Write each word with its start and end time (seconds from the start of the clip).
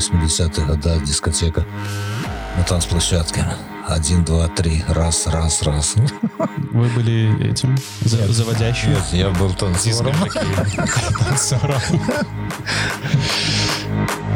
80-х 0.00 0.62
годах 0.66 1.02
дискотека 1.04 1.64
на 2.56 2.64
танцплощадке. 2.64 3.44
Один, 3.86 4.24
два, 4.24 4.48
три, 4.48 4.84
раз, 4.88 5.26
раз, 5.26 5.62
раз. 5.62 5.94
Вы 6.72 6.86
были 6.88 7.48
этим 7.50 7.76
за- 8.02 8.32
заводящим? 8.32 8.90
Нет, 8.90 9.04
я 9.12 9.30
был 9.30 9.52
танцором. 9.52 10.14
Танцором. 11.18 11.80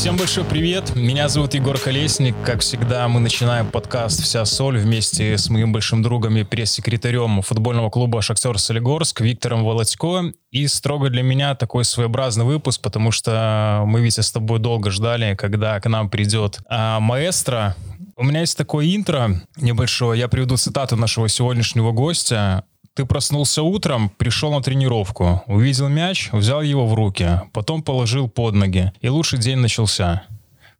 Всем 0.00 0.16
большой 0.16 0.44
привет, 0.44 0.96
меня 0.96 1.28
зовут 1.28 1.52
Егор 1.52 1.78
Колесник. 1.78 2.34
Как 2.42 2.60
всегда, 2.60 3.06
мы 3.06 3.20
начинаем 3.20 3.70
подкаст 3.70 4.22
«Вся 4.22 4.46
соль» 4.46 4.78
вместе 4.78 5.36
с 5.36 5.50
моим 5.50 5.74
большим 5.74 6.02
другом 6.02 6.38
и 6.38 6.42
пресс-секретарем 6.42 7.42
футбольного 7.42 7.90
клуба 7.90 8.22
«Шахтер 8.22 8.58
Солигорск» 8.58 9.20
Виктором 9.20 9.62
Володько. 9.62 10.32
И 10.50 10.66
строго 10.68 11.10
для 11.10 11.22
меня 11.22 11.54
такой 11.54 11.84
своеобразный 11.84 12.46
выпуск, 12.46 12.80
потому 12.80 13.10
что 13.10 13.82
мы, 13.86 14.00
Витя, 14.00 14.22
с 14.22 14.32
тобой 14.32 14.58
долго 14.58 14.90
ждали, 14.90 15.34
когда 15.34 15.78
к 15.80 15.86
нам 15.86 16.08
придет 16.08 16.60
а, 16.66 16.98
маэстро. 16.98 17.76
У 18.16 18.24
меня 18.24 18.40
есть 18.40 18.56
такое 18.56 18.96
интро 18.96 19.42
небольшое. 19.56 20.18
Я 20.18 20.28
приведу 20.28 20.56
цитату 20.56 20.96
нашего 20.96 21.28
сегодняшнего 21.28 21.92
гостя. 21.92 22.64
Ты 23.00 23.06
проснулся 23.06 23.62
утром, 23.62 24.10
пришел 24.10 24.52
на 24.52 24.60
тренировку, 24.60 25.42
увидел 25.46 25.88
мяч, 25.88 26.28
взял 26.32 26.60
его 26.60 26.86
в 26.86 26.92
руки, 26.92 27.40
потом 27.54 27.82
положил 27.82 28.28
под 28.28 28.54
ноги, 28.54 28.92
и 29.00 29.08
лучший 29.08 29.38
день 29.38 29.56
начался. 29.56 30.24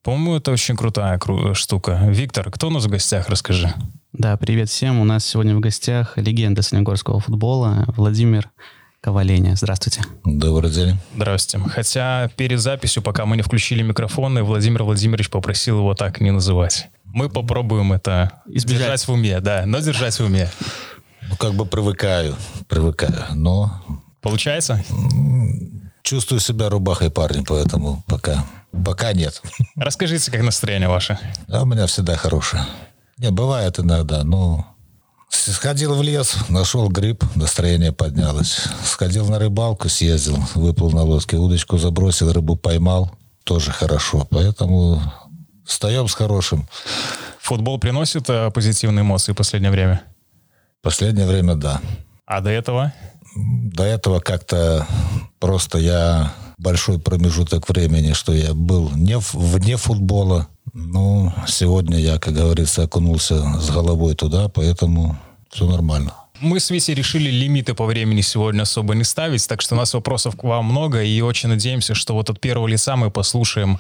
По-моему, 0.03 0.37
это 0.37 0.53
очень 0.53 0.77
крутая 0.77 1.17
кру- 1.17 1.55
штука. 1.55 1.99
Виктор, 2.11 2.51
кто 2.51 2.67
у 2.67 2.71
нас 2.71 2.85
в 2.85 2.91
гостях, 2.91 3.31
расскажи. 3.31 3.73
Да, 4.13 4.37
привет 4.37 4.69
всем. 4.69 5.01
У 5.01 5.05
нас 5.05 5.25
сегодня 5.25 5.57
в 5.57 5.61
гостях 5.61 6.19
легенда 6.19 6.61
солигорского 6.61 7.21
футбола 7.21 7.87
Владимир 7.97 8.51
Коваленя. 9.01 9.57
Здравствуйте. 9.57 10.03
Добрый 10.23 10.71
день. 10.71 10.99
Здравствуйте. 11.17 11.67
Хотя 11.71 12.29
перед 12.37 12.61
записью, 12.61 13.03
пока 13.03 13.25
мы 13.25 13.37
не 13.37 13.43
включили 13.43 13.81
микрофоны, 13.81 14.43
Владимир 14.43 14.83
Владимирович 14.83 15.31
попросил 15.31 15.79
его 15.79 15.95
так 15.95 16.21
не 16.21 16.33
называть. 16.33 16.89
Мы 17.07 17.31
попробуем 17.31 17.95
это 17.95 18.43
Избежать. 18.47 18.83
держать 18.83 19.09
в 19.09 19.11
уме, 19.11 19.41
да, 19.41 19.63
но 19.65 19.79
держать 19.81 20.21
в 20.21 20.25
уме. 20.27 20.51
Ну, 21.31 21.37
как 21.37 21.55
бы 21.55 21.65
привыкаю, 21.65 22.37
привыкаю. 22.69 23.25
Но 23.35 23.81
Получается? 24.21 24.85
чувствую 26.03 26.41
себя 26.41 26.69
рубахой 26.69 27.11
парнем, 27.11 27.45
поэтому 27.45 28.03
пока, 28.07 28.45
пока 28.85 29.13
нет. 29.13 29.41
Расскажите, 29.77 30.31
как 30.33 30.43
настроение 30.43 30.89
ваше. 30.89 31.19
А 31.49 31.63
у 31.63 31.67
меня 31.67 31.87
всегда 31.87 32.17
хорошее. 32.17 32.67
Не, 33.19 33.31
бывает 33.31 33.79
иногда, 33.79 34.25
но... 34.25 34.67
Сходил 35.29 35.95
в 35.95 36.03
лес, 36.03 36.35
нашел 36.49 36.89
гриб, 36.89 37.23
настроение 37.37 37.93
поднялось. 37.93 38.67
Сходил 38.85 39.29
на 39.29 39.39
рыбалку, 39.39 39.89
съездил, 39.89 40.39
выплыл 40.57 40.91
на 40.91 41.03
лодке, 41.03 41.37
удочку 41.37 41.79
забросил, 41.79 42.33
рыбу 42.33 42.57
поймал. 42.57 43.13
Тоже 43.45 43.71
хорошо. 43.71 44.27
Поэтому 44.31 45.01
встаем 45.65 46.09
с 46.09 46.15
хорошим. 46.15 46.69
Футбол 47.39 47.79
приносит 47.79 48.29
э, 48.29 48.51
позитивные 48.51 49.03
эмоции 49.03 49.33
в 49.33 49.37
последнее 49.37 49.71
время? 49.71 50.03
Последнее 50.83 51.27
время, 51.27 51.55
да. 51.55 51.81
А 52.27 52.41
до 52.41 52.51
этого? 52.51 52.93
До 53.37 53.85
этого 53.85 54.21
как-то 54.21 54.87
просто 55.39 55.79
я 55.79 56.33
большой 56.59 56.99
промежуток 56.99 57.69
времени, 57.69 58.13
что 58.13 58.33
я 58.33 58.55
был 58.55 58.91
не 58.95 59.19
в- 59.19 59.35
вне 59.35 59.77
футбола. 59.77 60.49
Ну, 60.73 61.33
сегодня 61.47 61.99
я, 61.99 62.19
как 62.19 62.35
говорится, 62.35 62.85
окунулся 62.85 63.59
с 63.61 63.71
головой 63.71 64.15
туда, 64.15 64.49
поэтому 64.49 65.19
все 65.51 65.67
нормально. 65.67 66.15
Мы 66.41 66.59
с 66.59 66.71
Витей 66.71 66.95
решили 66.95 67.31
лимиты 67.31 67.75
по 67.75 67.85
времени 67.85 68.23
сегодня 68.23 68.63
особо 68.63 68.95
не 68.95 69.05
ставить, 69.05 69.47
так 69.47 69.61
что 69.61 69.75
у 69.75 69.79
нас 69.79 69.93
вопросов 69.93 70.37
к 70.37 70.45
вам 70.45 70.65
много, 70.67 71.03
и 71.03 71.21
очень 71.21 71.51
надеемся, 71.51 71.95
что 71.95 72.15
вот 72.15 72.31
от 72.31 72.41
первого 72.41 72.67
лица 72.67 72.97
мы 72.97 73.11
послушаем 73.11 73.79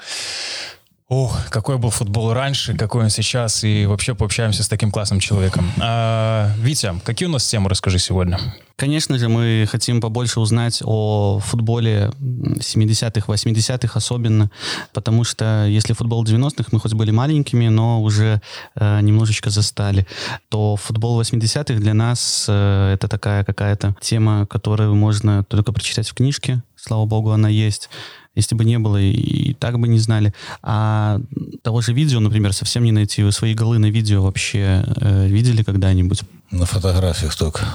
Ох, 1.10 1.48
какой 1.48 1.76
был 1.76 1.91
футбол 1.91 2.32
раньше, 2.32 2.76
какой 2.76 3.03
он 3.03 3.10
сейчас, 3.10 3.65
и 3.65 3.84
вообще 3.84 4.15
пообщаемся 4.15 4.62
с 4.62 4.69
таким 4.69 4.93
классным 4.93 5.19
человеком. 5.19 5.69
А, 5.81 6.53
Витя, 6.59 7.00
какие 7.04 7.28
у 7.28 7.32
нас 7.32 7.48
темы, 7.48 7.69
расскажи 7.69 7.98
сегодня? 7.98 8.38
Конечно 8.76 9.19
же, 9.19 9.28
мы 9.28 9.66
хотим 9.69 10.00
побольше 10.00 10.38
узнать 10.38 10.81
о 10.84 11.41
футболе 11.41 12.12
м, 12.21 12.59
70-х, 12.60 13.26
80-х 13.26 13.98
особенно, 13.98 14.53
потому 14.93 15.25
что 15.25 15.66
если 15.66 15.94
футбол 15.94 16.25
90-х 16.25 16.69
мы 16.71 16.78
хоть 16.78 16.94
были 16.94 17.10
маленькими, 17.10 17.66
но 17.66 18.00
уже 18.00 18.41
э, 18.77 19.00
немножечко 19.00 19.50
застали, 19.50 20.06
то 20.48 20.77
футбол 20.77 21.21
80-х 21.21 21.75
для 21.75 21.92
нас 21.92 22.47
э, 22.48 22.92
это 22.94 23.09
такая 23.09 23.42
какая-то 23.42 23.97
тема, 24.00 24.47
которую 24.47 24.94
можно 24.94 25.42
только 25.42 25.72
прочитать 25.72 26.09
в 26.09 26.15
книжке, 26.15 26.62
слава 26.77 27.04
богу, 27.04 27.32
она 27.32 27.48
есть. 27.48 27.91
Если 28.34 28.54
бы 28.54 28.64
не 28.64 28.78
было, 28.78 28.96
и, 29.00 29.54
так 29.54 29.78
бы 29.78 29.88
не 29.88 29.98
знали. 29.98 30.32
А 30.62 31.20
того 31.62 31.80
же 31.80 31.92
видео, 31.92 32.20
например, 32.20 32.52
совсем 32.52 32.84
не 32.84 32.92
найти. 32.92 33.22
Вы 33.22 33.32
свои 33.32 33.54
голы 33.54 33.78
на 33.78 33.91
видео 33.91 34.22
вообще 34.22 34.84
э, 34.96 35.26
видели 35.26 35.62
когда-нибудь? 35.62 36.22
На 36.50 36.64
фотографиях 36.64 37.34
только. 37.36 37.66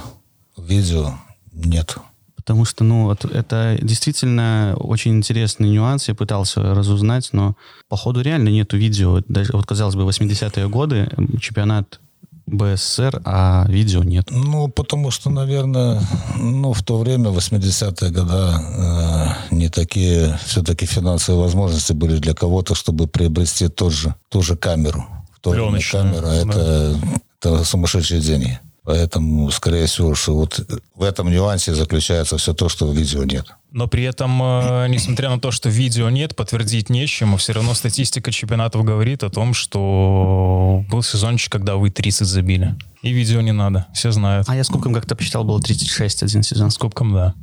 Видео 0.57 1.15
нет. 1.53 1.97
Потому 2.35 2.63
что, 2.63 2.83
ну, 2.83 3.11
это 3.11 3.77
действительно 3.81 4.75
очень 4.77 5.15
интересный 5.17 5.69
нюанс. 5.69 6.07
Я 6.07 6.13
пытался 6.13 6.61
разузнать, 6.61 7.29
но 7.31 7.55
походу 7.89 8.21
реально 8.21 8.49
нету 8.49 8.77
видео. 8.77 9.21
Даже, 9.27 9.51
вот, 9.53 9.65
казалось 9.65 9.95
бы, 9.95 10.03
80-е 10.03 10.69
годы, 10.69 11.09
чемпионат 11.41 11.99
БССР, 12.47 13.21
а 13.25 13.65
видео 13.67 14.03
нет. 14.03 14.27
Ну, 14.29 14.67
потому 14.67 15.11
что, 15.11 15.29
наверное, 15.29 16.01
ну, 16.37 16.73
в 16.73 16.83
то 16.83 16.97
время, 16.97 17.29
80-е 17.31 18.11
года, 18.11 19.37
э, 19.51 19.55
не 19.55 19.69
такие 19.69 20.39
все-таки 20.45 20.85
финансовые 20.85 21.41
возможности 21.41 21.93
были 21.93 22.17
для 22.17 22.33
кого-то, 22.33 22.75
чтобы 22.75 23.07
приобрести 23.07 23.67
тот 23.67 23.91
же, 23.91 24.15
ту 24.29 24.41
же 24.41 24.55
камеру. 24.55 25.05
Пленочную, 25.41 26.13
камера 26.13 26.27
это, 26.27 26.99
это 27.39 27.63
сумасшедшие 27.63 28.21
деньги. 28.21 28.59
Поэтому, 28.85 29.49
скорее 29.49 29.87
всего, 29.87 30.13
что 30.13 30.35
вот 30.35 30.59
в 30.93 31.01
этом 31.01 31.31
нюансе 31.31 31.73
заключается 31.73 32.37
все 32.37 32.53
то, 32.53 32.69
что 32.69 32.91
видео 32.91 33.23
нет. 33.23 33.47
Но 33.71 33.87
при 33.87 34.03
этом, 34.03 34.41
э, 34.41 34.87
несмотря 34.89 35.29
на 35.29 35.39
то, 35.39 35.49
что 35.49 35.69
видео 35.69 36.09
нет, 36.11 36.35
подтвердить 36.35 36.89
нечем, 36.89 37.35
все 37.37 37.53
равно 37.53 37.73
статистика 37.73 38.31
чемпионатов 38.31 38.83
говорит 38.83 39.23
о 39.23 39.29
том, 39.31 39.55
что 39.55 40.85
был 40.89 41.01
сезончик, 41.01 41.51
когда 41.51 41.77
вы 41.77 41.89
30 41.89 42.27
забили. 42.27 42.75
И 43.01 43.11
видео 43.11 43.41
не 43.41 43.53
надо, 43.53 43.87
все 43.93 44.11
знают. 44.11 44.47
А 44.49 44.55
я 44.55 44.63
с 44.63 44.69
кубком 44.69 44.93
как-то 44.93 45.15
посчитал, 45.15 45.43
было 45.43 45.59
36 45.59 46.21
один 46.21 46.43
сезон. 46.43 46.69
С 46.69 46.77
кубком, 46.77 47.11
да. 47.13 47.33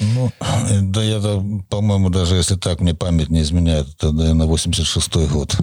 Ну, 0.00 0.32
да 0.82 1.04
я, 1.04 1.20
по-моему, 1.68 2.10
даже 2.10 2.34
если 2.34 2.56
так 2.56 2.80
мне 2.80 2.94
память 2.94 3.30
не 3.30 3.42
изменяет, 3.42 3.88
это, 3.94 4.10
наверное, 4.10 4.48
86-й 4.48 5.28
год. 5.28 5.56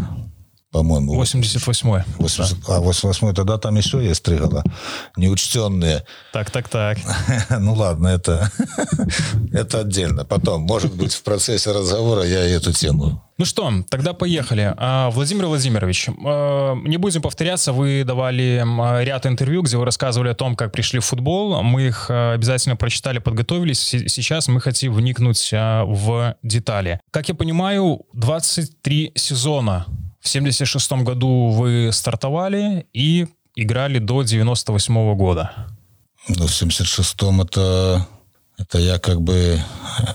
По-моему. 0.71 1.21
88-й. 1.21 2.03
80, 2.17 2.57
а 2.69 2.79
88 2.79 3.33
тогда 3.33 3.57
там 3.57 3.75
еще 3.75 4.03
есть 4.03 4.23
три 4.23 4.37
года. 4.37 4.63
Неучтенные. 5.17 6.05
Так, 6.31 6.49
так, 6.49 6.69
так. 6.69 6.97
Ну 7.59 7.73
ладно, 7.73 8.07
это, 8.07 8.49
это 9.51 9.81
отдельно. 9.81 10.23
Потом, 10.23 10.61
может 10.61 10.93
быть, 10.95 11.13
в 11.13 11.23
процессе 11.23 11.71
разговора 11.71 12.23
я 12.23 12.39
эту 12.45 12.71
тему. 12.71 13.21
Ну 13.37 13.45
что, 13.45 13.69
тогда 13.89 14.13
поехали. 14.13 14.73
А, 14.77 15.09
Владимир 15.09 15.47
Владимирович, 15.47 16.07
э, 16.07 16.75
не 16.85 16.97
будем 16.97 17.21
повторяться, 17.21 17.73
вы 17.73 18.03
давали 18.05 18.63
ряд 19.03 19.25
интервью, 19.25 19.63
где 19.63 19.77
вы 19.77 19.83
рассказывали 19.83 20.29
о 20.29 20.35
том, 20.35 20.55
как 20.55 20.71
пришли 20.71 20.99
в 20.99 21.05
футбол. 21.05 21.61
Мы 21.63 21.87
их 21.87 22.05
э, 22.09 22.33
обязательно 22.33 22.75
прочитали, 22.77 23.19
подготовились. 23.19 23.79
Се- 23.79 24.07
Сейчас 24.07 24.47
мы 24.47 24.61
хотим 24.61 24.93
вникнуть 24.93 25.49
э, 25.51 25.83
в 25.83 26.35
детали. 26.43 27.01
Как 27.11 27.27
я 27.29 27.35
понимаю, 27.35 28.03
23 28.13 29.11
сезона. 29.15 29.85
В 30.21 30.29
76 30.29 30.91
году 31.03 31.49
вы 31.49 31.89
стартовали 31.91 32.85
и 32.93 33.27
играли 33.55 33.99
до 33.99 34.21
98 34.23 35.15
года. 35.15 35.51
Ну, 36.27 36.45
в 36.45 36.51
76-м 36.51 37.41
это, 37.41 38.07
это 38.57 38.77
я 38.77 38.99
как 38.99 39.21
бы 39.21 39.59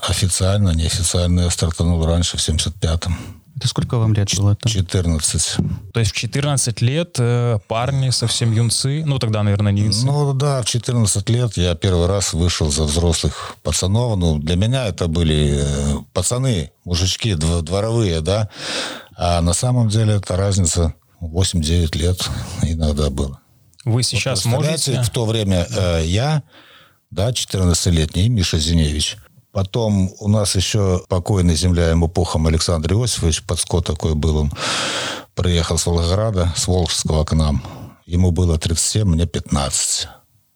официально, 0.07 0.69
неофициально 0.69 1.41
я 1.41 1.49
стартанул 1.49 2.05
раньше, 2.05 2.37
в 2.37 2.39
75-м. 2.39 3.17
Это 3.57 3.67
сколько 3.67 3.97
вам 3.97 4.13
лет 4.13 4.29
было? 4.37 4.51
-то? 4.51 4.69
14. 4.69 5.57
То 5.91 5.99
есть 5.99 6.11
в 6.11 6.15
14 6.15 6.81
лет 6.81 7.15
э, 7.19 7.57
парни 7.67 8.11
совсем 8.11 8.53
юнцы, 8.53 9.03
ну 9.05 9.17
тогда, 9.17 9.43
наверное, 9.43 9.71
не 9.71 9.81
юнцы. 9.81 10.05
Ну 10.05 10.33
да, 10.33 10.61
в 10.61 10.65
14 10.65 11.29
лет 11.29 11.57
я 11.57 11.73
первый 11.73 12.05
раз 12.07 12.33
вышел 12.33 12.71
за 12.71 12.83
взрослых 12.83 13.55
пацанов. 13.63 14.17
Ну, 14.17 14.37
для 14.37 14.55
меня 14.55 14.85
это 14.85 15.07
были 15.07 15.59
э, 15.59 15.97
пацаны, 16.13 16.69
мужички 16.85 17.33
дв- 17.33 17.61
дворовые, 17.63 18.21
да. 18.21 18.47
А 19.17 19.41
на 19.41 19.53
самом 19.53 19.89
деле 19.89 20.15
это 20.15 20.37
разница 20.37 20.93
8-9 21.21 21.97
лет 21.97 22.29
иногда 22.61 23.09
было. 23.09 23.39
Вы 23.83 24.03
сейчас 24.03 24.41
Представляете, 24.41 24.91
можете... 24.91 25.09
в 25.09 25.13
то 25.13 25.25
время 25.25 25.65
э, 25.69 26.03
я, 26.05 26.43
да, 27.09 27.31
14-летний, 27.31 28.29
Миша 28.29 28.59
Зиневич. 28.59 29.17
Потом 29.51 30.11
у 30.19 30.27
нас 30.27 30.55
еще 30.55 31.01
покойный 31.09 31.55
земля 31.55 31.89
ему 31.89 32.07
пухом 32.07 32.45
Александр 32.45 32.93
Иосифович, 32.93 33.43
подскот 33.43 33.87
такой 33.87 34.13
был 34.13 34.37
он, 34.37 34.51
приехал 35.33 35.79
с 35.79 35.85
Волгограда, 35.87 36.53
с 36.55 36.67
Волжского 36.67 37.23
к 37.23 37.33
нам. 37.33 37.63
Ему 38.05 38.31
было 38.31 38.59
37, 38.59 39.07
мне 39.07 39.25
15. 39.25 40.09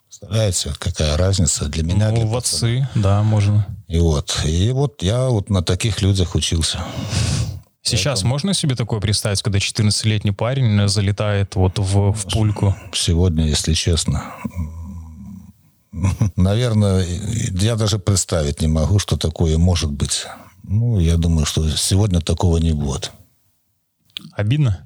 Представляете, 0.08 0.74
какая 0.78 1.18
разница 1.18 1.66
для 1.66 1.84
меня? 1.84 2.12
Ну, 2.12 2.18
для 2.18 2.25
в 2.28 2.36
отцы, 2.36 2.88
да, 2.94 3.24
можно. 3.24 3.66
И 3.88 3.98
вот, 3.98 4.42
и 4.46 4.69
вот 4.72 5.02
я 5.02 5.30
вот 5.30 5.50
на 5.50 5.63
таких 5.63 6.04
людях 6.04 6.36
учился. 6.36 6.80
Сейчас 7.83 8.24
можно 8.24 8.54
себе 8.54 8.75
такое 8.75 9.00
представить, 9.00 9.42
когда 9.42 9.60
14-летний 9.60 10.31
парень 10.31 10.88
залетает 10.88 11.56
вот 11.56 11.80
в, 11.80 12.12
в 12.12 12.31
пульку? 12.31 12.75
Сегодня, 12.94 13.48
если 13.48 13.74
честно, 13.74 14.24
наверное, 16.36 17.06
я 17.60 17.75
даже 17.75 18.00
представить 18.00 18.62
не 18.62 18.68
могу, 18.68 19.00
что 19.00 19.18
такое 19.18 19.57
может 19.57 19.92
быть. 19.92 20.25
Ну, 20.63 21.00
я 21.00 21.18
думаю, 21.18 21.45
что 21.45 21.69
сегодня 21.69 22.22
такого 22.22 22.57
не 22.57 22.72
будет. 22.72 23.12
Обидно? 24.34 24.84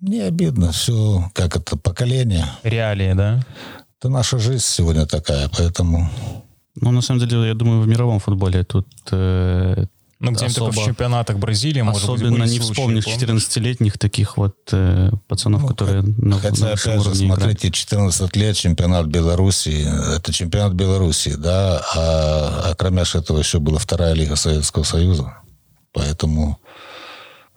Не 0.00 0.20
обидно, 0.20 0.70
все 0.72 1.30
как 1.32 1.56
это, 1.56 1.76
поколение. 1.76 2.46
Реалии, 2.62 3.14
да? 3.14 3.44
Это 3.98 4.08
наша 4.08 4.38
жизнь 4.38 4.64
сегодня 4.64 5.06
такая, 5.06 5.48
поэтому... 5.48 6.10
Ну, 6.76 6.90
на 6.90 7.02
самом 7.02 7.20
деле, 7.20 7.48
я 7.48 7.54
думаю, 7.54 7.80
в 7.80 7.86
мировом 7.86 8.18
футболе 8.18 8.64
тут 8.64 8.86
э, 9.12 9.86
Ну, 10.30 10.36
где-нибудь 10.36 10.56
только 10.56 10.72
в 10.72 10.74
Особо- 10.78 10.86
чемпионатах 10.86 11.38
Бразилии, 11.38 11.82
может 11.82 12.02
быть, 12.02 12.16
особенно 12.16 12.38
были 12.44 12.50
не 12.50 12.58
вспомнишь 12.58 13.04
помнишь? 13.04 13.22
14-летних 13.22 13.98
таких 13.98 14.36
вот 14.36 14.56
э, 14.72 15.10
пацанов, 15.28 15.62
Ну, 15.62 15.68
которые 15.68 16.02
на, 16.02 16.14
на 16.18 16.38
Хотя, 16.40 16.70
высшем 16.72 16.92
опять 16.92 17.02
же, 17.04 17.24
играют. 17.24 17.40
смотрите, 17.40 17.70
14 17.70 18.36
лет, 18.36 18.56
чемпионат 18.56 19.06
Белоруссии, 19.06 20.16
это 20.16 20.32
чемпионат 20.32 20.72
Белоруссии, 20.74 21.34
да, 21.36 21.82
а, 21.94 22.70
а 22.70 22.74
кроме 22.76 23.02
этого 23.02 23.38
еще 23.38 23.58
была 23.58 23.78
вторая 23.78 24.14
лига 24.14 24.36
Советского 24.36 24.82
Союза. 24.84 25.34
Поэтому 25.92 26.58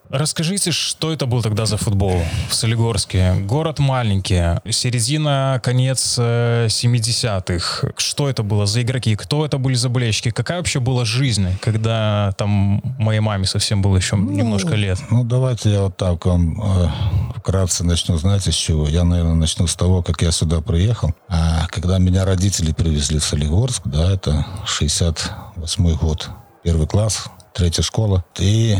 Расскажите, 0.09 0.71
что 0.71 1.11
это 1.11 1.25
был 1.25 1.41
тогда 1.41 1.65
за 1.65 1.77
футбол 1.77 2.21
в 2.49 2.55
Солигорске? 2.55 3.33
Город 3.41 3.79
маленький, 3.79 4.59
середина, 4.71 5.59
конец 5.61 6.15
э, 6.17 6.67
70-х. 6.67 7.89
Что 7.97 8.29
это 8.29 8.43
было 8.43 8.65
за 8.65 8.83
игроки? 8.83 9.15
Кто 9.15 9.45
это 9.45 9.57
были 9.57 9.75
за 9.75 9.89
болельщики? 9.89 10.31
Какая 10.31 10.59
вообще 10.59 10.79
была 10.79 11.03
жизнь, 11.03 11.47
когда 11.61 12.31
там 12.37 12.81
моей 12.97 13.19
маме 13.19 13.45
совсем 13.45 13.81
было 13.81 13.97
еще 13.97 14.15
немножко 14.15 14.75
лет? 14.75 14.97
Ну, 15.11 15.25
давайте 15.25 15.71
я 15.71 15.81
вот 15.81 15.97
так 15.97 16.25
вам 16.25 16.61
э, 16.61 16.87
вкратце 17.35 17.83
начну. 17.83 18.17
Знаете, 18.17 18.51
с 18.51 18.55
чего? 18.55 18.87
Я, 18.87 19.03
наверное, 19.03 19.35
начну 19.35 19.67
с 19.67 19.75
того, 19.75 20.03
как 20.03 20.21
я 20.21 20.31
сюда 20.31 20.61
приехал. 20.61 21.13
А 21.27 21.67
когда 21.67 21.97
меня 21.97 22.23
родители 22.23 22.71
привезли 22.71 23.19
в 23.19 23.25
Солигорск, 23.25 23.81
да, 23.85 24.11
это 24.11 24.45
68 24.65 25.95
год, 25.97 26.29
первый 26.63 26.87
класс, 26.87 27.29
третья 27.57 27.81
школа. 27.81 28.23
И 28.37 28.77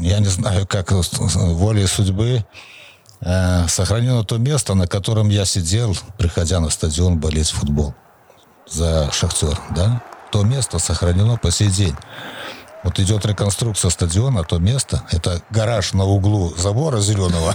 я 0.00 0.18
не 0.20 0.28
знаю, 0.28 0.66
как 0.66 0.90
волей 0.90 1.86
судьбы 1.86 2.46
э, 3.20 3.68
сохранено 3.68 4.24
то 4.24 4.38
место, 4.38 4.74
на 4.74 4.86
котором 4.86 5.28
я 5.28 5.44
сидел, 5.44 5.94
приходя 6.16 6.60
на 6.60 6.70
стадион 6.70 7.18
болеть 7.18 7.50
в 7.50 7.56
футбол 7.56 7.94
за 8.66 9.10
«Шахтер», 9.12 9.60
да? 9.76 10.02
То 10.32 10.44
место 10.44 10.78
сохранено 10.78 11.36
по 11.36 11.50
сей 11.50 11.68
день. 11.68 11.94
Вот 12.84 12.98
идет 12.98 13.26
реконструкция 13.26 13.90
стадиона, 13.90 14.44
то 14.44 14.58
место, 14.58 15.02
это 15.10 15.42
гараж 15.50 15.92
на 15.92 16.04
углу 16.04 16.54
забора 16.56 17.00
зеленого. 17.00 17.54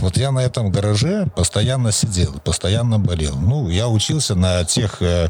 Вот 0.00 0.16
я 0.16 0.30
на 0.30 0.40
этом 0.40 0.70
гараже 0.70 1.26
постоянно 1.34 1.90
сидел, 1.90 2.32
постоянно 2.44 2.98
болел. 2.98 3.36
Ну, 3.36 3.68
я 3.68 3.88
учился 3.88 4.34
на 4.36 4.64
тех 4.64 5.02
э, 5.02 5.28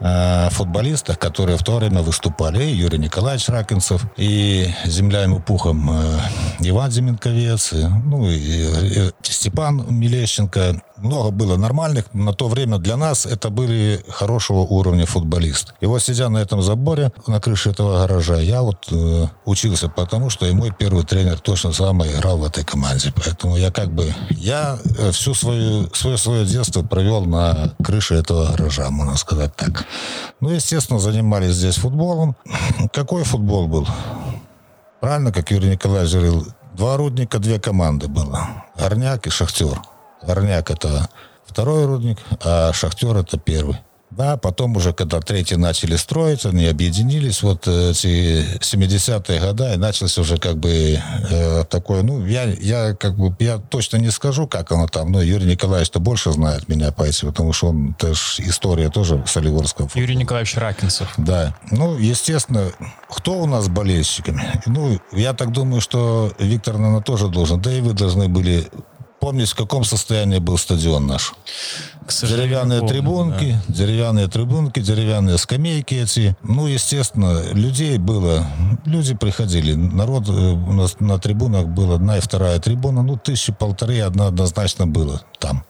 э, 0.00 0.48
футболистах, 0.50 1.18
которые 1.18 1.58
в 1.58 1.62
то 1.62 1.76
время 1.76 2.00
выступали. 2.00 2.64
И 2.64 2.74
Юрий 2.74 2.98
Николаевич 2.98 3.48
Ракинцев, 3.48 4.02
и 4.16 4.72
земля 4.86 5.22
ему 5.22 5.40
пухом 5.40 5.90
э, 5.90 6.18
Иван 6.60 6.90
Деменковец, 6.90 7.74
и, 7.74 7.86
ну, 7.86 8.28
и, 8.30 8.38
и 8.38 9.12
Степан 9.22 9.84
Милещенко. 9.88 10.80
Много 10.96 11.30
было 11.30 11.56
нормальных. 11.56 12.06
На 12.14 12.32
то 12.32 12.48
время 12.48 12.78
для 12.78 12.96
нас 12.96 13.26
это 13.26 13.50
были 13.50 14.02
хорошего 14.08 14.60
уровня 14.60 15.04
футболисты. 15.06 15.72
И 15.80 15.86
вот 15.86 16.00
сидя 16.00 16.28
на 16.28 16.38
этом 16.38 16.62
заборе, 16.62 17.12
на 17.26 17.40
крыше 17.40 17.70
этого 17.70 17.98
гаража, 17.98 18.40
я 18.40 18.62
вот 18.62 18.86
э, 18.90 19.26
учился, 19.44 19.88
потому 19.88 20.30
что 20.30 20.46
и 20.46 20.52
мой 20.52 20.70
первый 20.70 21.04
тренер 21.04 21.40
точно 21.40 21.72
самый 21.72 22.10
играл 22.12 22.38
в 22.38 22.44
этой 22.44 22.64
команде. 22.64 23.12
Поэтому 23.14 23.56
я 23.56 23.70
как 23.74 23.90
бы, 23.90 24.14
я 24.30 24.78
э, 24.98 25.10
всю 25.10 25.34
свою, 25.34 25.92
свое, 25.92 26.16
свое 26.16 26.46
детство 26.46 26.82
провел 26.82 27.24
на 27.24 27.74
крыше 27.82 28.14
этого 28.14 28.46
гаража, 28.46 28.88
можно 28.90 29.16
сказать 29.16 29.54
так. 29.56 29.84
Ну, 30.40 30.50
естественно, 30.50 31.00
занимались 31.00 31.54
здесь 31.54 31.76
футболом. 31.76 32.36
Какой 32.92 33.24
футбол 33.24 33.66
был? 33.66 33.86
Правильно, 35.00 35.32
как 35.32 35.50
Юрий 35.50 35.70
Николаевич 35.70 36.14
говорил, 36.14 36.46
два 36.72 36.96
рудника, 36.96 37.38
две 37.38 37.58
команды 37.58 38.08
было. 38.08 38.64
Горняк 38.78 39.26
и 39.26 39.30
Шахтер. 39.30 39.82
Горняк 40.22 40.70
это 40.70 41.10
второй 41.44 41.84
рудник, 41.84 42.18
а 42.42 42.72
Шахтер 42.72 43.16
это 43.16 43.38
первый. 43.38 43.76
Да, 44.16 44.36
потом 44.36 44.76
уже, 44.76 44.92
когда 44.92 45.20
третий 45.20 45.56
начали 45.56 45.96
строить, 45.96 46.46
они 46.46 46.66
объединились, 46.66 47.42
вот 47.42 47.66
э, 47.66 47.90
эти 47.90 48.44
70-е 48.60 49.40
годы, 49.40 49.74
и 49.74 49.76
начался 49.76 50.20
уже 50.20 50.36
как 50.36 50.56
бы 50.56 50.98
э, 51.30 51.64
такое, 51.64 52.02
ну, 52.02 52.24
я, 52.24 52.44
я 52.44 52.94
как 52.94 53.16
бы, 53.16 53.34
я 53.40 53.58
точно 53.58 53.96
не 53.96 54.10
скажу, 54.10 54.46
как 54.46 54.70
оно 54.70 54.86
там, 54.86 55.10
но 55.10 55.20
Юрий 55.20 55.46
Николаевич-то 55.46 55.98
больше 55.98 56.30
знает 56.32 56.68
меня 56.68 56.92
по 56.92 57.02
этим, 57.02 57.28
потому 57.28 57.52
что 57.52 57.68
он, 57.68 57.96
это 57.98 58.14
ж 58.14 58.36
история 58.38 58.88
тоже 58.88 59.22
Солигорского 59.26 59.88
футбола. 59.88 60.02
Юрий 60.02 60.16
Николаевич 60.16 60.54
Ракинцев. 60.56 61.12
Да. 61.16 61.54
Ну, 61.72 61.98
естественно, 61.98 62.70
кто 63.08 63.40
у 63.40 63.46
нас 63.46 63.68
болельщиками? 63.68 64.60
Ну, 64.66 65.00
я 65.12 65.32
так 65.32 65.50
думаю, 65.50 65.80
что 65.80 66.32
Виктор, 66.38 66.78
наверное, 66.78 67.02
тоже 67.02 67.28
должен. 67.28 67.60
Да 67.60 67.72
и 67.72 67.80
вы 67.80 67.94
должны 67.94 68.28
были 68.28 68.68
помнить, 69.24 69.48
в 69.48 69.54
каком 69.54 69.84
состоянии 69.84 70.38
был 70.38 70.58
стадион 70.58 71.06
наш. 71.06 71.32
Деревянные 72.20 72.80
помню, 72.80 72.94
трибунки, 72.94 73.58
деревянные 73.68 74.28
трибунки, 74.28 74.80
деревянные 74.80 75.38
скамейки 75.38 75.94
эти. 75.94 76.36
Ну, 76.42 76.66
естественно, 76.66 77.42
людей 77.54 77.96
было, 77.96 78.46
люди 78.84 79.14
приходили. 79.14 79.72
Народ 79.72 80.28
э, 80.28 80.32
у 80.32 80.72
нас 80.74 81.00
на 81.00 81.18
трибунах 81.18 81.68
было 81.68 81.94
одна 81.94 82.18
и 82.18 82.20
вторая 82.20 82.58
трибуна. 82.58 83.02
Ну, 83.02 83.16
тысячи 83.16 83.50
полторы 83.50 84.00
одна 84.00 84.26
однозначно 84.26 84.86
было 84.86 85.22
там. 85.38 85.64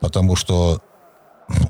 Потому 0.00 0.34
что 0.34 0.80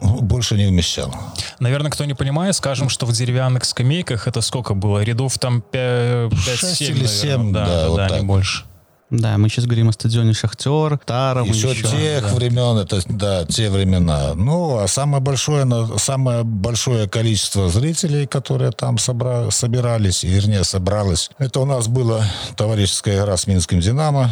ну, 0.00 0.22
больше 0.22 0.56
не 0.56 0.64
вмещало. 0.64 1.12
да. 1.12 1.42
Наверное, 1.58 1.90
кто 1.90 2.06
не 2.06 2.14
понимает, 2.14 2.56
скажем, 2.56 2.88
что 2.88 3.04
в 3.04 3.12
деревянных 3.12 3.66
скамейках 3.66 4.26
это 4.26 4.40
сколько 4.40 4.72
было? 4.72 5.02
Рядов 5.04 5.38
там 5.38 5.62
5-7, 5.72 6.34
Шесть 6.36 6.80
или 6.80 7.04
семь, 7.04 7.52
да, 7.52 7.66
да, 7.66 7.82
да, 7.82 7.88
вот 7.88 7.96
да, 7.96 8.08
так. 8.08 8.20
не 8.20 8.26
больше. 8.26 8.64
Да, 9.10 9.38
мы 9.38 9.48
сейчас 9.48 9.64
говорим 9.66 9.88
о 9.88 9.92
стадионе 9.92 10.32
Шахтер, 10.32 10.98
Таром 11.04 11.48
Еще, 11.48 11.70
еще. 11.70 11.82
тех 11.88 12.32
времен, 12.32 12.78
это 12.78 13.00
да, 13.08 13.44
те 13.44 13.68
времена. 13.68 14.34
Ну, 14.34 14.78
а 14.78 14.86
самое 14.86 15.20
большое, 15.20 15.66
самое 15.98 16.44
большое 16.44 17.08
количество 17.08 17.68
зрителей, 17.68 18.26
которые 18.28 18.70
там 18.70 18.96
собра- 18.96 19.50
собирались, 19.50 20.22
и, 20.22 20.28
вернее, 20.28 20.62
собралось, 20.62 21.30
это 21.38 21.58
у 21.60 21.64
нас 21.64 21.88
была 21.88 22.24
товарищеская 22.56 23.20
игра 23.20 23.36
с 23.36 23.48
Минским 23.48 23.80
«Динамо», 23.80 24.30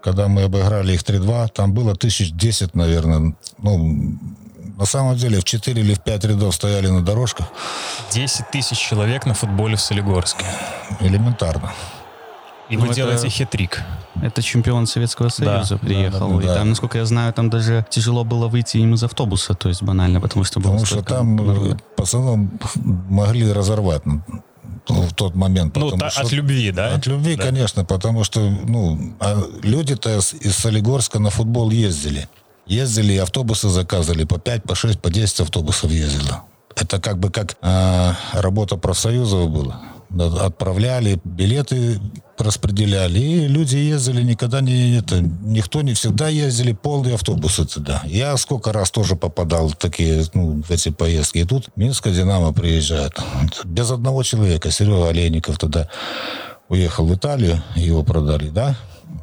когда 0.00 0.28
мы 0.28 0.42
обыграли 0.42 0.94
их 0.94 1.02
3-2, 1.02 1.48
там 1.52 1.72
было 1.72 1.94
тысяч 1.96 2.32
десять, 2.32 2.74
наверное, 2.74 3.34
ну, 3.58 4.18
на 4.76 4.84
самом 4.84 5.16
деле 5.16 5.38
в 5.40 5.44
4 5.44 5.80
или 5.80 5.94
в 5.94 6.02
5 6.02 6.24
рядов 6.24 6.54
стояли 6.54 6.88
на 6.88 7.02
дорожках. 7.02 7.46
10 8.10 8.50
тысяч 8.50 8.78
человек 8.78 9.26
на 9.26 9.34
футболе 9.34 9.76
в 9.76 9.80
Солигорске. 9.80 10.44
Элементарно. 11.00 11.72
И 12.68 12.76
Ну, 12.76 12.82
вы 12.82 12.86
это- 12.86 12.94
делаете 12.96 13.28
хитрик. 13.28 13.82
Это 14.22 14.40
чемпион 14.42 14.86
Советского 14.86 15.28
Союза 15.28 15.74
да, 15.74 15.78
приехал. 15.78 16.38
да, 16.38 16.42
и 16.42 16.46
да. 16.46 16.54
там, 16.54 16.68
насколько 16.70 16.98
я 16.98 17.04
знаю, 17.06 17.32
там 17.32 17.50
даже 17.50 17.84
тяжело 17.90 18.24
было 18.24 18.48
выйти 18.48 18.78
им 18.78 18.94
из 18.94 19.02
автобуса, 19.02 19.54
то 19.54 19.68
есть 19.68 19.82
банально, 19.82 20.20
потому 20.20 20.44
что 20.44 20.60
было 20.60 20.72
Потому 20.72 20.86
что 20.86 21.02
там 21.02 21.36
народу. 21.36 21.74
э, 21.74 21.78
пацанам 21.96 22.58
могли 23.10 23.52
разорвать 23.52 24.02
в 24.88 25.14
тот 25.14 25.34
момент. 25.34 25.76
Ну, 25.76 25.90
та- 25.92 26.10
что- 26.10 26.22
от 26.22 26.32
любви, 26.32 26.70
да? 26.72 26.94
От 26.94 27.06
любви, 27.06 27.36
Да. 27.36 27.42
конечно, 27.44 27.84
потому 27.84 28.24
что 28.24 28.40
ну, 28.40 29.14
а 29.20 29.36
люди-то 29.62 30.16
из 30.18 30.56
Солигорска 30.56 31.18
на 31.18 31.30
футбол 31.30 31.70
ездили. 31.70 32.28
Ездили, 32.66 33.16
автобусы 33.16 33.68
заказывали, 33.68 34.24
по 34.24 34.38
5, 34.38 34.62
по 34.62 34.74
6, 34.74 35.00
по 35.00 35.10
10 35.10 35.40
автобусов 35.40 35.90
ездило. 35.90 36.42
Это 36.76 37.00
как 37.00 37.18
бы 37.18 37.30
как 37.30 37.56
а, 37.60 38.14
работа 38.32 38.76
профсоюзов 38.76 39.50
была. 39.50 39.80
Да, 40.12 40.26
Отправляли, 40.46 41.20
билеты 41.24 42.00
распределяли, 42.38 43.18
и 43.18 43.46
люди 43.48 43.76
ездили 43.76 44.22
никогда 44.22 44.60
не... 44.60 44.98
Это, 44.98 45.20
никто 45.20 45.82
не 45.82 45.94
всегда 45.94 46.28
ездили, 46.28 46.72
полные 46.72 47.14
автобусы 47.14 47.64
туда. 47.64 48.02
Я 48.04 48.36
сколько 48.36 48.72
раз 48.72 48.90
тоже 48.90 49.16
попадал 49.16 49.68
в 49.68 49.76
такие, 49.76 50.24
ну, 50.34 50.62
в 50.62 50.70
эти 50.70 50.90
поездки. 50.90 51.38
И 51.38 51.44
тут 51.44 51.68
Минская 51.76 52.12
«Динамо» 52.12 52.52
приезжает. 52.52 53.12
Без 53.64 53.90
одного 53.90 54.22
человека. 54.22 54.70
Серега 54.70 55.08
Олейников 55.08 55.58
туда 55.58 55.88
уехал 56.68 57.06
в 57.06 57.14
Италию, 57.14 57.62
его 57.76 58.02
продали, 58.02 58.48
да? 58.48 58.76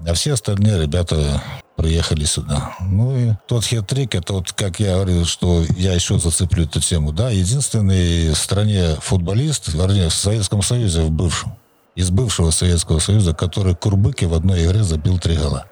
А 0.08 0.14
все 0.14 0.34
остальные 0.34 0.82
ребята 0.82 1.42
приехали 1.76 2.26
сюда. 2.26 2.76
Ну 2.82 3.18
и 3.18 3.32
тот 3.48 3.64
хет-трик, 3.64 4.16
это 4.16 4.34
вот, 4.34 4.52
как 4.52 4.80
я 4.80 4.96
говорил, 4.96 5.26
что 5.26 5.64
я 5.78 5.94
еще 5.94 6.20
зацеплю 6.20 6.66
эту 6.66 6.82
тему, 6.82 7.12
да, 7.14 7.30
единственный 7.30 8.32
в 8.32 8.38
стране 8.38 8.96
футболист, 9.02 9.70
вернее, 9.70 10.10
в 10.10 10.14
Советском 10.14 10.62
Союзе, 10.62 11.02
в 11.04 11.12
бывшем, 11.12 11.54
из 11.96 12.10
бывшего 12.10 12.52
Советского 12.52 13.00
Союза, 13.00 13.34
который 13.34 13.76
Курбыке 13.76 14.28
в 14.28 14.34
одной 14.34 14.66
игре 14.66 14.84
забил 14.84 15.20
три 15.20 15.38
гола. 15.38 15.66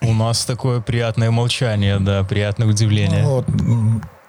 У 0.00 0.12
нас 0.14 0.44
такое 0.44 0.80
приятное 0.80 1.30
молчание, 1.30 1.98
да, 2.00 2.24
приятное 2.24 2.66
удивление. 2.66 3.22
Ну, 3.22 3.30
вот, 3.36 3.46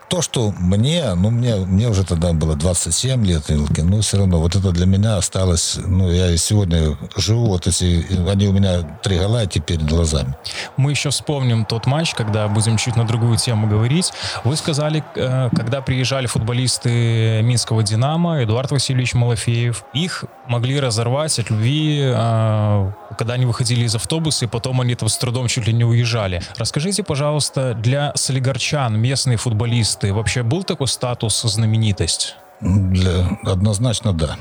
то, 0.09 0.21
что 0.21 0.53
мне, 0.57 1.13
ну, 1.15 1.29
мне, 1.29 1.55
мне 1.55 1.87
уже 1.89 2.03
тогда 2.03 2.33
было 2.33 2.55
27 2.55 3.25
лет, 3.25 3.43
но 3.49 4.01
все 4.01 4.17
равно 4.17 4.39
вот 4.39 4.55
это 4.55 4.71
для 4.71 4.85
меня 4.85 5.17
осталось, 5.17 5.77
ну, 5.85 6.11
я 6.11 6.35
сегодня 6.37 6.97
живу, 7.15 7.47
вот 7.47 7.67
эти, 7.67 8.05
они 8.29 8.47
у 8.47 8.53
меня 8.53 8.81
три 9.01 9.17
гола 9.17 9.45
теперь 9.45 9.79
глазами. 9.79 10.35
Мы 10.77 10.91
еще 10.91 11.09
вспомним 11.09 11.65
тот 11.65 11.85
матч, 11.85 12.13
когда 12.13 12.47
будем 12.47 12.77
чуть 12.77 12.95
на 12.95 13.05
другую 13.05 13.37
тему 13.37 13.67
говорить. 13.67 14.11
Вы 14.43 14.55
сказали, 14.55 15.03
э, 15.15 15.49
когда 15.55 15.81
приезжали 15.81 16.27
футболисты 16.27 17.41
Минского 17.43 17.83
«Динамо», 17.83 18.43
Эдуард 18.43 18.71
Васильевич 18.71 19.13
Малафеев, 19.13 19.83
их 19.93 20.25
могли 20.47 20.79
разорвать 20.79 21.39
от 21.39 21.49
любви, 21.49 22.01
э, 22.03 22.91
когда 23.17 23.33
они 23.33 23.45
выходили 23.45 23.85
из 23.85 23.95
автобуса, 23.95 24.45
и 24.45 24.47
потом 24.47 24.81
они 24.81 24.95
там 24.95 25.09
с 25.09 25.17
трудом 25.17 25.47
чуть 25.47 25.67
ли 25.67 25.73
не 25.73 25.83
уезжали. 25.83 26.41
Расскажите, 26.57 27.03
пожалуйста, 27.03 27.73
для 27.73 28.11
солигарчан, 28.15 28.99
местные 28.99 29.37
футболисты, 29.37 29.92
ты 29.95 30.13
вообще 30.13 30.43
был 30.43 30.63
такой 30.63 30.87
статус 30.87 31.41
знаменитость? 31.41 32.35
Для, 32.61 33.37
однозначно 33.43 34.13
да. 34.13 34.37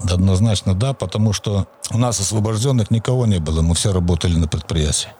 Однозначно 0.00 0.74
да, 0.74 0.94
потому 0.94 1.32
что 1.32 1.66
у 1.90 1.98
нас 1.98 2.18
освобожденных 2.18 2.90
никого 2.90 3.26
не 3.26 3.38
было, 3.38 3.62
мы 3.62 3.74
все 3.74 3.92
работали 3.92 4.36
на 4.36 4.48
предприятии. 4.48 5.10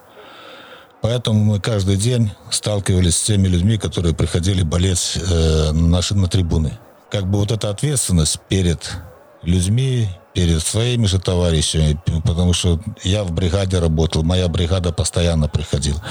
Поэтому 1.03 1.45
мы 1.45 1.61
каждый 1.61 1.97
день 1.97 2.33
сталкивались 2.51 3.17
с 3.17 3.23
теми 3.23 3.49
людьми, 3.49 3.77
которые 3.77 4.15
приходили 4.15 4.63
болеть 4.63 5.17
э, 5.17 5.73
на, 5.73 5.89
наши, 5.89 6.15
на 6.15 6.29
трибуны. 6.29 6.79
Как 7.11 7.27
бы 7.29 7.39
вот 7.39 7.51
эта 7.51 7.71
ответственность 7.71 8.41
перед 8.49 8.97
людьми, 9.43 10.09
перед 10.35 10.63
своими 10.63 11.07
же 11.07 11.19
товарищами, 11.19 11.99
потому 12.25 12.53
что 12.53 12.81
я 13.03 13.25
в 13.25 13.33
бригаде 13.33 13.79
работал, 13.79 14.23
моя 14.23 14.49
бригада 14.49 14.93
постоянно 14.93 15.49
приходила. 15.49 16.03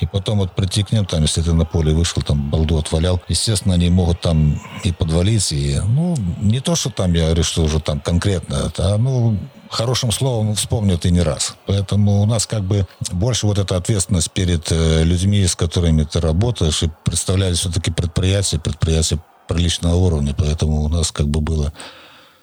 И 0.00 0.06
потом 0.06 0.38
вот 0.38 0.52
прийти 0.54 0.82
к 0.82 0.92
ним, 0.92 1.04
там, 1.04 1.22
если 1.22 1.42
ты 1.42 1.52
на 1.52 1.64
поле 1.64 1.92
вышел, 1.92 2.22
там 2.22 2.50
балду 2.50 2.78
отвалял, 2.78 3.20
естественно, 3.28 3.74
они 3.74 3.90
могут 3.90 4.20
там 4.20 4.60
и 4.84 4.92
подвалить, 4.92 5.52
и, 5.52 5.80
ну, 5.84 6.16
не 6.40 6.60
то, 6.60 6.76
что 6.76 6.90
там, 6.90 7.12
я 7.14 7.26
говорю, 7.26 7.42
что 7.42 7.62
уже 7.62 7.80
там 7.80 8.00
конкретно, 8.00 8.72
а, 8.78 8.96
ну, 8.96 9.36
хорошим 9.70 10.12
словом 10.12 10.54
вспомнят 10.54 11.04
и 11.04 11.10
не 11.10 11.22
раз. 11.22 11.56
Поэтому 11.66 12.22
у 12.22 12.26
нас 12.26 12.46
как 12.46 12.62
бы 12.62 12.86
больше 13.10 13.46
вот 13.46 13.58
эта 13.58 13.76
ответственность 13.76 14.30
перед 14.30 14.70
э, 14.70 15.02
людьми, 15.02 15.44
с 15.44 15.56
которыми 15.56 16.04
ты 16.04 16.20
работаешь, 16.20 16.82
и 16.84 16.90
представляли 17.04 17.54
все-таки 17.54 17.90
предприятия, 17.90 18.58
предприятия 18.58 19.18
приличного 19.48 19.96
уровня, 19.96 20.34
поэтому 20.36 20.82
у 20.82 20.88
нас 20.88 21.10
как 21.10 21.26
бы 21.26 21.40
было 21.40 21.72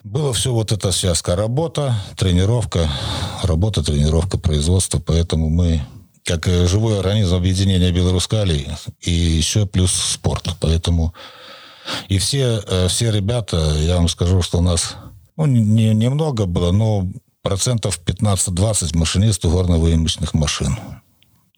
было 0.03 0.33
все 0.33 0.51
вот 0.51 0.71
эта 0.71 0.91
связка. 0.91 1.35
Работа, 1.35 1.95
тренировка, 2.17 2.89
работа, 3.43 3.83
тренировка, 3.83 4.37
производство. 4.37 4.99
Поэтому 4.99 5.49
мы 5.49 5.81
как 6.23 6.45
живой 6.45 6.99
организм 6.99 7.35
объединения 7.35 7.91
Белорускалий 7.91 8.67
и 9.01 9.11
еще 9.11 9.65
плюс 9.65 9.91
спорт. 9.91 10.49
Поэтому 10.59 11.13
и 12.09 12.17
все, 12.19 12.61
э, 12.65 12.87
все 12.87 13.11
ребята, 13.11 13.75
я 13.79 13.97
вам 13.97 14.07
скажу, 14.07 14.41
что 14.41 14.59
у 14.59 14.61
нас 14.61 14.95
ну, 15.37 15.45
не, 15.45 15.93
немного 15.93 16.45
было, 16.45 16.71
но 16.71 17.07
процентов 17.41 17.99
15-20 18.05 18.97
машинистов 18.97 19.51
горно-выемочных 19.51 20.33
машин 20.33 20.77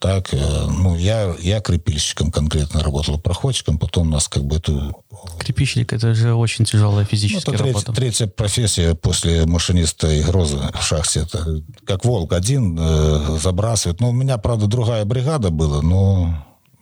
так, 0.04 0.34
э, 0.34 0.66
ну, 0.68 0.98
я, 0.98 1.34
я 1.40 1.62
крепильщиком 1.62 2.30
конкретно 2.30 2.84
работал, 2.84 3.18
проходчиком, 3.18 3.78
потом 3.78 4.10
у 4.10 4.12
нас 4.12 4.28
как 4.28 4.44
бы 4.44 4.58
эту... 4.58 5.02
Крепильщик— 5.40 5.94
это 5.94 6.14
же 6.14 6.34
очень 6.34 6.66
тяжелая 6.66 7.06
физическая 7.06 7.54
ну, 7.54 7.56
это 7.56 7.64
работа. 7.64 7.94
Третья 7.94 8.28
профессия 8.28 8.96
после 8.96 9.46
машиниста 9.46 10.12
и 10.12 10.22
грозы 10.22 10.58
в 10.78 10.84
шахте. 10.84 11.22
Это 11.22 11.64
как 11.86 12.04
волк 12.04 12.34
один 12.34 12.78
э, 12.78 13.38
забрасывает. 13.42 14.02
Ну, 14.02 14.10
у 14.10 14.12
меня, 14.12 14.38
правда, 14.38 14.68
другая 14.68 15.06
бригада 15.06 15.52
была, 15.52 15.82
но 15.82 16.36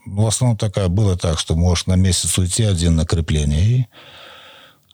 в 0.04 0.26
основном 0.26 0.58
такая 0.58 0.88
была 0.88 1.16
так, 1.16 1.38
что 1.38 1.54
можешь 1.54 1.86
на 1.86 1.94
месяц 1.94 2.36
уйти 2.38 2.64
один 2.64 2.96
на 2.96 3.06
крепление 3.06 3.62
и 3.62 3.86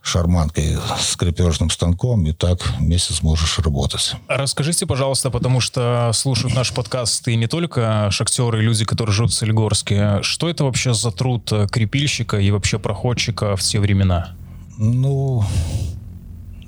шарманкой 0.08 0.76
с 0.98 1.16
крепежным 1.16 1.70
станком, 1.70 2.26
и 2.26 2.32
так 2.32 2.60
месяц 2.80 3.22
можешь 3.22 3.58
работать. 3.58 4.14
Расскажите, 4.26 4.86
пожалуйста, 4.86 5.30
потому 5.30 5.60
что 5.60 6.10
слушают 6.14 6.54
наш 6.54 6.72
подкаст 6.72 7.28
и 7.28 7.36
не 7.36 7.46
только 7.46 8.08
шахтеры 8.10 8.60
и 8.60 8.62
люди, 8.62 8.84
которые 8.84 9.14
живут 9.14 9.32
в 9.32 9.34
Солигорске. 9.34 10.22
Что 10.22 10.48
это 10.48 10.64
вообще 10.64 10.94
за 10.94 11.10
труд 11.10 11.52
крепильщика 11.70 12.38
и 12.38 12.50
вообще 12.50 12.78
проходчика 12.78 13.56
в 13.56 13.62
те 13.62 13.80
времена? 13.80 14.34
Ну, 14.78 15.44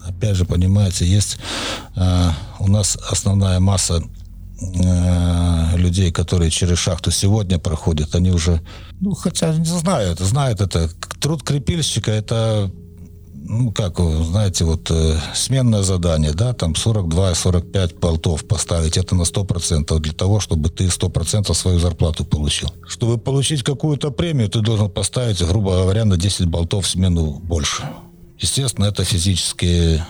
опять 0.04 0.37
же, 0.37 0.44
понимаете, 0.44 1.06
есть 1.06 1.38
э, 1.97 2.30
у 2.59 2.68
нас 2.68 2.97
основная 2.97 3.61
масса 3.61 4.02
э, 4.61 5.76
людей, 5.76 6.11
которые 6.11 6.50
через 6.50 6.78
шахту 6.78 7.11
сегодня 7.11 7.59
проходят, 7.59 8.14
они 8.14 8.30
уже, 8.30 8.61
ну, 9.00 9.14
хотя 9.14 9.54
не 9.54 9.64
знают, 9.64 10.18
знают 10.18 10.61
это. 10.61 10.90
Труд 11.20 11.42
крепильщика 11.42 12.11
это 12.11 12.70
ну, 13.42 13.73
как, 13.73 13.99
знаете, 13.99 14.64
вот 14.64 14.90
э, 14.90 15.16
сменное 15.35 15.82
задание, 15.82 16.32
да, 16.32 16.52
там 16.52 16.73
42-45 16.73 17.99
болтов 17.99 18.47
поставить, 18.47 18.97
это 18.97 19.14
на 19.14 19.23
100% 19.23 19.99
для 19.99 20.12
того, 20.12 20.40
чтобы 20.40 20.68
ты 20.68 20.85
100% 20.87 21.52
свою 21.54 21.78
зарплату 21.78 22.25
получил. 22.25 22.68
Чтобы 22.87 23.18
получить 23.18 23.62
какую-то 23.62 24.11
премию, 24.11 24.49
ты 24.49 24.61
должен 24.61 24.90
поставить, 24.90 25.42
грубо 25.42 25.73
говоря, 25.73 26.04
на 26.04 26.16
10 26.16 26.47
болтов 26.47 26.87
смену 26.87 27.40
больше. 27.42 27.82
Естественно, 28.38 28.87
это 28.87 29.04
физические 29.04 30.06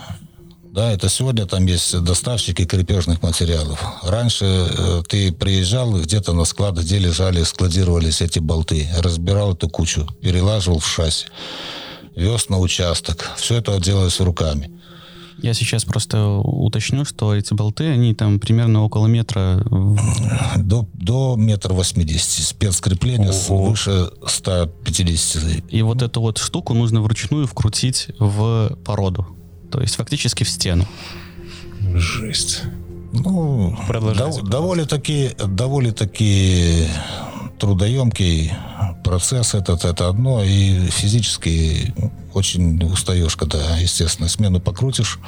да, 0.72 0.92
это 0.92 1.08
сегодня 1.08 1.46
там 1.46 1.66
есть 1.66 2.00
доставщики 2.00 2.64
крепежных 2.64 3.22
материалов. 3.22 3.82
Раньше 4.04 4.44
э, 4.44 5.02
ты 5.08 5.32
приезжал, 5.32 6.00
где-то 6.00 6.32
на 6.32 6.44
склад, 6.44 6.78
где 6.78 6.98
лежали, 6.98 7.42
складировались 7.42 8.20
эти 8.20 8.38
болты, 8.38 8.88
разбирал 8.98 9.54
эту 9.54 9.68
кучу, 9.68 10.06
перелаживал 10.22 10.78
в 10.78 10.86
шасси 10.86 11.26
вез 12.16 12.48
на 12.48 12.58
участок. 12.58 13.30
Все 13.36 13.56
это 13.56 13.78
делалось 13.80 14.20
руками. 14.20 14.70
Я 15.42 15.54
сейчас 15.54 15.84
просто 15.84 16.26
уточню, 16.28 17.04
что 17.06 17.34
эти 17.34 17.54
болты, 17.54 17.84
они 17.88 18.14
там 18.14 18.38
примерно 18.38 18.84
около 18.84 19.06
метра... 19.06 19.64
До, 20.56 20.86
до 20.92 21.34
метра 21.36 21.72
восьмидесяти. 21.72 22.42
Спецкрепление 22.42 23.30
Ого. 23.30 23.70
выше 23.70 24.10
150. 24.26 25.72
И 25.72 25.82
вот 25.82 26.02
эту 26.02 26.20
вот 26.20 26.38
штуку 26.38 26.74
нужно 26.74 27.00
вручную 27.00 27.46
вкрутить 27.46 28.08
в 28.18 28.76
породу. 28.84 29.26
То 29.70 29.80
есть 29.80 29.96
фактически 29.96 30.44
в 30.44 30.50
стену. 30.50 30.86
Жесть. 31.94 32.62
Ну, 33.12 33.76
дов, 34.16 34.42
довольно-таки 34.42 35.30
довольно-таки 35.38 36.86
трудоемкий 37.60 38.52
процесс 39.04 39.54
этот, 39.54 39.84
это 39.84 40.08
одно, 40.08 40.42
и 40.42 40.88
физически 40.88 41.94
очень 42.32 42.82
устаешь, 42.84 43.36
когда, 43.36 43.76
естественно, 43.76 44.28
смену 44.28 44.60
покрутишь, 44.60 45.18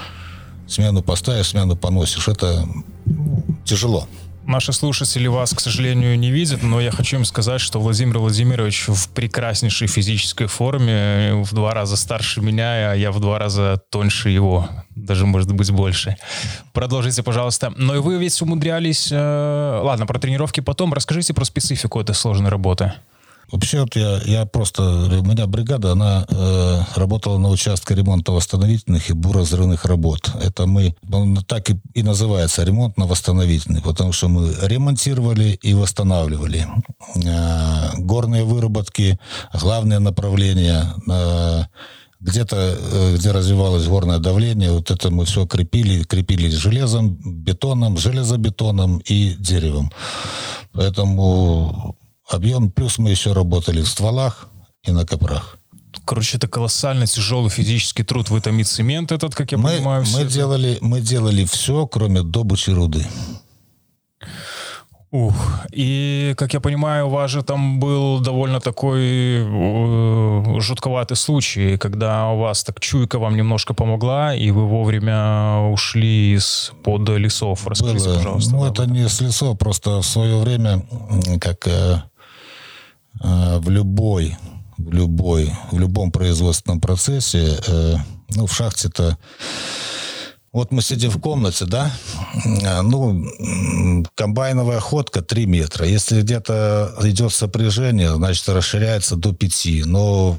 смену 0.67 1.03
поставишь, 1.03 1.49
смену 1.49 1.77
поносишь. 1.77 2.29
Это 2.29 2.67
ну, 3.05 3.45
тяжело. 3.65 4.09
Наши 4.47 4.73
слушатели 4.73 5.29
вас, 5.29 5.55
к 5.55 5.61
сожалению, 5.61 6.19
не 6.19 6.31
видят, 6.31 6.63
но 6.63 6.81
я 6.81 6.91
хочу 6.91 7.17
им 7.17 7.25
сказать, 7.25 7.61
что 7.61 7.81
Владимир 7.81 8.19
Владимирович 8.19 8.89
в 8.89 9.09
прекраснейшей 9.11 9.87
физической 9.87 10.47
форме, 10.47 11.43
в 11.45 11.55
два 11.55 11.73
раза 11.75 11.97
старше 11.97 12.41
меня, 12.41 12.91
а 12.91 12.95
я 12.95 13.13
в 13.13 13.21
два 13.21 13.39
раза 13.39 13.81
тоньше 13.91 14.31
его, 14.31 14.69
даже, 14.97 15.27
может 15.27 15.53
быть, 15.53 15.71
больше. 15.71 16.17
Продолжите, 16.73 17.23
пожалуйста. 17.23 17.73
Но 17.77 17.95
и 17.95 17.99
вы 17.99 18.19
ведь 18.19 18.41
умудрялись... 18.43 19.09
Э... 19.13 19.81
Ладно, 19.83 20.07
про 20.07 20.19
тренировки 20.19 20.61
потом. 20.61 20.93
Расскажите 20.93 21.35
про 21.35 21.45
специфику 21.45 22.01
этой 22.01 22.15
сложной 22.15 22.51
работы. 22.51 22.93
Вообще, 23.53 23.81
вот 23.81 23.95
я, 23.97 24.19
я 24.25 24.47
просто... 24.47 24.83
У 24.83 25.23
меня 25.25 25.47
бригада, 25.47 25.93
она 25.93 26.27
э, 26.27 26.81
работала 26.97 27.37
на 27.37 27.51
участке 27.51 27.95
ремонтно-восстановительных 27.95 29.11
и 29.11 29.13
буро-взрывных 29.13 29.85
работ. 29.85 30.31
Это 30.43 30.67
мы... 30.67 30.97
Он 31.13 31.37
так 31.45 31.69
и, 31.69 31.79
и 31.93 32.03
называется, 32.03 32.65
ремонтно-восстановительный, 32.65 33.83
потому 33.83 34.13
что 34.13 34.29
мы 34.29 34.55
ремонтировали 34.63 35.59
и 35.63 35.75
восстанавливали. 35.75 36.67
Э, 37.17 37.91
горные 37.99 38.45
выработки, 38.45 39.19
главное 39.53 39.99
направление... 39.99 40.87
Э, 41.11 41.65
где-то, 42.21 42.57
э, 42.57 43.17
где 43.17 43.33
развивалось 43.33 43.87
горное 43.89 44.19
давление, 44.19 44.71
вот 44.71 44.93
это 44.93 45.11
мы 45.11 45.25
все 45.25 45.45
крепили, 45.45 46.05
крепили 46.05 46.49
железом, 46.49 47.19
бетоном, 47.25 47.99
железобетоном 47.99 48.99
и 48.99 49.35
деревом. 49.41 49.91
Поэтому 50.73 51.97
объем, 52.35 52.71
плюс 52.71 52.99
мы 52.99 53.11
еще 53.11 53.33
работали 53.33 53.83
в 53.83 53.89
стволах 53.89 54.49
и 54.85 54.93
на 54.93 55.07
копрох. 55.07 55.59
Короче, 56.05 56.37
это 56.39 56.49
колоссально 56.49 57.07
тяжелый 57.07 57.51
физический 57.51 58.03
труд 58.03 58.31
вытомить 58.31 58.69
цемент 58.69 59.13
этот, 59.13 59.35
как 59.35 59.53
я 59.53 59.59
мы, 59.59 59.77
понимаю. 59.77 60.05
Мы 60.13 60.25
делали, 60.25 60.79
мы 60.81 61.01
делали 61.01 61.45
все, 61.45 61.87
кроме 61.87 62.23
добычи 62.23 62.71
руды. 62.71 63.07
Ух, 65.13 65.35
и, 65.73 66.35
как 66.39 66.55
я 66.55 66.61
понимаю, 66.61 67.07
у 67.07 67.11
вас 67.11 67.31
же 67.31 67.43
там 67.43 67.79
был 67.79 68.21
довольно 68.21 68.61
такой 68.61 69.45
э, 69.45 70.61
жутковатый 70.61 71.19
случай, 71.19 71.77
когда 71.77 72.31
у 72.31 72.39
вас 72.39 72.65
так 72.65 72.81
чуйка 72.81 73.19
вам 73.19 73.37
немножко 73.37 73.75
помогла, 73.75 74.35
и 74.35 74.51
вы 74.51 74.67
вовремя 74.67 75.69
ушли 75.71 76.33
из-под 76.33 77.11
лесов. 77.11 77.67
Расскажите, 77.67 78.07
было. 78.07 78.15
пожалуйста. 78.15 78.53
Ну, 78.53 78.65
это 78.65 78.87
не 78.87 79.07
с 79.07 79.21
лесов, 79.21 79.59
просто 79.59 80.01
в 80.01 80.07
свое 80.07 80.39
время, 80.39 80.83
как 81.43 81.67
э, 81.67 82.03
в 83.23 83.71
любой, 83.71 84.37
в 84.79 84.93
любой, 84.93 85.53
в 85.71 85.79
любом 85.79 86.11
производственном 86.11 86.81
процессе, 86.81 87.59
э, 87.67 87.97
ну, 88.35 88.47
в 88.47 88.55
шахте-то 88.55 89.19
вот 90.53 90.71
мы 90.71 90.83
сидим 90.83 91.11
в 91.11 91.19
комнате, 91.19 91.65
да, 91.65 91.91
а, 92.67 92.83
ну, 92.83 93.25
комбайновая 94.15 94.81
ходка 94.81 95.23
3 95.23 95.47
метра. 95.47 95.87
Если 95.87 96.21
где-то 96.21 96.95
идет 97.05 97.33
сопряжение, 97.33 98.15
значит, 98.15 98.47
расширяется 98.51 99.17
до 99.17 99.33
5. 99.33 99.87
Но 99.87 100.39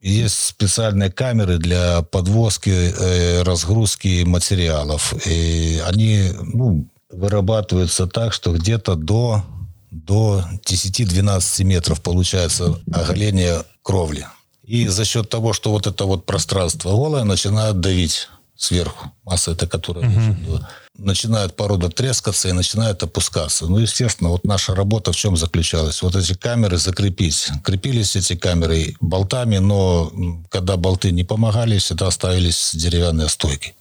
есть 0.00 0.46
специальные 0.46 1.12
камеры 1.12 1.58
для 1.58 2.00
подвозки, 2.00 2.70
э, 2.70 3.42
разгрузки 3.42 4.24
материалов. 4.24 5.12
И 5.26 5.82
они 5.86 6.30
ну, 6.40 6.88
вырабатываются 7.10 8.06
так, 8.06 8.32
что 8.32 8.54
где-то 8.54 8.94
до, 8.94 9.44
до 9.90 10.44
10-12 10.64 11.64
метров 11.64 12.00
получается 12.00 12.78
оголение 12.92 13.64
кровли. 13.82 14.26
И 14.62 14.86
за 14.86 15.04
счет 15.04 15.28
того, 15.28 15.52
что 15.52 15.70
вот 15.70 15.86
это 15.86 16.04
вот 16.04 16.26
пространство 16.26 16.90
голое 16.90 17.24
начинает 17.24 17.80
давить 17.80 18.28
сверху, 18.56 19.10
масса 19.24 19.52
это, 19.52 19.66
которая 19.66 20.04
uh-huh. 20.04 20.62
начинает 20.98 21.56
порода 21.56 21.88
трескаться 21.88 22.48
и 22.48 22.52
начинает 22.52 23.02
опускаться. 23.02 23.66
Ну, 23.66 23.78
естественно, 23.78 24.30
вот 24.30 24.44
наша 24.44 24.74
работа 24.74 25.12
в 25.12 25.16
чем 25.16 25.36
заключалась? 25.36 26.02
Вот 26.02 26.14
эти 26.14 26.34
камеры 26.34 26.76
закрепить. 26.76 27.48
Крепились 27.64 28.16
эти 28.16 28.36
камеры 28.36 28.96
болтами, 29.00 29.58
но 29.58 30.12
когда 30.50 30.76
болты 30.76 31.10
не 31.10 31.24
помогали, 31.24 31.78
всегда 31.78 32.10
ставились 32.10 32.72
деревянные 32.74 33.28
стойки. 33.28 33.74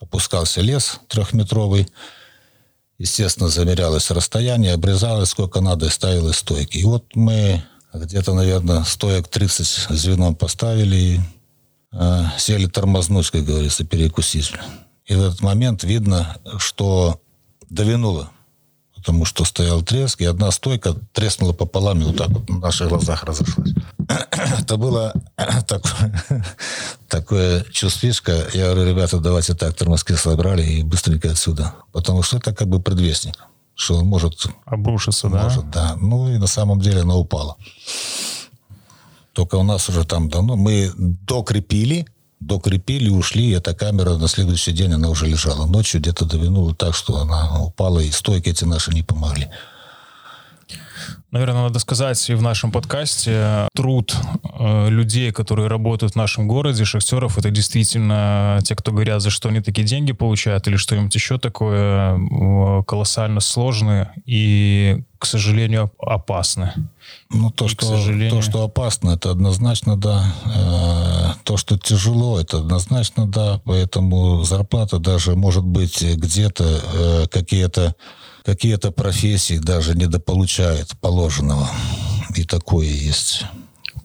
Опускался 0.00 0.60
лес 0.60 1.00
трехметровый, 1.08 1.88
естественно, 2.98 3.48
замерялось 3.48 4.10
расстояние, 4.10 4.74
обрезалось 4.74 5.30
сколько 5.30 5.60
надо 5.60 5.86
и 5.86 5.90
ставилось 5.90 6.36
стойки. 6.36 6.78
И 6.78 6.84
вот 6.84 7.04
мы 7.14 7.62
где-то, 7.92 8.34
наверное, 8.34 8.84
стоек 8.84 9.28
30 9.28 9.88
звеном 9.90 10.34
поставили, 10.34 11.20
э, 11.92 12.24
сели 12.38 12.66
тормознуть, 12.66 13.30
как 13.30 13.44
говорится, 13.44 13.84
перекусить. 13.84 14.52
И 15.06 15.14
в 15.14 15.22
этот 15.22 15.40
момент 15.40 15.84
видно, 15.84 16.36
что 16.58 17.20
довинуло, 17.70 18.30
потому 18.94 19.24
что 19.24 19.44
стоял 19.44 19.82
треск, 19.82 20.20
и 20.20 20.24
одна 20.24 20.50
стойка 20.50 20.94
треснула 21.12 21.52
пополам, 21.52 22.00
и 22.02 22.04
вот 22.04 22.16
так 22.16 22.28
вот 22.28 22.48
на 22.48 22.58
наших 22.58 22.88
глазах 22.88 23.24
разошлась. 23.24 23.70
Это 24.60 24.76
было 24.76 25.12
такое, 25.66 26.24
такое 27.08 27.64
чувствишко. 27.72 28.48
Я 28.54 28.72
говорю, 28.72 28.90
ребята, 28.90 29.18
давайте 29.18 29.54
так, 29.54 29.74
тормозки 29.74 30.14
собрали 30.14 30.62
и 30.62 30.82
быстренько 30.82 31.30
отсюда. 31.30 31.74
Потому 31.92 32.22
что 32.22 32.38
это 32.38 32.54
как 32.54 32.68
бы 32.68 32.80
предвестник, 32.80 33.36
что 33.74 33.96
он 33.98 34.06
может... 34.06 34.46
Обрушиться, 34.64 35.28
да? 35.28 35.44
Может, 35.44 35.70
да. 35.70 35.96
Ну 36.00 36.28
и 36.32 36.38
на 36.38 36.46
самом 36.46 36.80
деле 36.80 37.02
она 37.02 37.16
упала. 37.16 37.56
Только 39.32 39.56
у 39.56 39.62
нас 39.62 39.88
уже 39.88 40.04
там 40.04 40.30
давно 40.30 40.56
мы 40.56 40.92
докрепили, 40.96 42.06
докрепили, 42.40 43.10
ушли, 43.10 43.50
и 43.50 43.54
эта 43.54 43.74
камера 43.74 44.16
на 44.16 44.28
следующий 44.28 44.72
день, 44.72 44.92
она 44.94 45.10
уже 45.10 45.26
лежала. 45.26 45.66
Ночью 45.66 46.00
где-то 46.00 46.24
довинула 46.24 46.74
так, 46.74 46.94
что 46.94 47.18
она 47.18 47.62
упала, 47.62 48.00
и 48.00 48.10
стойки 48.10 48.48
эти 48.48 48.64
наши 48.64 48.92
не 48.92 49.02
помогли. 49.02 49.50
Наверное, 51.36 51.64
надо 51.64 51.78
сказать 51.80 52.30
и 52.30 52.34
в 52.34 52.40
нашем 52.40 52.72
подкасте, 52.72 53.68
труд 53.74 54.16
э, 54.58 54.88
людей, 54.88 55.32
которые 55.32 55.68
работают 55.68 56.14
в 56.14 56.16
нашем 56.16 56.48
городе, 56.48 56.86
шахтеров, 56.86 57.36
это 57.36 57.50
действительно 57.50 58.58
те, 58.64 58.74
кто 58.74 58.90
говорят, 58.90 59.20
за 59.20 59.28
что 59.28 59.50
они 59.50 59.60
такие 59.60 59.86
деньги 59.86 60.12
получают 60.12 60.66
или 60.66 60.76
что-нибудь 60.76 61.14
еще 61.14 61.36
такое, 61.36 62.16
э, 62.16 62.82
колоссально 62.84 63.40
сложные 63.40 64.14
и, 64.24 65.04
к 65.18 65.26
сожалению, 65.26 65.92
опасны. 65.98 66.72
Ну, 67.28 67.50
то, 67.50 67.68
что, 67.68 67.84
сожалению... 67.84 68.30
то, 68.30 68.40
что 68.40 68.62
опасно, 68.62 69.10
это 69.10 69.30
однозначно 69.30 69.98
да. 69.98 70.24
Э, 70.46 71.34
то, 71.44 71.58
что 71.58 71.78
тяжело, 71.78 72.40
это 72.40 72.60
однозначно 72.60 73.26
да. 73.26 73.60
Поэтому 73.66 74.42
зарплата 74.44 74.98
даже 74.98 75.36
может 75.36 75.64
быть 75.64 76.02
где-то 76.02 76.64
э, 76.64 77.26
какие-то 77.30 77.94
какие-то 78.46 78.92
профессии 78.92 79.58
даже 79.58 79.96
недополучают 79.96 80.92
положенного. 81.00 81.68
И 82.36 82.44
такое 82.44 82.86
есть. 82.86 83.44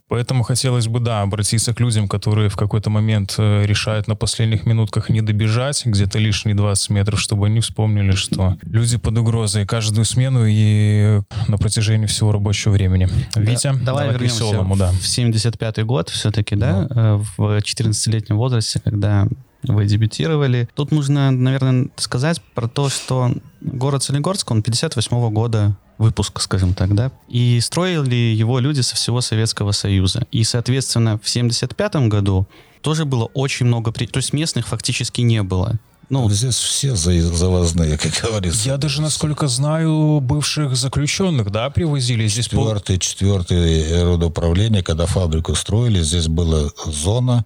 Поэтому 0.07 0.43
хотелось 0.43 0.87
бы, 0.87 0.99
да, 0.99 1.21
обратиться 1.21 1.73
к 1.73 1.79
людям, 1.79 2.09
которые 2.09 2.49
в 2.49 2.57
какой-то 2.57 2.89
момент 2.89 3.35
э, 3.37 3.65
решают 3.65 4.09
на 4.09 4.15
последних 4.15 4.65
минутках 4.65 5.09
не 5.09 5.21
добежать 5.21 5.85
где-то 5.85 6.19
лишние 6.19 6.53
20 6.53 6.89
метров, 6.89 7.21
чтобы 7.21 7.45
они 7.45 7.61
вспомнили, 7.61 8.11
что 8.11 8.57
люди 8.63 8.97
под 8.97 9.17
угрозой 9.19 9.65
каждую 9.65 10.03
смену 10.03 10.45
и 10.45 11.21
на 11.47 11.57
протяжении 11.57 12.07
всего 12.07 12.33
рабочего 12.33 12.73
времени. 12.73 13.07
Витя, 13.37 13.67
да, 13.67 13.73
давай, 13.73 13.83
давай 13.85 14.07
вернемся 14.09 14.43
веселому, 14.43 14.75
да. 14.75 14.91
в 14.91 15.03
75-й 15.03 15.83
год 15.83 16.09
все-таки, 16.09 16.57
да, 16.57 16.87
ну. 16.89 17.25
в 17.37 17.59
14-летнем 17.59 18.35
возрасте, 18.35 18.81
когда 18.83 19.29
вы 19.63 19.85
дебютировали. 19.85 20.69
Тут 20.75 20.91
нужно, 20.91 21.31
наверное, 21.31 21.87
сказать 21.95 22.41
про 22.53 22.67
то, 22.67 22.89
что 22.89 23.31
город 23.61 24.03
Солигорск, 24.03 24.49
он 24.51 24.61
58 24.61 25.17
-го 25.17 25.29
года 25.29 25.75
выпуск, 25.97 26.41
скажем 26.41 26.73
так, 26.73 26.95
да, 26.95 27.11
и 27.29 27.59
строили 27.61 28.15
его 28.15 28.59
люди 28.59 28.81
со 28.81 28.95
всего 28.95 29.21
Советского 29.21 29.71
Союза. 29.71 30.25
И, 30.31 30.43
соответственно, 30.43 31.19
в 31.21 31.29
75 31.29 32.07
году 32.07 32.47
тоже 32.81 33.05
было 33.05 33.25
очень 33.33 33.67
много... 33.67 33.91
То 33.91 34.17
есть 34.17 34.33
местных 34.33 34.67
фактически 34.67 35.21
не 35.21 35.43
было. 35.43 35.77
Ну, 36.09 36.29
здесь 36.29 36.55
все 36.55 36.95
завозные, 36.95 37.97
как 37.97 38.11
говорится. 38.21 38.67
Я 38.67 38.75
даже, 38.75 39.01
насколько 39.01 39.47
знаю, 39.47 40.19
бывших 40.19 40.75
заключенных, 40.75 41.51
да, 41.51 41.69
привозили. 41.69 42.27
Здесь 42.27 42.45
четвертый, 42.45 42.95
пол... 42.95 42.99
четвертый 42.99 44.03
род 44.03 44.21
управления, 44.21 44.83
когда 44.83 45.05
фабрику 45.05 45.55
строили, 45.55 46.01
здесь 46.01 46.27
была 46.27 46.69
зона, 46.85 47.45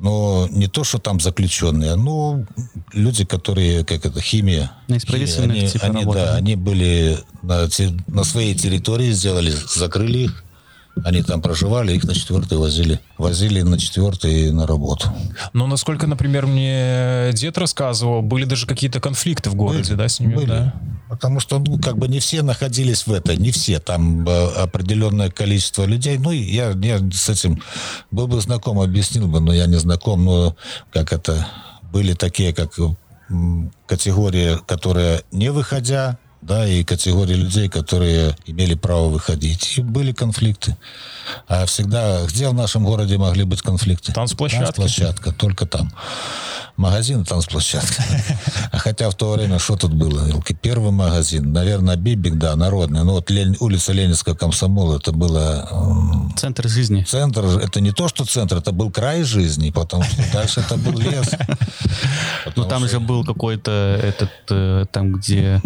но 0.00 0.48
не 0.50 0.66
то, 0.66 0.82
что 0.82 0.98
там 0.98 1.20
заключенные, 1.20 1.94
но 1.94 2.44
люди, 2.92 3.24
которые, 3.24 3.84
как 3.84 4.04
это, 4.06 4.20
химия. 4.20 4.72
химия 4.88 5.38
они, 5.38 5.68
типа 5.68 5.86
они, 5.86 6.04
да, 6.06 6.34
они 6.36 6.56
были 6.56 7.18
на, 7.42 7.68
на 8.06 8.24
своей 8.24 8.54
территории, 8.54 9.12
сделали, 9.12 9.52
закрыли 9.68 10.18
их, 10.20 10.44
они 11.04 11.22
там 11.22 11.40
проживали, 11.40 11.94
их 11.94 12.04
на 12.04 12.14
четвертый 12.14 12.58
возили. 12.58 13.00
Возили 13.16 13.62
на 13.62 13.78
четвертый 13.78 14.50
на 14.52 14.66
работу. 14.66 15.08
Но 15.52 15.66
насколько, 15.66 16.06
например, 16.06 16.46
мне 16.46 17.30
дед 17.32 17.58
рассказывал, 17.58 18.22
были 18.22 18.44
даже 18.44 18.66
какие-то 18.66 19.00
конфликты 19.00 19.50
в 19.50 19.54
городе, 19.54 19.90
были, 19.90 19.98
да, 19.98 20.08
с 20.08 20.20
ними? 20.20 20.34
Были. 20.34 20.46
Да? 20.46 20.74
Потому 21.08 21.40
что, 21.40 21.58
ну, 21.58 21.78
как 21.78 21.98
бы 21.98 22.06
не 22.08 22.20
все 22.20 22.42
находились 22.42 23.06
в 23.06 23.12
этой, 23.12 23.36
не 23.36 23.50
все. 23.50 23.80
Там 23.80 24.28
э, 24.28 24.46
определенное 24.56 25.30
количество 25.30 25.84
людей. 25.84 26.18
Ну, 26.18 26.30
я, 26.30 26.70
я 26.70 26.98
с 27.12 27.28
этим 27.28 27.60
был 28.10 28.28
бы 28.28 28.40
знаком, 28.40 28.80
объяснил 28.80 29.26
бы, 29.26 29.40
но 29.40 29.52
я 29.52 29.66
не 29.66 29.76
знаком. 29.76 30.24
Но 30.24 30.56
как 30.92 31.12
это, 31.12 31.46
были 31.92 32.14
такие, 32.14 32.52
как 32.52 32.72
категории, 33.86 34.58
которые 34.66 35.22
не 35.32 35.50
выходя 35.50 36.18
да, 36.42 36.66
и 36.66 36.84
категории 36.84 37.34
людей, 37.34 37.68
которые 37.68 38.36
имели 38.46 38.74
право 38.74 39.08
выходить. 39.08 39.78
И 39.78 39.82
были 39.82 40.12
конфликты. 40.12 40.76
А 41.48 41.66
всегда, 41.66 42.24
где 42.26 42.48
в 42.48 42.54
нашем 42.54 42.84
городе 42.84 43.18
могли 43.18 43.44
быть 43.44 43.62
конфликты? 43.62 44.12
Танцплощадка. 44.12 44.66
Танцплощадка, 44.66 45.32
только 45.32 45.66
там. 45.66 45.92
Магазин 46.76 47.22
и 47.22 47.24
танцплощадка. 47.24 48.02
Хотя 48.72 49.10
в 49.10 49.14
то 49.14 49.32
время 49.32 49.58
что 49.58 49.76
тут 49.76 49.92
было? 49.92 50.30
Первый 50.62 50.92
магазин, 50.92 51.52
наверное, 51.52 51.96
Бибик, 51.96 52.36
да, 52.36 52.56
народный. 52.56 53.04
Но 53.04 53.12
вот 53.12 53.30
Лень, 53.30 53.56
улица 53.60 53.92
Ленинского 53.92 54.34
комсомола, 54.34 54.96
это 54.96 55.12
было... 55.12 56.30
Центр 56.36 56.68
жизни. 56.68 57.02
Центр, 57.02 57.44
это 57.44 57.80
не 57.80 57.92
то, 57.92 58.08
что 58.08 58.24
центр, 58.24 58.56
это 58.58 58.72
был 58.72 58.90
край 58.90 59.24
жизни, 59.24 59.70
потому 59.70 60.04
что 60.04 60.22
дальше 60.32 60.60
это 60.60 60.76
был 60.76 60.98
лес. 60.98 61.30
Ну 62.56 62.64
там 62.64 62.88
же 62.88 63.00
был 63.00 63.24
какой-то 63.24 64.00
этот, 64.02 64.30
э, 64.48 64.86
там 64.90 65.12
где 65.12 65.60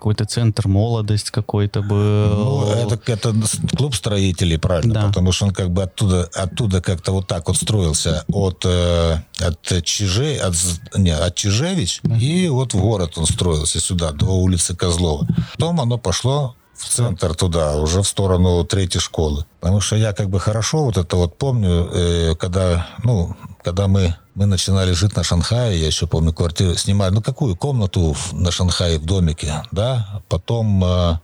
какой-то 0.00 0.24
центр 0.24 0.66
молодость 0.66 1.30
какой-то 1.30 1.82
был. 1.82 1.96
Ну, 2.34 2.72
это, 2.72 2.98
это 3.12 3.34
клуб 3.76 3.94
строителей, 3.94 4.58
правильно, 4.58 4.94
да. 4.94 5.06
потому 5.08 5.30
что 5.30 5.44
он 5.44 5.52
как 5.52 5.70
бы 5.70 5.82
оттуда, 5.82 6.26
оттуда 6.34 6.80
как-то 6.80 7.12
вот 7.12 7.26
так 7.26 7.48
вот 7.48 7.58
строился 7.58 8.24
от, 8.32 8.64
э, 8.64 9.18
от 9.38 9.84
Чижей, 9.84 10.38
от, 10.38 10.54
не, 10.96 11.10
от 11.10 11.34
Чижевич, 11.34 12.00
да. 12.02 12.16
и 12.16 12.48
вот 12.48 12.72
в 12.72 12.80
город 12.80 13.18
он 13.18 13.26
строился 13.26 13.78
сюда, 13.78 14.12
до 14.12 14.24
улицы 14.24 14.74
Козлова. 14.74 15.28
Потом 15.52 15.78
оно 15.82 15.98
пошло 15.98 16.56
в 16.74 16.88
центр 16.88 17.34
туда, 17.34 17.76
уже 17.76 18.00
в 18.00 18.08
сторону 18.08 18.64
третьей 18.64 19.02
школы. 19.02 19.44
Потому 19.60 19.82
что 19.82 19.96
я 19.96 20.14
как 20.14 20.30
бы 20.30 20.40
хорошо 20.40 20.84
вот 20.84 20.96
это 20.96 21.16
вот 21.16 21.36
помню, 21.36 21.90
э, 21.92 22.34
когда, 22.36 22.86
ну, 23.04 23.36
когда 23.62 23.88
мы, 23.88 24.16
мы 24.34 24.46
начинали 24.46 24.92
жить 24.92 25.16
на 25.16 25.22
Шанхае, 25.22 25.80
я 25.80 25.86
еще 25.86 26.06
помню, 26.06 26.32
квартиру 26.32 26.74
снимали, 26.74 27.12
ну, 27.12 27.22
какую 27.22 27.56
комнату 27.56 28.16
на 28.32 28.50
Шанхае 28.50 28.98
в 28.98 29.04
домике, 29.04 29.62
да, 29.70 30.22
потом 30.28 30.82
э, 30.84 31.18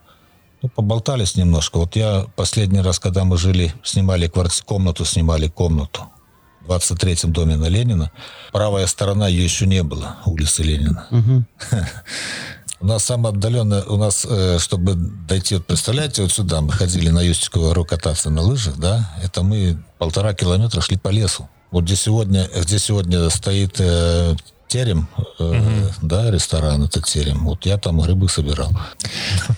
ну, 0.62 0.68
поболтались 0.68 1.36
немножко. 1.36 1.78
Вот 1.78 1.96
я 1.96 2.26
последний 2.36 2.80
раз, 2.80 2.98
когда 2.98 3.24
мы 3.24 3.38
жили, 3.38 3.72
снимали 3.82 4.28
квартиру, 4.28 4.66
комнату, 4.66 5.04
снимали 5.04 5.48
комнату 5.48 6.02
в 6.60 6.70
23-м 6.70 7.32
доме 7.32 7.56
на 7.56 7.66
Ленина, 7.66 8.10
правая 8.52 8.86
сторона 8.86 9.28
ее 9.28 9.44
еще 9.44 9.66
не 9.66 9.82
было, 9.82 10.16
улицы 10.26 10.62
Ленина. 10.62 11.06
Угу. 11.10 11.44
У 12.80 12.86
нас 12.86 13.04
самое 13.04 13.32
отдаленное, 13.32 13.84
у 13.84 13.96
нас, 13.96 14.26
э, 14.28 14.58
чтобы 14.58 14.94
дойти, 14.94 15.54
вот 15.54 15.66
представляете, 15.66 16.20
вот 16.22 16.30
сюда 16.30 16.60
мы 16.60 16.72
ходили 16.72 17.08
на 17.08 17.22
Юстиковую 17.22 17.70
гору 17.70 17.86
кататься 17.86 18.28
на 18.28 18.42
лыжах, 18.42 18.76
да, 18.76 19.14
это 19.22 19.42
мы 19.42 19.82
полтора 19.98 20.34
километра 20.34 20.82
шли 20.82 20.98
по 20.98 21.08
лесу. 21.08 21.48
Вот 21.70 21.84
где 21.84 21.96
сегодня, 21.96 22.48
где 22.54 22.78
сегодня 22.78 23.28
стоит 23.30 23.76
э, 23.80 24.34
терем, 24.68 25.08
э, 25.38 25.44
угу. 25.44 25.92
да, 26.02 26.30
ресторан 26.30 26.84
этот 26.84 27.04
терем. 27.04 27.44
Вот 27.44 27.66
я 27.66 27.78
там 27.78 28.00
грибы 28.00 28.28
собирал. 28.28 28.70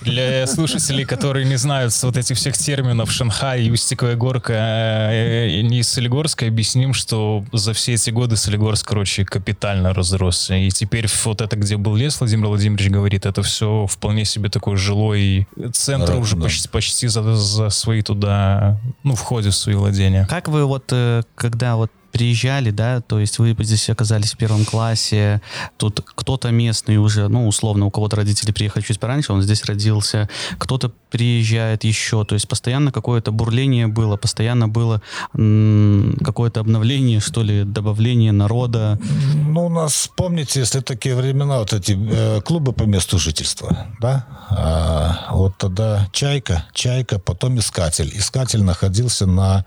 Для 0.03 0.47
слушателей, 0.47 1.05
которые 1.05 1.47
не 1.47 1.57
знают 1.57 1.93
вот 2.03 2.17
этих 2.17 2.37
всех 2.37 2.57
терминов 2.57 3.11
Шанхай, 3.11 3.63
Юстиковая 3.63 4.17
горка, 4.17 4.53
э, 4.53 5.61
не 5.63 5.83
Солигорская, 5.83 6.49
объясним, 6.49 6.93
что 6.93 7.45
за 7.53 7.73
все 7.73 7.95
эти 7.95 8.11
годы 8.11 8.37
Солигорск, 8.37 8.87
короче, 8.87 9.25
капитально 9.25 9.95
разросся. 9.95 10.55
И 10.55 10.71
теперь 10.71 11.07
вот 11.25 11.41
это, 11.41 11.57
где 11.57 11.77
был 11.77 11.97
лес, 11.97 12.21
Владимир 12.21 12.49
Владимирович 12.49 12.91
говорит, 12.91 13.27
это 13.27 13.43
все 13.43 13.87
вполне 13.87 14.25
себе 14.25 14.51
такой 14.51 14.77
жилой 14.77 15.49
центр 15.73 16.13
да, 16.13 16.19
уже 16.19 16.37
да. 16.37 16.43
почти, 16.43 16.69
почти 16.69 17.09
за, 17.09 17.35
за 17.35 17.71
свои 17.71 18.03
туда, 18.03 18.79
ну, 19.03 19.15
входят 19.15 19.55
в 19.55 19.57
свои 19.57 19.75
владения. 19.75 20.27
Как 20.29 20.49
вы 20.49 20.65
вот, 20.67 20.85
э, 20.93 21.23
когда 21.35 21.77
вот 21.77 21.91
приезжали, 22.13 22.71
да, 22.71 23.01
то 23.01 23.19
есть 23.19 23.39
вы 23.39 23.57
здесь 23.59 23.89
оказались 23.91 24.33
в 24.33 24.37
первом 24.37 24.65
классе, 24.65 25.41
тут 25.77 26.01
кто-то 26.05 26.51
местный 26.51 26.97
уже, 26.97 27.29
ну, 27.29 27.47
условно, 27.47 27.87
у 27.87 27.91
кого-то 27.91 28.17
родители 28.17 28.53
приехали 28.53 28.83
чуть 28.83 29.01
пораньше, 29.01 29.33
он 29.33 29.43
здесь 29.43 29.65
родился, 29.65 30.29
кто-то 30.59 30.93
приезжает 31.11 31.85
еще, 31.85 32.25
то 32.25 32.35
есть 32.35 32.49
постоянно 32.49 32.93
какое-то 32.93 33.33
бурление 33.33 33.87
было, 33.87 34.17
постоянно 34.17 34.69
было 34.69 35.03
какое-то 35.33 36.61
обновление, 36.61 37.21
что 37.21 37.43
ли, 37.43 37.65
добавление 37.65 38.33
народа. 38.33 38.99
Ну, 39.35 39.67
у 39.67 39.69
нас, 39.69 40.11
помните, 40.17 40.61
если 40.61 40.81
такие 40.81 41.15
времена, 41.15 41.59
вот 41.59 41.73
эти 41.73 41.97
э, 41.99 42.41
клубы 42.43 42.73
по 42.73 42.85
месту 42.85 43.19
жительства, 43.19 43.87
да, 44.01 44.27
а, 44.51 45.29
вот 45.31 45.57
тогда 45.59 46.09
Чайка, 46.13 46.65
Чайка, 46.73 47.19
потом 47.19 47.59
Искатель. 47.59 48.11
Искатель 48.15 48.63
находился 48.63 49.27
на 49.27 49.65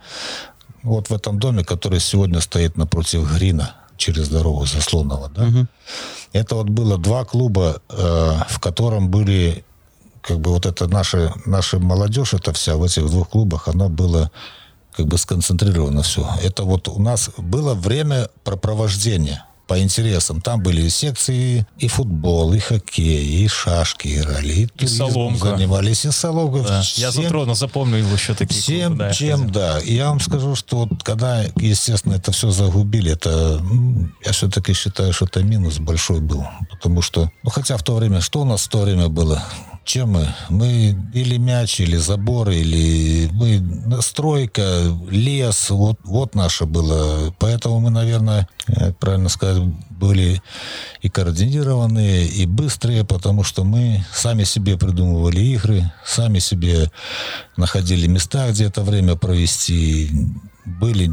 вот 0.84 1.10
в 1.10 1.14
этом 1.14 1.40
доме, 1.40 1.64
который 1.64 2.00
сегодня 2.00 2.42
стоит 2.42 2.78
напротив 2.78 3.32
Грина, 3.34 3.76
через 3.98 4.30
дорогу 4.30 4.66
Заслонного, 4.66 5.30
да, 5.30 5.44
угу. 5.44 5.68
это 6.34 6.56
вот 6.56 6.70
было 6.70 6.98
два 6.98 7.24
клуба, 7.24 7.82
э, 7.90 8.34
в 8.50 8.60
котором 8.60 9.10
были, 9.10 9.64
как 10.22 10.40
бы 10.40 10.52
вот 10.52 10.66
это 10.66 10.88
наша, 10.88 11.34
наша 11.46 11.78
молодежь, 11.78 12.34
это 12.34 12.52
вся 12.52 12.78
в 12.78 12.84
этих 12.84 13.06
двух 13.06 13.30
клубах, 13.30 13.68
она 13.68 13.90
была 13.90 14.32
как 14.92 15.06
бы 15.06 15.18
сконцентрирована 15.18 16.02
все. 16.02 16.28
Это 16.44 16.64
вот 16.64 16.88
у 16.88 17.00
нас 17.00 17.30
было 17.38 17.76
время 17.76 18.28
пропровождения 18.44 19.46
по 19.72 19.80
интересам. 19.80 20.42
Там 20.42 20.62
были 20.62 20.82
и 20.82 20.90
секции, 20.90 21.66
и 21.78 21.88
футбол, 21.88 22.52
и 22.52 22.60
хоккей, 22.60 23.24
и 23.24 23.48
шашки 23.48 24.18
играли, 24.18 24.54
и, 24.54 24.70
и 24.84 24.86
соломка. 24.86 25.52
занимались, 25.52 26.04
и 26.04 26.12
соломка. 26.12 26.68
Да. 26.68 26.82
Всем, 26.82 27.02
Я 27.04 27.12
затронул, 27.12 27.56
запомнил 27.56 28.06
еще 28.14 28.34
такие 28.34 28.62
Всем, 28.62 28.88
клубы, 28.88 28.98
да, 29.06 29.14
чем, 29.14 29.50
да. 29.50 29.80
И 29.80 29.94
я 29.94 30.10
вам 30.10 30.20
скажу, 30.20 30.56
что 30.56 30.80
вот 30.80 31.04
когда, 31.04 31.44
естественно, 31.56 32.16
это 32.16 32.34
все 32.34 32.52
загубили, 32.52 33.14
это, 33.14 33.62
я 34.26 34.34
все-таки 34.34 34.74
считаю, 34.74 35.14
что 35.14 35.24
это 35.24 35.42
минус 35.42 35.80
большой 35.80 36.20
был. 36.20 36.46
Потому 36.70 37.02
что, 37.02 37.32
ну, 37.42 37.50
хотя 37.50 37.78
в 37.78 37.84
то 37.84 37.96
время, 37.96 38.20
что 38.20 38.42
у 38.42 38.46
нас 38.46 38.64
в 38.64 38.68
то 38.68 38.80
время 38.80 39.08
было? 39.08 39.42
Чем 39.92 40.12
мы? 40.12 40.34
Мы 40.48 40.96
или 41.14 41.36
мяч, 41.36 41.82
или 41.82 41.98
забор, 41.98 42.50
или 42.50 43.30
мы 43.34 44.02
стройка, 44.02 44.64
лес, 45.10 45.70
вот, 45.70 46.00
вот 46.06 46.34
наше 46.34 46.66
было. 46.66 47.36
Поэтому 47.40 47.82
мы, 47.82 47.90
наверное, 47.90 48.48
правильно 49.02 49.28
сказать, 49.28 49.62
были 49.90 50.42
и 51.02 51.10
координированные, 51.10 52.26
и 52.26 52.46
быстрые, 52.46 53.04
потому 53.04 53.44
что 53.44 53.66
мы 53.66 54.06
сами 54.14 54.46
себе 54.46 54.78
придумывали 54.78 55.42
игры, 55.42 55.92
сами 56.06 56.40
себе 56.40 56.90
находили 57.58 58.08
места, 58.08 58.50
где 58.50 58.68
это 58.68 58.84
время 58.84 59.18
провести, 59.18 60.10
были 60.64 61.12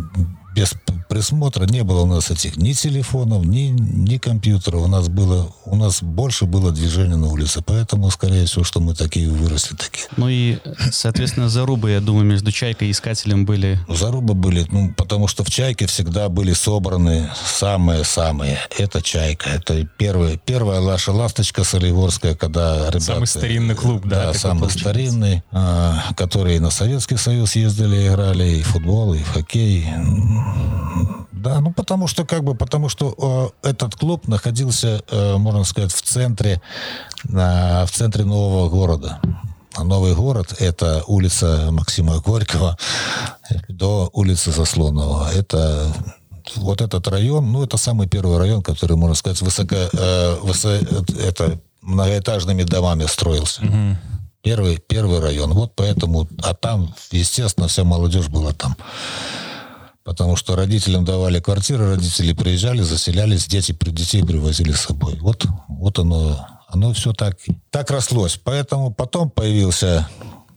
без 0.59 0.75
присмотра 1.09 1.64
не 1.66 1.85
было 1.85 2.03
у 2.03 2.07
нас 2.07 2.31
этих 2.31 2.57
ни 2.57 2.73
телефонов, 2.73 3.44
ни, 3.44 3.71
ни 3.71 4.18
компьютеров. 4.18 4.83
У 4.83 4.88
нас 4.88 5.09
было, 5.09 5.51
у 5.64 5.77
нас 5.77 6.03
больше 6.03 6.47
было 6.47 6.73
движения 6.73 7.16
на 7.16 7.29
улице. 7.29 7.62
Поэтому, 7.64 8.11
скорее 8.11 8.44
всего, 8.47 8.64
что 8.64 8.81
мы 8.81 8.94
такие 8.94 9.29
выросли 9.29 9.77
такие. 9.77 10.07
Ну 10.16 10.29
и, 10.29 10.59
соответственно, 10.90 11.49
зарубы, 11.49 11.90
я 11.90 12.01
думаю, 12.01 12.25
между 12.25 12.51
Чайкой 12.51 12.88
и 12.88 12.90
Искателем 12.90 13.47
были... 13.47 13.79
Зарубы 13.88 14.35
были, 14.35 14.66
ну, 14.71 14.92
потому 14.97 15.29
что 15.29 15.44
в 15.44 15.51
Чайке 15.51 15.87
всегда 15.87 16.29
были 16.29 16.53
собраны 16.53 17.31
самые-самые. 17.44 18.59
Это 18.77 19.01
Чайка. 19.01 19.51
Это 19.51 19.85
первая, 19.97 20.38
первая 20.44 20.81
наша 20.81 21.12
ласточка 21.12 21.62
Соливорская, 21.62 22.35
когда 22.35 22.88
ребята... 22.88 23.01
Самый 23.01 23.27
старинный 23.27 23.75
клуб, 23.77 24.03
да? 24.05 24.27
Да, 24.27 24.35
самый 24.35 24.61
получается. 24.61 24.79
старинный, 24.79 25.42
а, 25.53 26.12
которые 26.16 26.61
на 26.61 26.71
Советский 26.71 27.16
Союз 27.16 27.55
ездили, 27.55 28.09
играли 28.09 28.59
и 28.59 28.62
в 28.62 28.68
футбол, 28.68 29.14
и 29.14 29.23
в 29.23 29.33
хоккей. 29.33 29.87
Да, 31.33 31.61
ну 31.61 31.73
потому 31.73 32.09
что 32.09 32.25
как 32.25 32.43
бы, 32.43 32.55
потому 32.55 32.89
что 32.89 33.53
э, 33.63 33.69
этот 33.71 33.95
клуб 33.95 34.27
находился, 34.27 35.03
э, 35.09 35.37
можно 35.37 35.65
сказать, 35.65 35.93
в 35.93 36.03
центре, 36.03 36.61
э, 37.25 37.85
в 37.87 37.91
центре 37.91 38.25
нового 38.25 38.69
города. 38.69 39.21
А 39.75 39.85
новый 39.85 40.15
город– 40.15 40.57
это 40.59 41.05
улица 41.07 41.69
Максима 41.71 42.19
Горького 42.19 42.77
до 43.69 44.11
улицы 44.13 44.51
Заслонова. 44.51 45.31
Это 45.33 45.93
вот 46.57 46.81
этот 46.81 47.07
район, 47.07 47.53
ну, 47.53 47.63
это 47.63 47.77
самый 47.77 48.09
первый 48.09 48.39
район, 48.39 48.63
который, 48.63 48.97
можно 48.97 49.15
сказать, 49.15 49.41
высоко, 49.41 49.77
э, 49.77 50.37
высо, 50.43 50.81
это 51.21 51.61
многоэтажными 51.83 52.65
домами 52.65 53.07
строился. 53.07 53.63
Угу. 53.63 53.97
Первый, 54.43 54.79
первый 54.79 55.21
район. 55.21 55.53
Вот 55.53 55.73
поэтому, 55.77 56.29
а 56.43 56.55
там, 56.55 56.95
естественно, 57.13 57.69
вся 57.69 57.85
молодежь 57.85 58.29
была 58.29 58.53
там 58.53 58.77
потому 60.09 60.37
что 60.37 60.57
родителям 60.57 61.05
давали 61.05 61.38
квартиры, 61.38 61.90
родители 61.90 62.33
приезжали, 62.33 62.81
заселялись, 62.81 63.47
дети, 63.47 63.77
детей 63.90 64.25
привозили 64.25 64.73
с 64.73 64.81
собой. 64.81 65.18
Вот, 65.21 65.44
вот 65.68 65.99
оно, 65.99 66.49
оно 66.66 66.94
все 66.94 67.12
так, 67.12 67.37
так 67.68 67.90
рослось. 67.90 68.40
Поэтому 68.42 68.90
потом 68.90 69.29
появился 69.29 70.09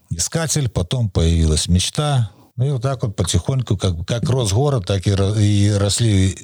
искатель, 0.08 0.70
потом 0.70 1.10
появилась 1.10 1.68
мечта, 1.68 2.30
ну 2.56 2.66
и 2.66 2.70
вот 2.70 2.80
так 2.80 3.02
вот 3.02 3.14
потихоньку, 3.14 3.76
как, 3.76 4.06
как 4.06 4.26
рос 4.30 4.54
город, 4.54 4.86
так 4.86 5.06
и, 5.06 5.10
и 5.10 5.70
росли 5.72 6.34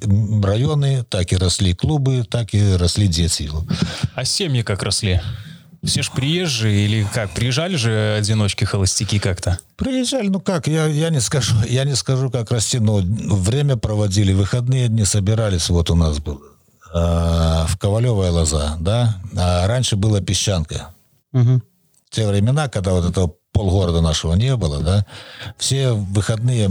районы, 0.43 1.03
так 1.05 1.33
и 1.33 1.37
росли 1.37 1.73
клубы, 1.73 2.27
так 2.31 2.53
и 2.53 2.77
росли 2.77 3.09
дети. 3.09 3.51
А 4.15 4.27
семьи 4.27 4.61
как 4.61 4.83
росли? 4.83 5.23
Все 5.85 6.03
ж 6.03 6.11
приезжие 6.11 6.85
или 6.85 7.07
как? 7.13 7.31
Приезжали 7.31 7.77
же 7.77 8.17
одиночки, 8.19 8.65
холостяки 8.65 9.19
как-то? 9.19 9.59
Приезжали, 9.77 10.29
ну 10.29 10.41
как, 10.41 10.67
я, 10.67 10.87
я 10.87 11.11
не 11.11 11.21
скажу, 11.21 11.55
я 11.69 11.85
не 11.85 11.95
скажу, 11.95 12.31
как 12.31 12.51
расти, 12.51 12.79
но 12.79 13.01
время 13.01 13.77
проводили, 13.77 14.33
выходные 14.33 14.89
дни 14.89 15.05
собирались, 15.05 15.69
вот 15.69 15.91
у 15.91 15.95
нас 15.95 16.19
был 16.19 16.43
э, 16.93 16.99
в 17.69 17.77
Ковалевая 17.79 18.33
лоза, 18.33 18.77
да, 18.81 19.21
а 19.37 19.67
раньше 19.69 19.97
была 19.97 20.21
песчанка. 20.21 20.95
Угу. 21.33 21.63
В 22.07 22.11
те 22.11 22.27
времена, 22.27 22.69
когда 22.69 22.93
вот 22.93 23.09
этого 23.09 23.35
полгорода 23.53 24.01
нашего 24.01 24.35
не 24.35 24.57
было, 24.57 24.81
да, 24.81 25.07
все 25.59 25.93
выходные 25.93 26.71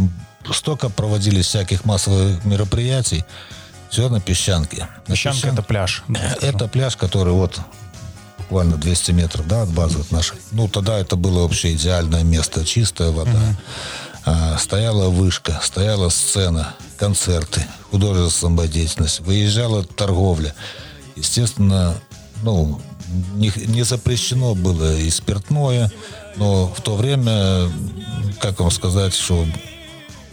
столько 0.51 0.89
проводились 0.89 1.45
всяких 1.45 1.85
массовых 1.85 2.43
мероприятий, 2.43 3.23
все 3.89 4.09
на 4.09 4.19
песчанке. 4.19 4.87
Песчанка 5.07 5.37
песчан... 5.37 5.53
это 5.53 5.63
пляж. 5.63 6.03
Это 6.41 6.67
пляж, 6.67 6.97
который 6.97 7.31
вот 7.33 7.59
буквально 8.47 8.77
200 8.77 9.11
метров 9.11 9.47
да, 9.47 9.63
от 9.63 9.69
базы 9.69 9.99
от 9.99 10.11
нашей. 10.11 10.37
Ну, 10.51 10.69
тогда 10.69 10.97
это 10.97 11.17
было 11.17 11.41
вообще 11.41 11.73
идеальное 11.73 12.23
место, 12.23 12.65
чистая 12.65 13.11
вода. 13.11 13.31
Угу. 13.31 13.55
А, 14.25 14.57
стояла 14.57 15.09
вышка, 15.09 15.59
стояла 15.61 16.09
сцена, 16.09 16.73
концерты, 16.97 17.65
художественная 17.91 18.29
самодеятельность, 18.29 19.19
выезжала 19.19 19.83
торговля. 19.83 20.55
Естественно, 21.15 21.95
ну, 22.43 22.81
не, 23.35 23.51
не 23.65 23.83
запрещено 23.83 24.55
было 24.55 24.97
и 24.97 25.09
спиртное, 25.09 25.91
но 26.37 26.67
в 26.67 26.81
то 26.81 26.95
время, 26.95 27.69
как 28.39 28.59
вам 28.59 28.71
сказать, 28.71 29.13
что 29.13 29.45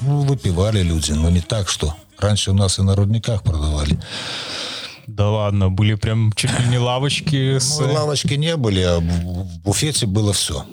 ну, 0.00 0.20
выпивали 0.22 0.82
люди, 0.82 1.12
но 1.12 1.30
не 1.30 1.40
так, 1.40 1.68
что 1.68 1.94
раньше 2.18 2.52
у 2.52 2.54
нас 2.54 2.78
и 2.78 2.82
на 2.82 2.94
рудниках 2.94 3.42
продавали. 3.42 3.98
Да 5.06 5.28
ладно, 5.30 5.70
были 5.70 5.94
прям 5.94 6.32
чуть 6.32 6.58
ли 6.58 6.66
не 6.68 6.78
лавочки. 6.78 7.58
С... 7.58 7.78
Ну, 7.78 7.92
лавочки 7.92 8.34
не 8.34 8.56
были, 8.56 8.80
а 8.80 9.00
в 9.00 9.58
буфете 9.60 10.06
было 10.06 10.32
все. 10.32 10.64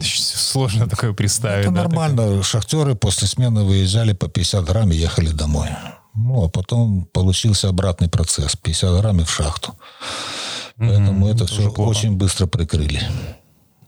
Сложно 0.00 0.88
такое 0.88 1.12
представить. 1.12 1.66
Это 1.66 1.74
да, 1.74 1.82
нормально. 1.82 2.16
Такое? 2.16 2.42
Шахтеры 2.42 2.94
после 2.94 3.28
смены 3.28 3.64
выезжали 3.64 4.12
по 4.12 4.28
50 4.28 4.64
грамм 4.64 4.92
и 4.92 4.96
ехали 4.96 5.30
домой. 5.30 5.68
Ну, 6.14 6.44
а 6.44 6.48
потом 6.48 7.06
получился 7.12 7.68
обратный 7.68 8.08
процесс. 8.08 8.56
50 8.56 9.00
грамм 9.00 9.24
в 9.24 9.30
шахту. 9.30 9.74
Поэтому 10.76 11.28
mm-hmm, 11.28 11.34
это 11.34 11.46
все 11.46 11.70
плохо. 11.70 11.90
очень 11.90 12.12
быстро 12.12 12.46
прикрыли. 12.46 13.02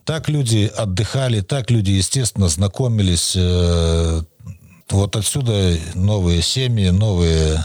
Так 0.05 0.29
люди 0.29 0.71
отдыхали, 0.77 1.41
так 1.41 1.71
люди, 1.71 1.93
естественно, 1.93 2.49
знакомились. 2.49 3.35
Э, 3.37 4.23
вот 4.91 5.17
отсюда 5.17 5.79
новые 5.95 6.43
семьи, 6.43 6.91
новые 6.91 7.65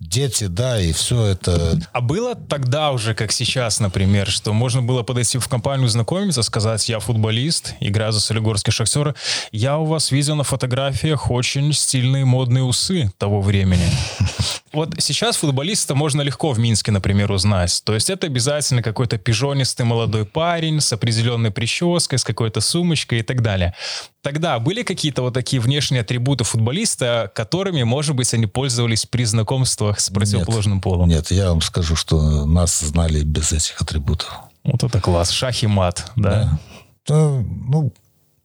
дети, 0.00 0.44
да, 0.44 0.80
и 0.80 0.92
все 0.92 1.24
это. 1.24 1.80
А 1.92 2.00
было 2.00 2.34
тогда 2.34 2.92
уже, 2.92 3.14
как 3.14 3.32
сейчас, 3.32 3.80
например, 3.80 4.28
что 4.28 4.52
можно 4.52 4.82
было 4.82 5.02
подойти 5.02 5.38
в 5.38 5.48
компанию, 5.48 5.88
знакомиться, 5.88 6.42
сказать, 6.42 6.88
я 6.88 7.00
футболист, 7.00 7.74
играю 7.80 8.12
за 8.12 8.20
Солигорский 8.20 8.72
Шахтер, 8.72 9.14
я 9.52 9.78
у 9.78 9.84
вас 9.84 10.10
видел 10.10 10.36
на 10.36 10.44
фотографиях 10.44 11.30
очень 11.30 11.72
стильные 11.72 12.24
модные 12.24 12.64
усы 12.64 13.10
того 13.18 13.40
времени. 13.40 13.88
Вот 14.72 14.94
сейчас 14.98 15.36
футболиста 15.38 15.94
можно 15.94 16.20
легко 16.20 16.52
в 16.52 16.58
Минске, 16.58 16.92
например, 16.92 17.32
узнать. 17.32 17.80
То 17.84 17.94
есть 17.94 18.10
это 18.10 18.26
обязательно 18.26 18.82
какой-то 18.82 19.16
пижонистый 19.16 19.86
молодой 19.86 20.26
парень 20.26 20.80
с 20.80 20.92
определенной 20.92 21.50
прической, 21.50 22.18
с 22.18 22.22
какой-то 22.22 22.60
сумочкой 22.60 23.20
и 23.20 23.22
так 23.22 23.40
далее. 23.40 23.74
Тогда 24.22 24.58
были 24.58 24.82
какие-то 24.82 25.22
вот 25.22 25.34
такие 25.34 25.60
внешние 25.60 26.00
атрибуты 26.00 26.42
футболиста, 26.42 27.30
которыми, 27.34 27.84
может 27.84 28.16
быть, 28.16 28.32
они 28.34 28.46
пользовались 28.46 29.06
при 29.06 29.24
знакомствах 29.24 30.00
с 30.00 30.10
противоположным 30.10 30.76
нет, 30.76 30.84
полом? 30.84 31.08
Нет, 31.08 31.30
я 31.30 31.50
вам 31.50 31.60
скажу, 31.60 31.94
что 31.94 32.44
нас 32.44 32.80
знали 32.80 33.22
без 33.22 33.52
этих 33.52 33.80
атрибутов. 33.80 34.28
Вот 34.64 34.82
это 34.82 35.00
класс. 35.00 35.30
Шах 35.30 35.62
и 35.62 35.68
мат, 35.68 36.10
да? 36.16 36.58
да. 37.06 37.44
Ну, 37.48 37.92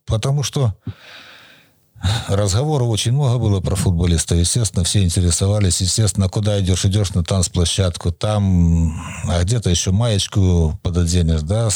потому 0.06 0.44
что 0.44 0.76
разговоров 2.28 2.90
очень 2.90 3.14
много 3.14 3.40
было 3.40 3.60
про 3.60 3.76
футболистов. 3.76 4.38
Естественно, 4.38 4.84
все 4.84 5.04
интересовались. 5.04 5.82
Естественно, 5.82 6.30
куда 6.30 6.60
идешь? 6.60 6.86
Идешь 6.86 7.14
на 7.14 7.24
танцплощадку. 7.24 8.12
Там, 8.12 9.02
а 9.28 9.42
где-то 9.44 9.70
еще 9.70 9.92
маечку 9.92 10.80
пододенешь, 10.84 11.42
да? 11.42 11.70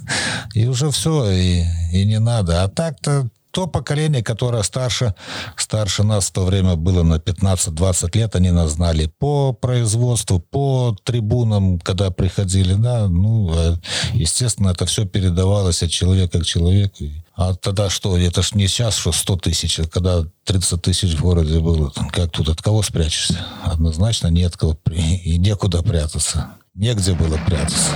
И 0.54 0.66
уже 0.66 0.90
все, 0.90 1.30
и, 1.30 1.64
и 1.92 2.04
не 2.06 2.18
надо. 2.18 2.64
А 2.64 2.68
так-то 2.68 3.28
то 3.56 3.66
поколение, 3.66 4.22
которое 4.22 4.62
старше, 4.62 5.14
старше 5.56 6.02
нас 6.02 6.26
в 6.26 6.32
то 6.32 6.44
время 6.44 6.76
было 6.76 7.02
на 7.02 7.14
15-20 7.14 8.18
лет, 8.18 8.36
они 8.36 8.50
нас 8.50 8.72
знали 8.72 9.10
по 9.18 9.54
производству, 9.54 10.40
по 10.40 10.94
трибунам, 11.04 11.78
когда 11.78 12.10
приходили, 12.10 12.74
да, 12.74 13.08
ну, 13.08 13.50
а, 13.54 13.78
естественно, 14.12 14.72
это 14.72 14.84
все 14.84 15.06
передавалось 15.06 15.82
от 15.82 15.90
человека 15.90 16.40
к 16.40 16.44
человеку. 16.44 17.04
А 17.34 17.54
тогда 17.54 17.88
что, 17.88 18.18
это 18.18 18.42
ж 18.42 18.52
не 18.52 18.68
сейчас, 18.68 18.94
что 18.94 19.10
100 19.10 19.36
тысяч, 19.36 19.80
а 19.80 19.88
когда 19.88 20.26
30 20.44 20.82
тысяч 20.82 21.14
в 21.14 21.22
городе 21.22 21.58
было, 21.58 21.90
как 22.12 22.32
тут, 22.32 22.50
от 22.50 22.60
кого 22.60 22.82
спрячешься? 22.82 23.38
Однозначно 23.64 24.28
нет 24.28 24.54
кого, 24.58 24.78
и 24.90 25.38
некуда 25.38 25.82
прятаться. 25.82 26.56
Негде 26.74 27.14
было 27.14 27.38
прятаться. 27.46 27.92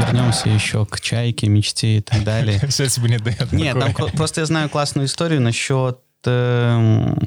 Вернемся 0.00 0.48
еще 0.48 0.86
к 0.86 1.00
чайке, 1.00 1.48
мечте 1.48 1.98
и 1.98 2.00
так 2.00 2.24
далее. 2.24 2.60
Все 2.68 2.88
тебе 2.88 3.10
не 3.10 3.18
дает. 3.18 3.52
Нет, 3.52 3.78
там 3.78 3.92
просто 4.12 4.40
я 4.40 4.46
знаю 4.46 4.68
классную 4.68 5.06
историю 5.06 5.40
насчет... 5.40 5.98
Эм, 6.24 7.18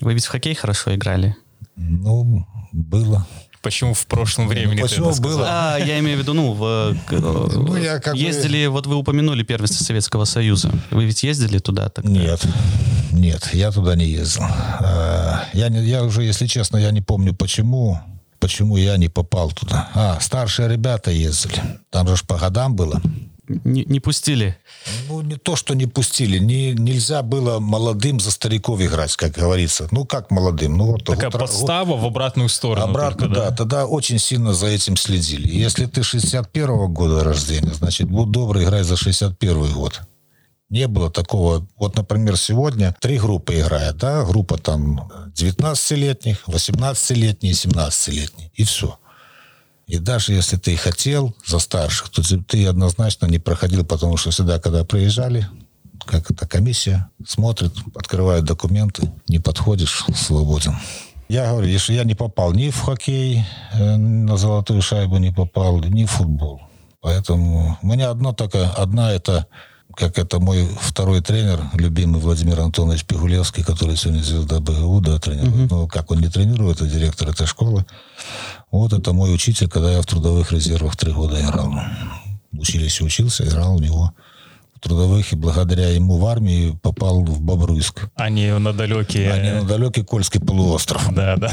вы 0.00 0.14
ведь 0.14 0.24
в 0.24 0.28
хоккей 0.28 0.54
хорошо 0.54 0.94
играли? 0.94 1.36
Ну, 1.76 2.46
было. 2.72 3.26
Почему 3.62 3.94
в 3.94 4.06
прошлом 4.06 4.48
времени 4.48 4.80
ну, 4.80 4.88
Почему 4.88 5.14
было? 5.20 5.46
А, 5.48 5.78
я 5.78 6.00
имею 6.00 6.18
в 6.18 6.20
виду, 6.20 6.34
ну, 6.34 6.52
в, 6.52 6.96
ну 7.12 7.76
я 7.76 8.00
как 8.00 8.16
ездили, 8.16 8.66
бы... 8.66 8.72
вот 8.72 8.86
вы 8.88 8.96
упомянули 8.96 9.44
первенство 9.44 9.84
Советского 9.84 10.24
Союза. 10.24 10.72
Вы 10.90 11.04
ведь 11.04 11.22
ездили 11.22 11.58
туда? 11.58 11.88
Тогда? 11.88 12.10
Нет, 12.10 12.44
нет, 13.12 13.50
я 13.52 13.70
туда 13.70 13.94
не 13.94 14.06
ездил. 14.06 14.42
А, 14.42 15.44
я, 15.52 15.68
не, 15.68 15.80
я 15.84 16.02
уже, 16.02 16.24
если 16.24 16.46
честно, 16.46 16.76
я 16.76 16.90
не 16.90 17.02
помню 17.02 17.34
почему 17.34 18.00
почему 18.42 18.76
я 18.76 18.96
не 18.96 19.08
попал 19.08 19.52
туда. 19.52 19.88
А, 19.94 20.18
старшие 20.20 20.68
ребята 20.68 21.12
ездили. 21.12 21.62
Там 21.90 22.08
же 22.08 22.24
по 22.26 22.36
годам 22.36 22.74
было. 22.74 23.00
Не, 23.64 23.84
не 23.84 24.00
пустили? 24.00 24.56
Ну, 25.08 25.20
не 25.20 25.36
то, 25.36 25.54
что 25.54 25.74
не 25.74 25.86
пустили. 25.86 26.38
Не, 26.38 26.72
нельзя 26.72 27.22
было 27.22 27.60
молодым 27.60 28.18
за 28.18 28.32
стариков 28.32 28.80
играть, 28.80 29.14
как 29.16 29.32
говорится. 29.32 29.86
Ну, 29.92 30.04
как 30.04 30.32
молодым? 30.32 30.76
Ну, 30.76 30.86
вот, 30.92 31.04
Такая 31.04 31.30
вот, 31.30 31.40
подстава 31.40 31.94
вот, 31.94 32.02
в 32.02 32.06
обратную 32.06 32.48
сторону. 32.48 32.86
Обратно, 32.86 33.26
только, 33.26 33.34
да. 33.34 33.50
да. 33.50 33.56
Тогда 33.56 33.86
очень 33.86 34.18
сильно 34.18 34.54
за 34.54 34.66
этим 34.66 34.96
следили. 34.96 35.48
Если 35.48 35.86
ты 35.86 36.00
61-го 36.00 36.88
года 36.88 37.22
рождения, 37.22 37.72
значит, 37.74 38.08
будь 38.08 38.30
добрый, 38.30 38.64
играй 38.64 38.82
за 38.82 38.96
61 38.96 39.72
год 39.72 40.02
не 40.72 40.88
было 40.88 41.10
такого. 41.10 41.66
Вот, 41.76 41.96
например, 41.96 42.38
сегодня 42.38 42.96
три 42.98 43.18
группы 43.18 43.60
играют, 43.60 43.98
да, 43.98 44.24
группа 44.24 44.56
там 44.56 45.10
19-летних, 45.34 46.48
18-летних, 46.48 47.52
17-летних, 47.52 48.50
и 48.54 48.64
все. 48.64 48.98
И 49.86 49.98
даже 49.98 50.32
если 50.32 50.56
ты 50.56 50.74
хотел 50.76 51.36
за 51.44 51.58
старших, 51.58 52.08
то 52.08 52.22
ты 52.48 52.66
однозначно 52.66 53.26
не 53.26 53.38
проходил, 53.38 53.84
потому 53.84 54.16
что 54.16 54.30
всегда, 54.30 54.58
когда 54.58 54.82
приезжали, 54.82 55.46
как 56.06 56.30
эта 56.30 56.48
комиссия 56.48 57.10
смотрит, 57.26 57.74
открывают 57.94 58.46
документы, 58.46 59.12
не 59.28 59.40
подходишь, 59.40 60.06
свободен. 60.14 60.74
Я 61.28 61.50
говорю, 61.50 61.68
если 61.68 61.92
я 61.92 62.04
не 62.04 62.14
попал 62.14 62.54
ни 62.54 62.70
в 62.70 62.80
хоккей, 62.80 63.44
э, 63.74 63.96
на 63.96 64.38
золотую 64.38 64.80
шайбу 64.80 65.18
не 65.18 65.32
попал, 65.32 65.80
ни 65.80 66.06
в 66.06 66.10
футбол. 66.10 66.62
Поэтому 67.02 67.78
у 67.82 67.86
меня 67.86 68.08
одно 68.08 68.32
только, 68.32 68.70
одна 68.70 69.12
это 69.12 69.46
как 69.94 70.18
это 70.18 70.40
мой 70.40 70.68
второй 70.80 71.20
тренер, 71.20 71.60
любимый 71.74 72.20
Владимир 72.20 72.60
Антонович 72.60 73.04
Пигулевский, 73.04 73.62
который 73.62 73.96
сегодня 73.96 74.22
звезда 74.22 74.60
БГУ, 74.60 75.00
да, 75.00 75.18
тренирует. 75.18 75.70
Uh-huh. 75.70 75.80
Ну, 75.82 75.88
как 75.88 76.10
он 76.10 76.20
не 76.20 76.28
тренирует, 76.28 76.80
а 76.82 76.86
директор 76.86 77.28
этой 77.28 77.46
школы. 77.46 77.84
Вот 78.70 78.92
это 78.92 79.12
мой 79.12 79.34
учитель, 79.34 79.68
когда 79.68 79.92
я 79.92 80.02
в 80.02 80.06
трудовых 80.06 80.52
резервах 80.52 80.96
три 80.96 81.12
года 81.12 81.40
играл. 81.40 81.74
В 82.52 82.60
училище 82.60 83.04
учился, 83.04 83.44
играл 83.44 83.76
у 83.76 83.78
него 83.78 84.12
трудовых, 84.82 85.32
и 85.32 85.36
благодаря 85.36 85.88
ему 85.90 86.18
в 86.18 86.26
армии 86.26 86.76
попал 86.82 87.24
в 87.24 87.40
Бобруйск. 87.40 88.10
А 88.16 88.28
не 88.28 88.58
на 88.58 88.72
далекий... 88.72 89.24
А 89.26 89.38
не 89.38 89.52
на 89.60 89.64
далекий 89.64 90.02
Кольский 90.02 90.40
полуостров. 90.40 91.08
Да, 91.14 91.36
да. 91.36 91.50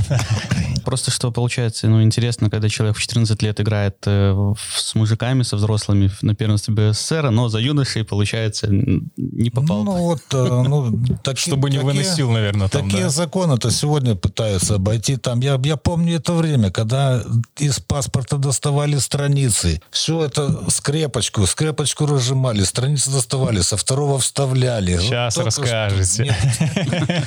Просто 0.84 1.12
что 1.12 1.32
получается, 1.32 1.88
ну, 1.88 2.02
интересно, 2.02 2.50
когда 2.50 2.68
человек 2.70 2.98
в 2.98 3.02
14 3.02 3.42
лет 3.44 3.60
играет 3.62 3.98
э, 4.06 4.54
с 4.76 4.96
мужиками, 4.96 5.44
со 5.44 5.58
взрослыми 5.58 6.10
на 6.22 6.34
первенстве 6.34 6.74
БССР, 6.74 7.30
но 7.30 7.50
за 7.50 7.60
юношей, 7.60 8.04
получается, 8.04 8.68
не 8.70 9.50
попал. 9.52 9.84
Ну, 9.84 9.92
вот, 9.98 10.22
э, 10.34 10.64
ну, 10.68 11.00
так, 11.24 11.38
Чтобы 11.38 11.70
не 11.70 11.78
такие, 11.78 11.94
выносил, 11.94 12.32
наверное, 12.32 12.70
там, 12.70 12.84
Такие 12.84 13.04
да. 13.04 13.10
законы-то 13.10 13.70
сегодня 13.70 14.16
пытаются 14.16 14.76
обойти. 14.76 15.18
Там, 15.18 15.42
я, 15.42 15.60
я 15.64 15.78
помню 15.78 16.16
это 16.16 16.34
время, 16.34 16.72
когда 16.72 17.22
из 17.58 17.80
паспорта 17.80 18.38
доставали 18.38 18.98
страницы. 18.98 19.82
Все 19.92 20.24
это 20.24 20.70
скрепочку, 20.70 21.46
скрепочку 21.46 22.08
разжимали, 22.08 22.64
страницы 22.64 23.12
доставали, 23.20 23.62
со 23.62 23.76
второго 23.76 24.18
вставляли. 24.18 24.98
Сейчас 24.98 25.38
вот 25.38 25.46
расскажете. 25.46 26.36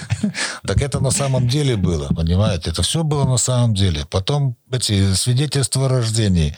Так 0.66 0.80
это 0.80 1.00
на 1.00 1.10
самом 1.10 1.48
деле 1.48 1.76
было, 1.76 2.08
понимаете? 2.08 2.70
Это 2.70 2.82
все 2.82 3.02
было 3.02 3.24
на 3.24 3.36
самом 3.36 3.74
деле. 3.74 4.06
Потом 4.10 4.56
эти 4.70 5.14
свидетельства 5.14 5.86
о 5.86 5.88
рождении 5.88 6.56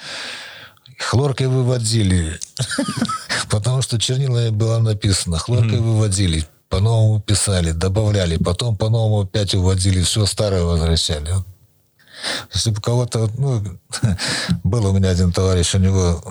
хлоркой 0.99 1.49
выводили, 1.49 2.38
потому 3.51 3.83
что 3.83 3.99
чернила 3.99 4.51
было 4.51 4.79
написано, 4.79 5.38
хлоркой 5.38 5.81
выводили, 5.81 6.47
по-новому 6.68 7.20
писали, 7.20 7.73
добавляли, 7.73 8.37
потом 8.37 8.77
по-новому 8.77 9.23
опять 9.23 9.55
уводили, 9.55 10.03
все 10.03 10.27
старое 10.27 10.62
возвращали. 10.62 11.31
Если 12.55 12.70
бы 12.70 12.81
кого-то, 12.81 13.29
ну, 13.37 13.62
был 14.64 14.87
у 14.87 14.92
меня 14.92 15.11
один 15.11 15.33
товарищ, 15.33 15.75
у 15.75 15.79
него 15.79 16.23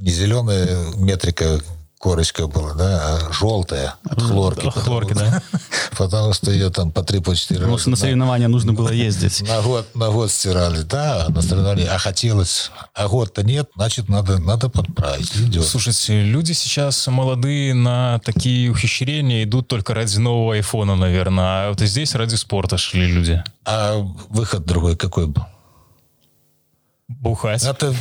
не 0.00 0.10
зеленая 0.10 0.92
метрика 0.96 1.60
корочка 2.00 2.46
была, 2.46 2.72
да, 2.72 3.00
а 3.02 3.32
желтая 3.32 3.94
от 4.08 4.22
хлорки. 4.22 4.66
От 4.66 4.74
хлорки, 4.74 5.12
да. 5.12 5.42
Потому 5.98 6.32
что 6.32 6.50
ее 6.50 6.70
там 6.70 6.92
по 6.92 7.02
три, 7.02 7.20
по 7.20 7.36
четыре 7.36 7.60
Потому 7.60 7.76
что 7.76 7.90
на 7.90 7.96
соревнования 7.96 8.48
нужно 8.48 8.72
было 8.72 8.88
ездить. 8.88 9.42
На 9.46 9.60
год, 9.60 9.86
на 9.94 10.08
год 10.08 10.30
стирали, 10.30 10.80
да, 10.80 11.26
на 11.28 11.42
соревнования, 11.42 11.92
а 11.92 11.98
хотелось, 11.98 12.70
а 12.94 13.06
год-то 13.06 13.42
нет, 13.42 13.68
значит, 13.76 14.08
надо, 14.08 14.38
надо 14.38 14.70
подправить. 14.70 15.30
Идет. 15.36 15.66
Слушайте, 15.66 16.22
люди 16.22 16.52
сейчас 16.52 17.06
молодые 17.06 17.74
на 17.74 18.18
такие 18.24 18.70
ухищрения 18.70 19.44
идут 19.44 19.68
только 19.68 19.92
ради 19.92 20.16
нового 20.16 20.54
айфона, 20.54 20.96
наверное, 20.96 21.44
а 21.44 21.68
вот 21.68 21.80
здесь 21.80 22.14
ради 22.14 22.36
спорта 22.36 22.78
шли 22.78 23.06
люди. 23.08 23.44
А 23.66 23.96
выход 24.30 24.64
другой 24.64 24.96
какой 24.96 25.26
был? 25.26 25.44
Бухать. 27.18 27.64
Это, 27.64 27.92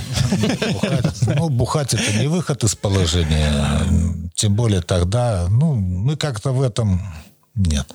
бухать. 0.71 1.21
Ну, 1.35 1.49
бухать 1.49 1.93
это 1.95 2.13
не 2.13 2.27
выход 2.27 2.63
из 2.63 2.75
положения. 2.75 3.51
Тем 4.35 4.53
более 4.55 4.81
тогда, 4.81 5.47
ну, 5.49 5.73
мы 5.73 6.15
как-то 6.15 6.51
в 6.51 6.61
этом... 6.61 7.01
Нет. 7.55 7.87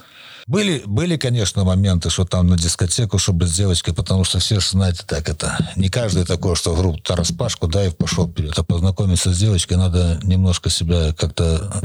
Были, 0.46 0.82
были, 0.84 1.16
конечно, 1.16 1.64
моменты, 1.64 2.10
что 2.10 2.24
там 2.24 2.48
на 2.48 2.58
дискотеку, 2.58 3.18
чтобы 3.18 3.46
с 3.46 3.54
девочкой, 3.54 3.94
потому 3.94 4.24
что 4.24 4.40
все 4.40 4.60
же, 4.60 4.70
знаете, 4.70 5.02
так 5.06 5.28
это, 5.28 5.56
не 5.76 5.88
каждый 5.88 6.26
такой, 6.26 6.54
что 6.56 6.74
группу 6.74 7.00
распашку, 7.14 7.66
да, 7.66 7.86
и 7.86 7.90
пошел 7.90 8.28
вперед. 8.28 8.52
А 8.58 8.62
познакомиться 8.62 9.32
с 9.32 9.38
девочкой 9.38 9.78
надо 9.78 10.18
немножко 10.22 10.68
себя 10.68 11.14
как-то, 11.14 11.80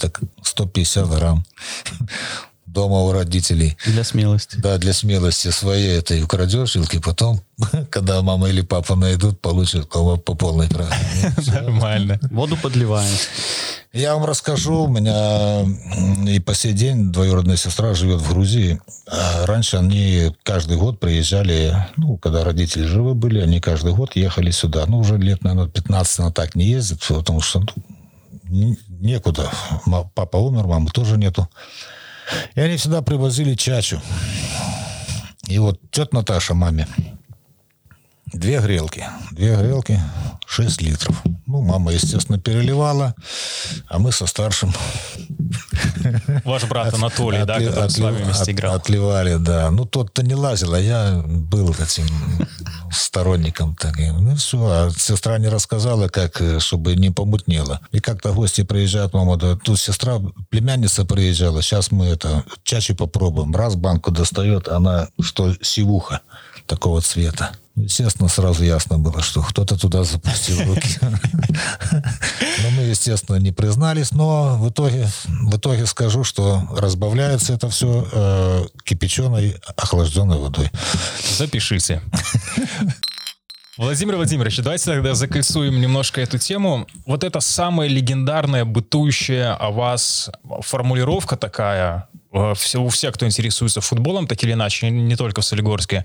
так, 0.00 0.20
150 0.42 1.08
грамм 1.08 1.44
дома 2.72 3.00
у 3.00 3.12
родителей. 3.12 3.76
Для 3.84 4.04
смелости. 4.04 4.56
Да, 4.56 4.78
для 4.78 4.92
смелости 4.92 5.48
своей 5.50 5.98
этой 5.98 6.22
украдешь, 6.22 6.76
и 6.76 6.98
потом, 6.98 7.40
когда 7.90 8.22
мама 8.22 8.48
или 8.48 8.62
папа 8.62 8.94
найдут, 8.94 9.40
получат 9.40 9.88
по, 9.88 10.16
по 10.16 10.34
полной 10.34 10.68
программе. 10.68 11.34
Нормально. 11.46 12.18
Воду 12.30 12.56
подливаем. 12.56 13.14
Я 13.92 14.14
вам 14.14 14.24
расскажу, 14.24 14.84
у 14.84 14.88
меня 14.88 15.64
и 16.32 16.38
по 16.38 16.54
сей 16.54 16.72
день 16.72 17.10
двоюродная 17.10 17.56
сестра 17.56 17.92
живет 17.94 18.20
в 18.20 18.28
Грузии. 18.28 18.80
А 19.08 19.46
раньше 19.46 19.78
они 19.78 20.32
каждый 20.44 20.76
год 20.76 21.00
приезжали, 21.00 21.74
ну, 21.96 22.16
когда 22.16 22.44
родители 22.44 22.84
живы 22.84 23.14
были, 23.14 23.40
они 23.40 23.60
каждый 23.60 23.92
год 23.92 24.14
ехали 24.14 24.52
сюда. 24.52 24.86
Ну, 24.86 24.98
уже 24.98 25.18
лет, 25.18 25.42
наверное, 25.42 25.68
15 25.68 26.20
она 26.20 26.30
так 26.30 26.54
не 26.54 26.66
ездит, 26.66 27.00
потому 27.08 27.40
что 27.40 27.64
ну, 28.44 28.76
некуда. 28.88 29.50
Папа 30.14 30.36
умер, 30.36 30.66
мамы 30.66 30.90
тоже 30.90 31.16
нету. 31.16 31.48
И 32.54 32.60
они 32.60 32.76
всегда 32.76 33.02
привозили 33.02 33.54
чачу. 33.54 34.00
И 35.48 35.58
вот 35.58 35.80
тетя 35.90 36.08
Наташа 36.12 36.54
маме 36.54 36.86
две 38.32 38.60
грелки. 38.60 39.06
Две 39.32 39.56
грелки, 39.56 40.00
6 40.46 40.82
литров. 40.82 41.22
Ну, 41.46 41.62
мама, 41.62 41.92
естественно, 41.92 42.38
переливала, 42.38 43.14
а 43.88 43.98
мы 43.98 44.12
со 44.12 44.26
старшим... 44.26 44.72
Ваш 46.44 46.64
брат 46.64 46.94
Анатолий, 46.94 47.44
да, 47.44 47.58
который 47.58 47.90
с 47.90 47.98
вами 47.98 48.22
вместе 48.22 48.52
играл. 48.52 48.76
Отливали, 48.76 49.36
да. 49.36 49.70
Ну, 49.70 49.84
тот-то 49.84 50.22
не 50.22 50.34
лазил, 50.34 50.74
а 50.74 50.80
я 50.80 51.22
был 51.26 51.72
этим 51.72 52.06
сторонником 52.90 53.76
таким. 53.76 54.24
Ну, 54.24 54.36
все. 54.36 54.58
А 54.58 54.90
сестра 54.90 55.38
не 55.38 55.48
рассказала, 55.48 56.08
как, 56.08 56.40
э, 56.40 56.60
чтобы 56.60 56.96
не 56.96 57.10
помутнело. 57.10 57.80
И 57.92 58.00
как-то 58.00 58.32
гости 58.32 58.62
приезжают, 58.62 59.12
мама, 59.12 59.36
да, 59.36 59.56
тут 59.56 59.78
сестра, 59.78 60.20
племянница 60.50 61.04
приезжала, 61.04 61.62
сейчас 61.62 61.90
мы 61.90 62.06
это, 62.06 62.44
чаще 62.62 62.94
попробуем. 62.94 63.54
Раз 63.54 63.74
банку 63.74 64.10
достает, 64.10 64.68
она, 64.68 65.08
что 65.20 65.54
сивуха 65.62 66.20
такого 66.66 67.00
цвета. 67.00 67.52
Естественно, 67.82 68.28
сразу 68.28 68.64
ясно 68.64 68.98
было, 68.98 69.22
что 69.22 69.42
кто-то 69.42 69.78
туда 69.78 70.04
запустил 70.04 70.62
руки. 70.66 70.98
Но 71.02 72.70
мы, 72.70 72.82
естественно, 72.82 73.36
не 73.36 73.52
признались, 73.52 74.12
но 74.12 74.56
в 74.56 74.68
итоге, 74.70 75.08
в 75.26 75.56
итоге 75.56 75.86
скажу, 75.86 76.24
что 76.24 76.62
разбавляется 76.76 77.52
это 77.52 77.68
все 77.68 78.06
э, 78.12 78.66
кипяченой, 78.84 79.56
охлажденной 79.76 80.38
водой. 80.38 80.70
Запишите. 81.38 82.02
Владимир 83.76 84.16
Владимирович, 84.16 84.58
давайте 84.58 84.84
тогда 84.84 85.14
закольцуем 85.14 85.80
немножко 85.80 86.20
эту 86.20 86.36
тему. 86.36 86.86
Вот 87.06 87.24
это 87.24 87.40
самая 87.40 87.88
легендарная, 87.88 88.66
бытующая 88.66 89.54
о 89.54 89.70
вас 89.70 90.30
формулировка 90.60 91.38
такая, 91.38 92.08
Э, 92.32 92.54
у 92.76 92.88
всех, 92.88 93.14
кто 93.14 93.26
интересуется 93.26 93.80
футболом, 93.80 94.26
так 94.26 94.42
или 94.44 94.52
иначе, 94.52 94.90
не 94.90 95.16
только 95.16 95.40
в 95.40 95.44
Солигорске, 95.44 96.04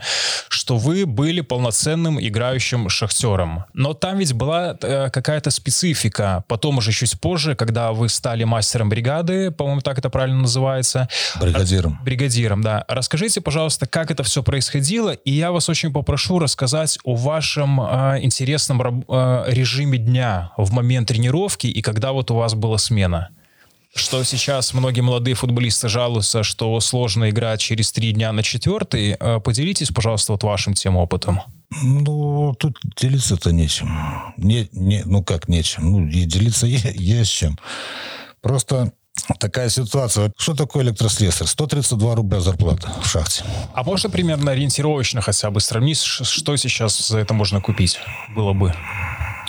что 0.49 0.77
вы 0.77 1.05
были 1.05 1.41
полноценным 1.41 2.19
играющим 2.19 2.89
шахтером. 2.89 3.65
Но 3.73 3.93
там 3.93 4.17
ведь 4.17 4.33
была 4.33 4.77
э, 4.81 5.09
какая-то 5.09 5.51
специфика. 5.51 6.43
Потом 6.47 6.77
уже 6.79 6.91
чуть 6.91 7.19
позже, 7.19 7.55
когда 7.55 7.91
вы 7.91 8.09
стали 8.09 8.43
мастером 8.43 8.89
бригады, 8.89 9.51
по-моему, 9.51 9.81
так 9.81 9.97
это 9.99 10.09
правильно 10.09 10.41
называется. 10.41 11.07
Бригадиром. 11.39 11.99
Бригадиром, 12.03 12.61
да. 12.61 12.85
Расскажите, 12.87 13.41
пожалуйста, 13.41 13.85
как 13.85 14.11
это 14.11 14.23
все 14.23 14.41
происходило, 14.43 15.11
и 15.11 15.31
я 15.31 15.51
вас 15.51 15.69
очень 15.69 15.93
попрошу 15.93 16.39
рассказать 16.39 16.97
о 17.03 17.15
вашем 17.15 17.81
э, 17.81 18.19
интересном 18.21 19.03
э, 19.07 19.43
режиме 19.47 19.97
дня 19.97 20.51
в 20.57 20.71
момент 20.71 21.07
тренировки 21.07 21.67
и 21.67 21.81
когда 21.81 22.11
вот 22.11 22.31
у 22.31 22.35
вас 22.35 22.55
была 22.55 22.77
смена 22.77 23.29
что 23.95 24.23
сейчас 24.23 24.73
многие 24.73 25.01
молодые 25.01 25.35
футболисты 25.35 25.87
жалуются, 25.87 26.43
что 26.43 26.79
сложно 26.81 27.29
играть 27.29 27.61
через 27.61 27.91
три 27.93 28.11
дня 28.11 28.31
на 28.33 28.43
четвертый. 28.43 29.15
Э, 29.17 29.39
поделитесь, 29.39 29.89
пожалуйста, 29.89 30.33
вот 30.33 30.43
вашим 30.43 30.73
тем 30.73 30.97
опытом. 30.97 31.41
Ну, 31.81 32.53
тут 32.59 32.77
делиться-то 32.97 33.51
нечем. 33.51 33.89
Не, 34.37 34.67
не, 34.73 35.03
ну, 35.05 35.23
как 35.23 35.47
нечем? 35.47 35.91
Ну, 35.91 36.07
и 36.07 36.25
делиться 36.25 36.67
есть 36.67 37.31
чем. 37.31 37.57
Просто 38.41 38.91
такая 39.39 39.69
ситуация. 39.69 40.31
Что 40.37 40.55
такое 40.55 40.83
электрослесарь? 40.83 41.47
132 41.47 42.15
рубля 42.15 42.41
зарплата 42.41 42.91
в 43.01 43.07
шахте. 43.07 43.45
А 43.73 43.83
можно 43.83 44.09
примерно 44.09 44.51
ориентировочно 44.51 45.21
хотя 45.21 45.49
бы 45.51 45.61
сравнить, 45.61 45.99
что 45.99 46.55
сейчас 46.57 47.07
за 47.07 47.19
это 47.19 47.33
можно 47.33 47.61
купить 47.61 47.97
было 48.35 48.53
бы? 48.53 48.73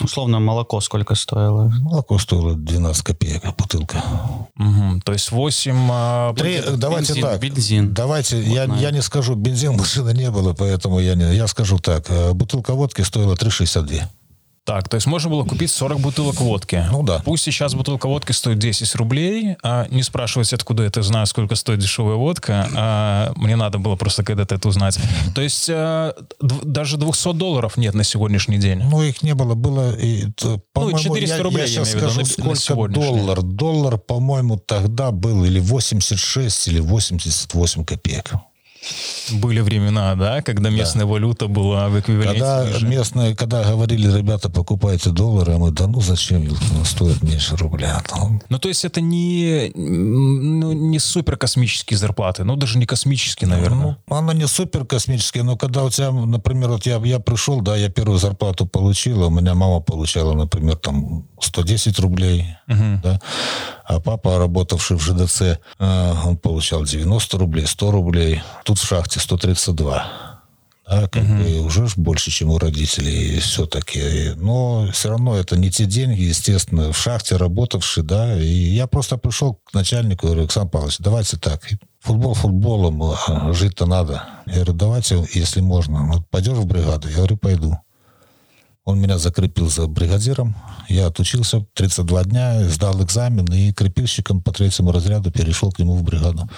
Условно, 0.01 0.39
молоко 0.39 0.81
сколько 0.81 1.15
стоило? 1.15 1.71
Молоко 1.81 2.17
стоило 2.19 2.55
12 2.55 3.03
копеек 3.03 3.43
бутылка. 3.57 4.03
Угу, 4.57 5.01
то 5.03 5.13
есть 5.13 5.31
8... 5.31 5.87
А, 5.91 6.33
Три, 6.33 6.61
давайте 6.75 7.13
бензин, 7.13 7.23
так. 7.23 7.41
Бензин. 7.41 7.93
Давайте, 7.93 8.41
я, 8.41 8.65
я 8.65 8.91
не 8.91 9.01
скажу, 9.01 9.35
бензин 9.35 9.75
машины 9.75 10.13
не 10.17 10.29
было, 10.31 10.53
поэтому 10.53 10.99
я 10.99 11.15
не... 11.15 11.35
Я 11.35 11.47
скажу 11.47 11.79
так. 11.79 12.09
Э, 12.09 12.33
бутылка 12.33 12.73
водки 12.73 13.01
стоила 13.01 13.33
3,62. 13.35 14.03
Так, 14.67 14.89
то 14.89 14.95
есть 14.95 15.07
можно 15.07 15.29
было 15.29 15.45
купить 15.45 15.71
40 15.71 16.01
бутылок 16.01 16.41
водки. 16.41 16.85
Ну 16.91 17.01
да. 17.01 17.21
Пусть 17.23 17.45
сейчас 17.45 17.73
бутылка 17.73 18.07
водки 18.07 18.33
стоит 18.33 18.59
10 18.59 18.95
рублей. 18.95 19.55
А 19.63 19.87
не 19.89 20.03
спрашивайте, 20.03 20.57
откуда 20.57 20.83
это 20.83 21.01
знаю, 21.03 21.25
сколько 21.25 21.55
стоит 21.55 21.79
дешевая 21.79 22.15
водка. 22.15 22.67
А, 22.75 23.31
мне 23.37 23.55
надо 23.55 23.77
было 23.77 23.95
просто 23.95 24.25
когда-то 24.25 24.55
это 24.55 24.67
узнать. 24.67 24.99
То 25.33 25.41
есть 25.41 25.69
а, 25.69 26.13
даже 26.41 26.97
200 26.97 27.31
долларов 27.31 27.77
нет 27.77 27.93
на 27.93 28.03
сегодняшний 28.03 28.57
день. 28.57 28.83
Ну, 28.83 29.01
их 29.03 29.23
не 29.23 29.35
было. 29.35 29.55
Было, 29.55 29.95
и, 29.95 30.25
ну, 30.43 30.97
400 30.97 31.37
я, 31.37 31.43
рублей, 31.43 31.59
я, 31.59 31.63
я 31.63 31.69
сейчас 31.69 31.93
имею 31.93 32.09
скажу, 32.09 32.19
виду, 32.19 32.49
на, 32.49 32.55
сколько 32.55 32.87
на 32.89 32.93
доллар. 32.93 33.41
Доллар, 33.43 33.97
по-моему, 33.97 34.57
тогда 34.57 35.11
был 35.11 35.45
или 35.45 35.61
86, 35.61 36.67
или 36.67 36.81
88 36.81 37.85
копеек. 37.85 38.33
Были 39.33 39.59
времена, 39.59 40.15
да, 40.15 40.41
когда 40.41 40.69
местная 40.69 41.05
да. 41.05 41.11
валюта 41.11 41.47
была 41.47 41.89
в 41.89 41.99
эквиваленте. 41.99 42.39
Когда 42.39 42.65
ниже. 42.65 42.87
местные, 42.87 43.35
когда 43.35 43.63
говорили, 43.63 44.15
ребята, 44.15 44.49
покупайте 44.49 45.09
доллары, 45.09 45.53
а 45.53 45.57
мы, 45.57 45.71
да 45.71 45.87
ну 45.87 46.01
зачем, 46.01 46.47
ну, 46.47 46.85
стоит 46.85 47.21
меньше 47.23 47.55
рубля. 47.57 48.01
Ну. 48.15 48.41
ну, 48.49 48.59
то 48.59 48.69
есть 48.69 48.85
это 48.85 49.01
не, 49.01 49.71
ну, 49.75 50.71
не 50.71 50.99
супер 50.99 51.37
космические 51.37 51.97
зарплаты, 51.97 52.43
ну, 52.43 52.55
даже 52.55 52.77
не 52.77 52.85
космические, 52.85 53.49
наверное. 53.49 53.97
Ну, 54.07 54.17
оно 54.17 54.33
не 54.33 54.47
супер 54.47 54.85
космические, 54.85 55.43
но 55.43 55.57
когда 55.57 55.83
у 55.83 55.89
тебя, 55.89 56.11
например, 56.11 56.69
вот 56.69 56.85
я, 56.85 56.97
я 56.97 57.19
пришел, 57.19 57.61
да, 57.61 57.75
я 57.75 57.89
первую 57.89 58.19
зарплату 58.19 58.65
получил, 58.65 59.23
а 59.23 59.27
у 59.27 59.29
меня 59.29 59.53
мама 59.55 59.81
получала, 59.81 60.33
например, 60.33 60.77
там 60.77 61.27
110 61.39 61.99
рублей, 61.99 62.45
угу. 62.67 63.01
да, 63.03 63.19
а 63.87 64.01
папа, 64.01 64.37
работавший 64.37 64.97
в 64.97 65.01
ЖДЦ, 65.01 65.41
э, 65.41 66.13
он 66.25 66.35
получал 66.35 66.83
90 66.83 67.37
рублей, 67.37 67.65
100 67.65 67.91
рублей. 67.91 68.41
Тут 68.65 68.79
в 68.79 68.85
шахте 68.85 69.21
132. 69.21 70.37
Да, 70.89 71.07
как 71.07 71.23
угу. 71.23 71.33
бы 71.33 71.59
уже 71.61 71.87
больше, 71.95 72.31
чем 72.31 72.49
у 72.49 72.57
родителей 72.57 73.39
все-таки. 73.39 74.33
Но 74.35 74.89
все 74.91 75.09
равно 75.09 75.37
это 75.37 75.57
не 75.57 75.71
те 75.71 75.85
деньги, 75.85 76.21
естественно, 76.21 76.91
в 76.91 76.97
шахте 76.97 77.37
работавший, 77.37 78.03
да. 78.03 78.37
И 78.37 78.45
я 78.45 78.87
просто 78.87 79.17
пришел 79.17 79.59
к 79.65 79.73
начальнику 79.73 80.25
и 80.25 80.29
говорю, 80.29 80.41
Александр 80.43 80.71
Павлович, 80.71 80.97
давайте 80.99 81.37
так, 81.37 81.61
футбол 82.01 82.33
футболом, 82.33 83.01
а 83.03 83.53
жить-то 83.53 83.85
надо. 83.85 84.23
Я 84.45 84.55
говорю, 84.55 84.73
давайте, 84.73 85.25
если 85.33 85.61
можно, 85.61 86.07
вот 86.11 86.29
пойдешь 86.29 86.57
в 86.57 86.65
бригаду? 86.65 87.07
Я 87.07 87.17
говорю, 87.17 87.37
пойду. 87.37 87.77
Он 88.87 89.01
меня 89.01 89.17
закрепил 89.17 89.69
за 89.69 89.85
бригадиром. 89.85 90.55
Я 90.87 91.07
отучился 91.07 91.65
32 91.73 92.23
дня, 92.23 92.69
сдал 92.69 93.03
экзамен 93.03 93.45
и 93.51 93.73
крепильщиком 93.73 94.41
по 94.41 94.53
третьему 94.53 94.93
разряду 94.93 95.29
перешел 95.29 95.73
к 95.73 95.79
нему 95.79 95.97
в 95.97 96.03
бригаду. 96.03 96.49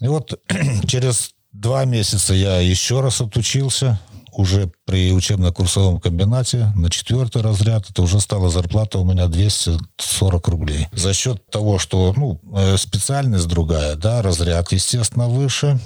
И 0.00 0.08
вот 0.08 0.40
через 0.88 1.34
два 1.52 1.84
месяца 1.84 2.34
я 2.34 2.58
еще 2.58 3.00
раз 3.00 3.20
отучился, 3.20 4.00
уже 4.32 4.70
при 4.86 5.12
учебно-курсовом 5.12 6.00
комбинате 6.00 6.72
на 6.76 6.90
четвертый 6.90 7.42
разряд. 7.42 7.90
Это 7.90 8.02
уже 8.02 8.20
стала 8.20 8.50
зарплата 8.50 8.98
у 8.98 9.04
меня 9.04 9.26
240 9.26 10.48
рублей. 10.48 10.88
За 10.92 11.12
счет 11.12 11.48
того, 11.50 11.78
что 11.78 12.12
ну, 12.16 12.40
э, 12.54 12.76
специальность 12.76 13.48
другая, 13.48 13.96
да, 13.96 14.22
разряд, 14.22 14.70
естественно, 14.72 15.28
выше 15.28 15.80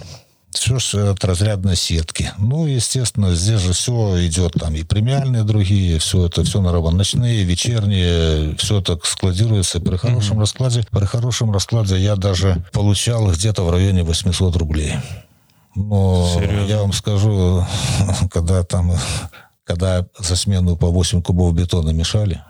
все 0.53 0.79
же 0.79 1.09
от 1.09 1.25
разрядной 1.25 1.77
сетки. 1.77 2.31
Ну, 2.39 2.67
естественно, 2.67 3.35
здесь 3.35 3.61
же 3.61 3.73
все 3.73 4.27
идет, 4.27 4.53
там 4.53 4.75
и 4.75 4.83
премиальные 4.83 5.45
другие, 5.45 5.99
все 5.99 6.27
это, 6.27 6.45
все 6.45 6.61
на 6.61 6.73
работу. 6.73 6.97
Ночные, 6.97 7.45
вечерние, 7.45 8.57
все 8.57 8.81
это 8.81 8.99
складируется. 9.03 9.81
При 9.81 9.97
хорошем 9.97 10.37
mm-hmm. 10.37 10.41
раскладе, 10.41 10.85
при 10.91 11.05
хорошем 11.05 11.53
раскладе 11.53 11.99
я 11.99 12.17
даже 12.17 12.65
получал 12.73 13.31
где-то 13.31 13.63
в 13.63 13.71
районе 13.71 14.03
800 14.03 14.57
рублей. 14.57 14.95
Но 15.75 16.31
Серьезно? 16.35 16.67
я 16.67 16.81
вам 16.81 16.93
скажу, 16.93 17.65
когда 18.31 18.63
там, 18.63 18.93
когда 19.65 20.07
за 20.19 20.37
смену 20.37 20.77
по 20.77 20.89
8 20.89 21.23
кубов 21.23 21.55
бетона 21.55 21.91
мешали, 21.91 22.43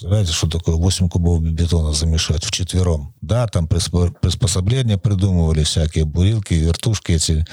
Знаете, 0.00 0.32
что 0.32 0.48
такое 0.48 0.76
8 0.76 1.10
кубов 1.10 1.42
бетона 1.42 1.92
замешать 1.92 2.44
вчетвером? 2.44 3.14
Да, 3.20 3.46
там 3.46 3.68
приспособления 3.68 4.96
придумывали, 4.96 5.64
всякие 5.64 6.06
бурилки, 6.06 6.54
вертушки 6.54 7.12
эти. 7.12 7.44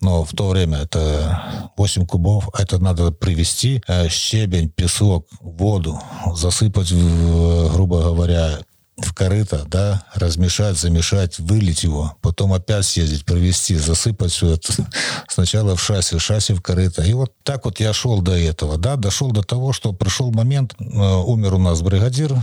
Но 0.00 0.24
в 0.24 0.32
то 0.32 0.48
время 0.48 0.78
это 0.78 1.70
8 1.76 2.06
кубов, 2.06 2.48
это 2.58 2.78
надо 2.78 3.12
привести 3.12 3.82
э, 3.86 4.08
щебень, 4.08 4.68
песок, 4.68 5.28
воду, 5.40 6.00
засыпать, 6.34 6.90
в, 6.90 7.72
грубо 7.72 8.02
говоря, 8.02 8.58
в 9.02 9.14
корыто, 9.14 9.64
да, 9.66 10.04
размешать, 10.14 10.78
замешать, 10.78 11.38
вылить 11.38 11.82
его, 11.82 12.16
потом 12.20 12.52
опять 12.52 12.84
съездить, 12.84 13.24
провести, 13.24 13.76
засыпать 13.76 14.32
все 14.32 14.54
это. 14.54 14.72
Сначала 15.28 15.76
в 15.76 15.82
шасси, 15.82 16.18
шасси 16.18 16.54
в 16.54 16.62
корыто. 16.62 17.02
И 17.02 17.12
вот 17.12 17.32
так 17.42 17.64
вот 17.64 17.80
я 17.80 17.92
шел 17.92 18.20
до 18.20 18.32
этого, 18.32 18.76
да, 18.76 18.96
дошел 18.96 19.30
до 19.30 19.42
того, 19.42 19.72
что 19.72 19.92
пришел 19.92 20.30
момент, 20.30 20.74
э, 20.78 20.84
умер 20.84 21.54
у 21.54 21.58
нас 21.58 21.82
бригадир, 21.82 22.34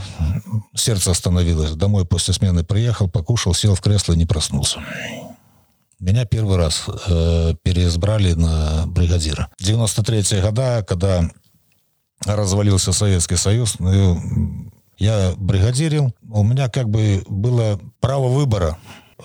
сердце 0.75 1.11
остановилось, 1.11 1.71
домой 1.71 2.05
после 2.05 2.33
смены 2.33 2.63
приехал, 2.63 3.09
покушал, 3.09 3.53
сел 3.53 3.75
в 3.75 3.81
кресло 3.81 4.13
и 4.13 4.17
не 4.17 4.25
проснулся. 4.25 4.79
Меня 5.99 6.25
первый 6.25 6.57
раз 6.57 6.85
э, 7.07 7.53
переизбрали 7.63 8.33
на 8.33 8.85
бригадира. 8.85 9.49
93-е 9.59 10.41
года, 10.41 10.85
когда 10.87 11.27
развалился 12.23 12.93
Советский 12.93 13.35
Союз, 13.35 13.79
ну, 13.79 14.71
я 14.97 15.33
бригадирил, 15.37 16.13
у 16.29 16.43
меня 16.43 16.69
как 16.69 16.89
бы 16.89 17.23
было 17.27 17.79
право 17.99 18.27
выбора. 18.27 18.77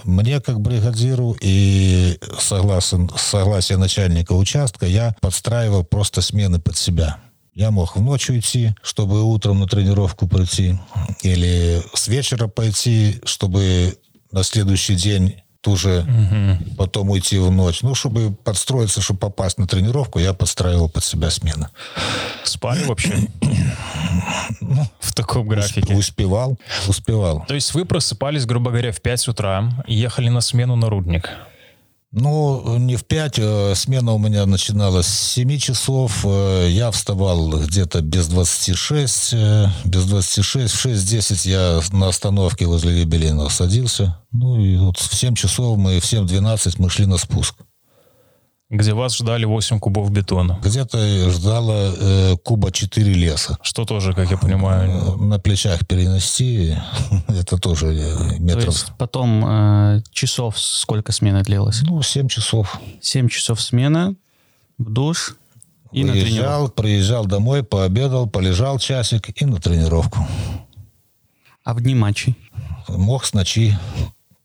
Мне 0.04 0.40
как 0.40 0.60
бригадиру 0.60 1.36
и 1.40 2.18
согласен, 2.38 3.10
согласие 3.16 3.76
начальника 3.76 4.32
участка 4.32 4.86
я 4.86 5.14
подстраивал 5.20 5.84
просто 5.84 6.22
смены 6.22 6.58
под 6.58 6.76
себя. 6.76 7.18
Я 7.54 7.70
мог 7.70 7.96
в 7.96 8.00
ночь 8.00 8.30
уйти, 8.30 8.74
чтобы 8.82 9.22
утром 9.22 9.60
на 9.60 9.66
тренировку 9.66 10.26
прийти, 10.26 10.78
или 11.22 11.82
с 11.92 12.08
вечера 12.08 12.48
пойти, 12.48 13.20
чтобы 13.24 13.98
на 14.30 14.42
следующий 14.42 14.94
день 14.94 15.42
тоже 15.62 16.00
угу. 16.00 16.74
потом 16.76 17.10
уйти 17.10 17.38
в 17.38 17.50
ночь. 17.50 17.82
Ну, 17.82 17.94
чтобы 17.94 18.32
подстроиться, 18.32 19.00
чтобы 19.00 19.20
попасть 19.20 19.58
на 19.58 19.66
тренировку, 19.66 20.18
я 20.18 20.34
подстраивал 20.34 20.88
под 20.88 21.04
себя 21.04 21.30
смены. 21.30 21.68
Спали 22.42 22.84
вообще? 22.84 23.14
ну, 24.60 24.84
в 25.00 25.14
таком 25.14 25.46
графике? 25.46 25.94
Успевал, 25.94 26.58
успевал. 26.88 27.44
То 27.46 27.54
есть 27.54 27.72
вы 27.74 27.84
просыпались, 27.84 28.44
грубо 28.44 28.70
говоря, 28.70 28.92
в 28.92 29.00
5 29.00 29.28
утра 29.28 29.84
ехали 29.86 30.28
на 30.28 30.40
смену 30.40 30.76
на 30.76 30.90
рудник? 30.90 31.30
Ну, 32.12 32.76
не 32.76 32.96
в 32.96 33.04
5. 33.04 33.38
Э, 33.38 33.74
смена 33.74 34.12
у 34.12 34.18
меня 34.18 34.44
начиналась 34.44 35.06
с 35.06 35.32
7 35.32 35.58
часов. 35.58 36.24
Э, 36.24 36.68
я 36.70 36.90
вставал 36.90 37.48
где-то 37.48 38.02
без 38.02 38.28
26. 38.28 39.32
Э, 39.32 39.68
без 39.84 40.04
26. 40.04 40.74
В 40.74 40.86
6.10 40.86 41.48
я 41.48 41.80
на 41.96 42.08
остановке 42.08 42.66
возле 42.66 43.00
юбилейного 43.00 43.48
садился. 43.48 44.18
Ну, 44.30 44.62
и 44.62 44.76
вот 44.76 44.98
в 44.98 45.14
7 45.14 45.34
часов 45.34 45.78
мы, 45.78 46.00
в 46.00 46.04
7.12 46.04 46.74
мы 46.76 46.90
шли 46.90 47.06
на 47.06 47.16
спуск 47.16 47.54
где 48.72 48.94
вас 48.94 49.14
ждали 49.16 49.44
8 49.44 49.78
кубов 49.78 50.10
бетона. 50.10 50.58
Где-то 50.64 51.30
ждало 51.30 51.94
э, 51.94 52.36
куба 52.42 52.72
4 52.72 53.12
леса. 53.12 53.58
Что 53.62 53.84
тоже, 53.84 54.14
как 54.14 54.30
я 54.30 54.38
понимаю... 54.38 54.90
Э, 54.90 55.16
на 55.16 55.38
плечах 55.38 55.86
перенести, 55.86 56.74
это 57.28 57.58
тоже 57.58 57.88
э, 57.88 58.38
метров... 58.38 58.64
То 58.64 58.70
есть 58.70 58.92
потом 58.96 59.44
э, 59.44 60.02
часов 60.10 60.58
сколько 60.58 61.12
смена 61.12 61.42
длилась? 61.42 61.82
Ну, 61.82 62.00
7 62.00 62.28
часов. 62.28 62.80
7 63.02 63.28
часов 63.28 63.60
смена, 63.60 64.14
в 64.78 64.90
душ 64.90 65.36
и 65.92 66.02
Выезжал, 66.02 66.14
на 66.14 66.22
тренировку. 66.22 66.82
приезжал 66.82 67.26
домой, 67.26 67.62
пообедал, 67.62 68.26
полежал 68.26 68.78
часик 68.78 69.40
и 69.40 69.44
на 69.44 69.60
тренировку. 69.60 70.26
А 71.62 71.74
в 71.74 71.82
дни 71.82 71.94
матчей? 71.94 72.36
Мог 72.88 73.26
с 73.26 73.34
ночи 73.34 73.78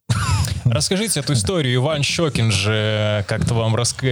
Расскажите 0.66 1.20
эту 1.20 1.34
историю. 1.34 1.76
Иван 1.76 2.04
Щекин 2.04 2.52
же 2.52 3.24
как-то 3.28 3.54
вам 3.54 3.76
раск... 3.76 4.04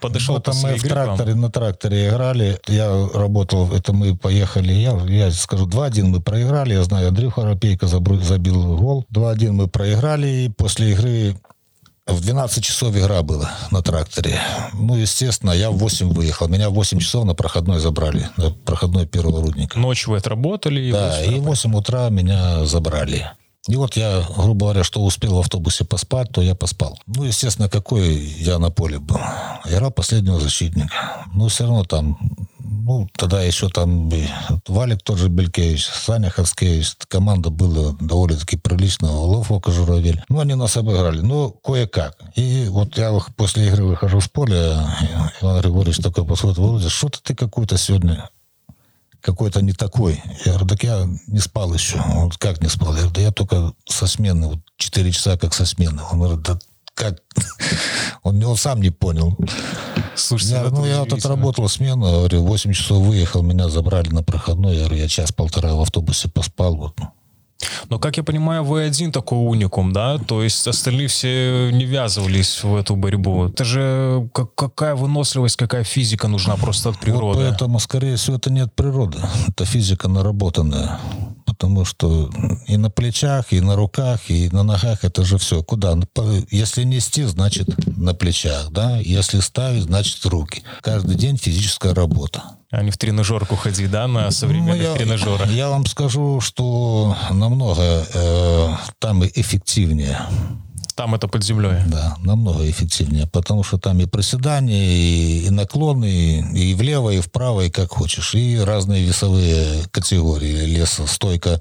подошел 0.00 0.36
ну, 0.36 0.40
там 0.40 0.56
мы 0.62 0.74
в 0.76 0.82
тракторе, 0.82 1.34
на 1.34 1.50
тракторе 1.50 2.08
играли. 2.08 2.58
Я 2.66 3.08
работал, 3.14 3.72
это 3.72 3.92
мы 3.92 4.16
поехали, 4.16 4.72
я, 4.72 4.92
я 5.06 5.30
скажу, 5.30 5.66
2-1 5.66 6.04
мы 6.04 6.20
проиграли. 6.20 6.74
Я 6.74 6.84
знаю, 6.84 7.08
Андрюха 7.08 7.44
Рапейко 7.44 7.86
забил 7.86 8.76
гол. 8.76 9.06
2-1 9.12 9.52
мы 9.52 9.68
проиграли, 9.68 10.26
и 10.26 10.48
после 10.48 10.92
игры 10.92 11.36
в 12.06 12.20
12 12.20 12.62
часов 12.62 12.94
игра 12.96 13.22
была 13.22 13.50
на 13.70 13.82
тракторе. 13.82 14.38
Ну, 14.74 14.96
естественно, 14.96 15.52
я 15.52 15.70
в 15.70 15.78
8 15.78 16.12
выехал. 16.12 16.48
Меня 16.48 16.68
в 16.68 16.74
8 16.74 16.98
часов 16.98 17.24
на 17.24 17.34
проходной 17.34 17.80
забрали, 17.80 18.28
на 18.36 18.50
проходной 18.50 19.06
первого 19.06 19.42
рудника. 19.42 19.78
Ночью 19.78 20.10
вы 20.10 20.18
отработали? 20.18 20.92
Да, 20.92 21.22
и 21.22 21.38
в 21.38 21.44
8 21.44 21.74
утра 21.74 22.08
меня 22.10 22.66
забрали. 22.66 23.30
И 23.66 23.76
вот 23.76 23.96
я, 23.96 24.22
грубо 24.36 24.66
говоря, 24.66 24.84
что 24.84 25.02
успел 25.02 25.36
в 25.36 25.40
автобусе 25.40 25.84
поспать, 25.84 26.28
то 26.30 26.42
я 26.42 26.54
поспал. 26.54 26.98
Ну, 27.06 27.24
естественно, 27.24 27.68
какой 27.68 28.14
я 28.14 28.58
на 28.58 28.70
поле 28.70 28.98
был. 28.98 29.18
Играл 29.64 29.90
последнего 29.90 30.38
защитника. 30.38 31.24
Ну, 31.32 31.48
все 31.48 31.64
равно 31.64 31.84
там, 31.84 32.18
ну, 32.58 33.08
тогда 33.16 33.42
еще 33.42 33.70
там 33.70 34.10
Валик 34.68 35.02
тот 35.02 35.16
же 35.18 35.28
Белькевич, 35.28 35.86
Саня 35.86 36.28
Хацкевич. 36.28 36.92
Команда 37.08 37.48
была 37.48 37.96
довольно-таки 38.00 38.58
приличная. 38.58 39.10
Лов 39.10 39.50
Журавель. 39.66 40.22
Ну, 40.28 40.40
они 40.40 40.54
нас 40.54 40.76
обыграли. 40.76 41.20
Ну, 41.20 41.50
кое-как. 41.50 42.18
И 42.36 42.66
вот 42.68 42.98
я 42.98 43.18
после 43.36 43.68
игры 43.68 43.84
выхожу 43.84 44.20
с 44.20 44.28
поля, 44.28 44.94
Иван 45.40 45.62
Григорьевич 45.62 46.02
такой 46.02 46.26
подходит, 46.26 46.58
Володя, 46.58 46.90
что-то 46.90 47.22
ты 47.22 47.34
какой-то 47.34 47.78
сегодня 47.78 48.28
какой-то 49.24 49.62
не 49.62 49.72
такой. 49.72 50.22
Я 50.44 50.52
говорю, 50.52 50.66
так 50.66 50.82
я 50.82 51.08
не 51.26 51.38
спал 51.38 51.72
еще. 51.72 51.96
Он 51.96 52.12
говорит, 52.12 52.36
как 52.36 52.60
не 52.60 52.68
спал? 52.68 52.90
Я 52.90 52.96
говорю, 52.96 53.14
да 53.14 53.20
я 53.22 53.32
только 53.32 53.72
со 53.88 54.06
смены, 54.06 54.48
вот 54.48 54.58
4 54.76 55.12
часа 55.12 55.38
как 55.38 55.54
со 55.54 55.64
смены. 55.64 56.02
Он 56.12 56.18
говорит, 56.18 56.42
да 56.42 56.58
как? 56.94 57.22
Он, 58.22 58.42
он 58.42 58.56
сам 58.56 58.80
не 58.80 58.90
понял. 58.90 59.36
Слушайте, 60.14 60.54
я, 60.54 60.62
ну, 60.70 60.86
я 60.86 61.00
вот 61.00 61.12
отработал 61.12 61.68
смену, 61.68 62.06
говорю, 62.06 62.44
8 62.44 62.72
часов 62.72 63.04
выехал, 63.04 63.42
меня 63.42 63.68
забрали 63.68 64.08
на 64.10 64.22
проходной. 64.22 64.76
Я 64.76 64.84
говорю, 64.84 65.02
я 65.02 65.08
час-полтора 65.08 65.74
в 65.74 65.80
автобусе 65.80 66.28
поспал. 66.28 66.76
Вот. 66.76 66.94
Но, 67.88 67.98
как 67.98 68.16
я 68.16 68.22
понимаю, 68.22 68.64
вы 68.64 68.82
один 68.82 69.12
такой 69.12 69.38
уникум, 69.38 69.92
да? 69.92 70.18
То 70.18 70.42
есть 70.42 70.66
остальные 70.66 71.08
все 71.08 71.70
не 71.72 71.84
ввязывались 71.84 72.62
в 72.62 72.74
эту 72.74 72.96
борьбу. 72.96 73.46
Это 73.46 73.64
же 73.64 74.28
как, 74.32 74.54
какая 74.54 74.94
выносливость, 74.94 75.56
какая 75.56 75.84
физика 75.84 76.28
нужна 76.28 76.56
просто 76.56 76.90
от 76.90 76.98
природы. 76.98 77.38
Вот 77.38 77.48
поэтому, 77.48 77.78
скорее 77.78 78.16
всего, 78.16 78.36
это 78.36 78.50
не 78.50 78.60
от 78.60 78.74
природы. 78.74 79.18
Это 79.48 79.64
физика 79.64 80.08
наработанная. 80.08 80.98
Потому 81.58 81.84
что 81.84 82.30
и 82.66 82.76
на 82.76 82.90
плечах, 82.90 83.52
и 83.52 83.60
на 83.60 83.76
руках, 83.76 84.20
и 84.28 84.48
на 84.50 84.62
ногах 84.62 85.04
это 85.04 85.24
же 85.24 85.38
все. 85.38 85.62
Куда? 85.62 85.96
Если 86.50 86.84
нести, 86.84 87.24
значит 87.24 87.68
на 87.96 88.14
плечах, 88.14 88.70
да? 88.70 88.98
Если 88.98 89.40
ставить, 89.40 89.84
значит 89.84 90.24
руки. 90.26 90.62
Каждый 90.82 91.16
день 91.16 91.36
физическая 91.36 91.94
работа 91.94 92.42
а 92.76 92.82
не 92.82 92.90
в 92.90 92.98
тренажерку 92.98 93.54
ходи, 93.54 93.86
да, 93.86 94.08
на 94.08 94.32
современных 94.32 94.78
ну, 94.78 94.82
я, 94.82 94.94
тренажерах? 94.94 95.48
Я 95.48 95.68
вам 95.68 95.86
скажу, 95.86 96.40
что 96.40 97.16
намного 97.30 98.04
э, 98.12 98.68
там 98.98 99.24
эффективнее. 99.24 100.18
Там 100.94 101.14
это 101.14 101.26
под 101.26 101.42
землей. 101.42 101.82
Да, 101.86 102.16
намного 102.20 102.70
эффективнее, 102.70 103.26
потому 103.26 103.64
что 103.64 103.78
там 103.78 103.98
и 104.00 104.06
приседания, 104.06 104.92
и, 104.92 105.46
и 105.46 105.50
наклоны, 105.50 106.52
и 106.54 106.74
влево, 106.74 107.10
и 107.10 107.20
вправо, 107.20 107.62
и 107.62 107.70
как 107.70 107.90
хочешь. 107.90 108.34
И 108.34 108.58
разные 108.58 109.04
весовые 109.04 109.84
категории. 109.90 110.66
Леса 110.66 111.06
стойка, 111.06 111.60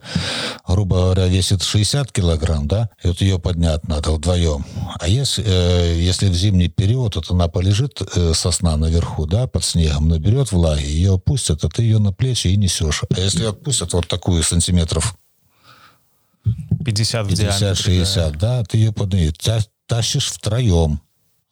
грубо 0.67 0.97
говоря, 0.97 1.27
весит 1.27 1.63
60 1.63 2.11
килограмм, 2.11 2.67
да, 2.67 2.89
и 3.03 3.07
вот 3.07 3.21
ее 3.21 3.39
поднять 3.39 3.87
надо 3.87 4.11
вдвоем. 4.11 4.65
А 4.99 5.07
если, 5.07 5.43
э, 5.45 5.99
если 5.99 6.29
в 6.29 6.35
зимний 6.35 6.69
период, 6.69 7.15
вот 7.15 7.31
она 7.31 7.47
полежит, 7.47 8.01
э, 8.15 8.33
сосна 8.35 8.77
наверху, 8.77 9.25
да, 9.25 9.47
под 9.47 9.63
снегом, 9.63 10.09
наберет 10.09 10.51
влаги, 10.51 10.85
ее 10.85 11.15
опустят, 11.15 11.63
а 11.63 11.69
ты 11.69 11.83
ее 11.83 11.97
на 11.97 12.13
плечи 12.13 12.47
и 12.47 12.57
несешь. 12.57 13.01
А 13.09 13.19
если 13.19 13.45
отпустят 13.45 13.93
вот 13.93 14.07
такую 14.07 14.43
сантиметров 14.43 15.15
50 16.85 17.27
в 17.27 17.29
50-60, 17.29 18.37
да. 18.37 18.63
ты 18.63 18.77
ее 18.77 18.91
поднимешь. 18.91 19.33
Тащишь 19.87 20.27
втроем. 20.27 21.01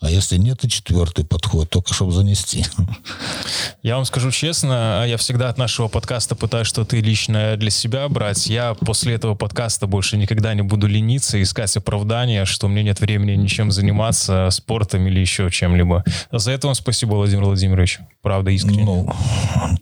А 0.02 0.10
если 0.10 0.38
нет, 0.38 0.64
и 0.64 0.70
четвертый 0.70 1.24
подход, 1.24 1.70
только 1.70 1.94
чтобы 1.94 2.12
занести. 2.12 2.66
Я 3.84 3.98
вам 3.98 4.06
скажу 4.06 4.32
честно, 4.32 5.06
я 5.08 5.18
всегда 5.18 5.50
от 5.50 5.58
нашего 5.58 5.88
подкаста 5.88 6.36
пытаюсь 6.36 6.68
что-то 6.68 6.96
личное 6.98 7.58
для 7.58 7.72
себя 7.72 8.08
брать. 8.10 8.46
Я 8.48 8.76
после 8.76 9.16
этого 9.16 9.34
подкаста 9.34 9.88
больше 9.88 10.18
никогда 10.18 10.54
не 10.54 10.62
буду 10.62 10.86
лениться, 10.86 11.42
искать 11.42 11.76
оправдания, 11.78 12.46
что 12.46 12.68
мне 12.68 12.84
нет 12.84 13.00
времени 13.00 13.36
ничем 13.36 13.72
заниматься, 13.72 14.50
спортом 14.52 15.08
или 15.08 15.20
еще 15.20 15.50
чем-либо. 15.50 16.04
За 16.32 16.52
это 16.52 16.68
вам 16.68 16.76
спасибо, 16.76 17.16
Владимир 17.16 17.46
Владимирович. 17.46 18.00
Правда, 18.22 18.52
искренне. 18.52 18.86
Ну, 18.86 19.10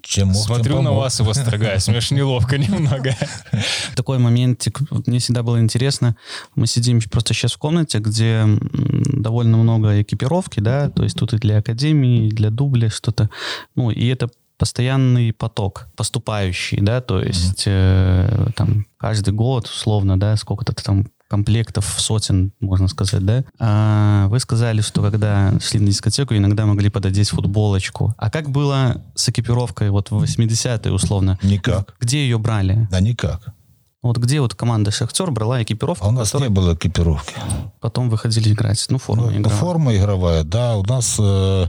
чем 0.02 0.30
мог, 0.30 0.46
Смотрю 0.46 0.76
тем 0.76 0.84
на 0.86 0.94
вас 0.94 1.20
и 1.20 1.24
восторгаюсь. 1.24 1.88
Мне 1.88 1.98
аж 1.98 2.12
неловко 2.12 2.58
немного. 2.58 3.14
Такой 3.96 4.18
моментик, 4.18 4.80
мне 5.06 5.20
всегда 5.20 5.44
было 5.44 5.60
интересно. 5.60 6.16
Мы 6.56 6.66
сидим 6.66 7.02
просто 7.02 7.34
сейчас 7.34 7.54
в 7.54 7.58
комнате, 7.58 8.00
где 8.00 8.46
довольно 8.46 9.58
много 9.58 10.02
экипировки, 10.02 10.62
да, 10.62 10.90
то 10.90 11.04
есть 11.04 11.18
тут 11.18 11.34
и 11.34 11.38
для 11.38 11.58
академии, 11.58 12.28
и 12.28 12.32
для 12.32 12.50
дубля 12.50 12.90
что-то. 12.90 13.30
Ну, 13.76 13.92
и 13.92 14.08
это 14.08 14.30
постоянный 14.58 15.34
поток 15.34 15.88
поступающий, 15.96 16.82
да, 16.82 17.02
то 17.02 17.22
есть 17.22 17.64
э, 17.66 18.48
там 18.56 18.86
каждый 18.98 19.34
год 19.34 19.66
условно, 19.66 20.20
да, 20.20 20.36
сколько-то 20.36 20.74
там 20.74 21.08
комплектов 21.30 21.86
сотен, 21.98 22.52
можно 22.60 22.88
сказать, 22.88 23.24
да? 23.24 23.46
А 23.60 24.28
вы 24.28 24.40
сказали, 24.40 24.82
что 24.82 25.02
когда 25.02 25.54
шли 25.62 25.80
на 25.80 25.88
дискотеку, 25.88 26.36
иногда 26.36 26.66
могли 26.66 26.90
пододеть 26.90 27.30
футболочку. 27.30 28.16
А 28.18 28.30
как 28.30 28.50
было 28.50 29.02
с 29.16 29.30
экипировкой 29.30 29.92
вот 29.92 30.10
в 30.12 30.24
80-е 30.24 30.92
условно? 30.92 31.38
Никак. 31.44 31.96
Где 32.00 32.24
ее 32.24 32.40
брали? 32.40 32.88
Да 32.92 33.00
никак. 33.00 33.54
Вот 34.02 34.18
где 34.18 34.40
вот 34.40 34.56
команда 34.56 34.92
«Шахтер» 34.92 35.30
брала 35.30 35.62
экипировку? 35.62 36.06
А 36.06 36.10
у 36.10 36.12
нас 36.12 36.34
не 36.34 36.48
было 36.48 36.74
экипировки. 36.74 37.34
Потом 37.82 38.10
выходили 38.10 38.54
играть. 38.54 38.84
Ну, 38.90 38.98
форма 38.98 39.26
ну, 39.26 39.38
игровая. 39.38 39.60
Форма 39.60 39.96
игровая, 39.96 40.44
да. 40.44 40.78
У 40.78 40.84
нас 40.84 41.18
э, 41.20 41.68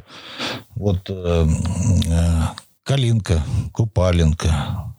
вот 0.77 1.11
э, 1.11 1.47
э, 2.07 2.43
калинка, 2.85 3.45
купалинка. 3.73 4.95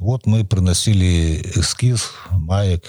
Вот 0.00 0.26
мы 0.26 0.44
приносили 0.44 1.40
эскиз, 1.54 2.10
маек, 2.32 2.84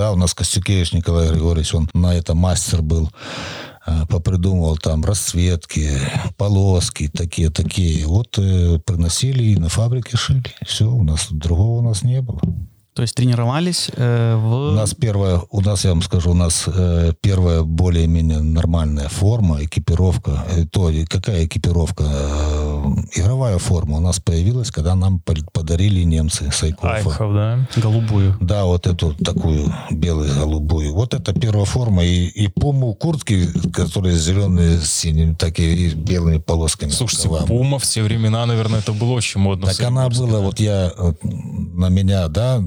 да, 0.00 0.12
у 0.12 0.16
нас 0.16 0.32
Костюкевич 0.32 0.94
Николай 0.94 1.28
Григорьевич, 1.28 1.74
он 1.74 1.86
на 1.92 2.14
это 2.14 2.34
мастер 2.34 2.80
был, 2.80 3.10
э, 3.86 4.06
попридумывал 4.08 4.78
там 4.78 5.04
расцветки, 5.04 5.90
полоски 6.38 7.08
такие-такие. 7.08 8.06
Вот 8.06 8.38
э, 8.38 8.78
приносили 8.78 9.42
и 9.42 9.56
на 9.58 9.68
фабрике 9.68 10.16
шили. 10.16 10.42
Все, 10.64 10.90
у 10.90 11.02
нас 11.02 11.26
другого 11.30 11.80
у 11.80 11.82
нас 11.82 12.02
не 12.02 12.22
было. 12.22 12.40
То 12.94 13.02
есть 13.02 13.14
тренировались 13.14 13.90
э, 13.94 14.36
в... 14.36 14.70
У 14.70 14.70
нас 14.72 14.94
первая, 14.94 15.42
у 15.50 15.60
нас, 15.60 15.84
я 15.84 15.90
вам 15.90 16.02
скажу, 16.02 16.30
у 16.30 16.34
нас 16.34 16.64
э, 16.66 17.12
первая 17.20 17.62
более-менее 17.62 18.40
нормальная 18.40 19.08
форма, 19.08 19.62
экипировка. 19.62 20.44
Э, 20.50 20.64
то, 20.64 20.90
какая 21.08 21.44
экипировка? 21.44 22.04
Игровая 23.14 23.58
форма 23.58 23.98
у 23.98 24.00
нас 24.00 24.20
появилась, 24.20 24.70
когда 24.70 24.94
нам 24.94 25.20
подарили 25.20 26.02
немцы 26.02 26.50
Сайкофа. 26.52 26.94
Айхов, 26.94 27.34
да? 27.34 27.68
Голубую. 27.76 28.36
Да, 28.40 28.64
вот 28.64 28.86
эту 28.86 29.14
такую 29.14 29.72
белую 29.90 30.34
голубую. 30.34 30.94
Вот 30.94 31.14
это 31.14 31.32
первая 31.32 31.64
форма. 31.64 32.04
И, 32.04 32.26
и 32.26 32.48
пуму 32.48 32.94
куртки, 32.94 33.48
которые 33.72 34.16
зеленые 34.16 34.78
с 34.78 34.92
синими, 34.92 35.34
такие 35.34 35.74
и 35.74 35.94
белыми 35.94 36.38
полосками. 36.38 36.90
Слушайте, 36.90 37.28
пума 37.46 37.78
в 37.78 37.84
те 37.84 38.02
времена, 38.02 38.44
наверное, 38.46 38.80
это 38.80 38.92
было 38.92 39.12
очень 39.12 39.40
модно. 39.40 39.68
Так 39.68 39.80
она 39.80 40.08
была, 40.08 40.40
вот 40.40 40.60
я, 40.60 40.92
на 41.22 41.88
меня, 41.88 42.28
да, 42.28 42.62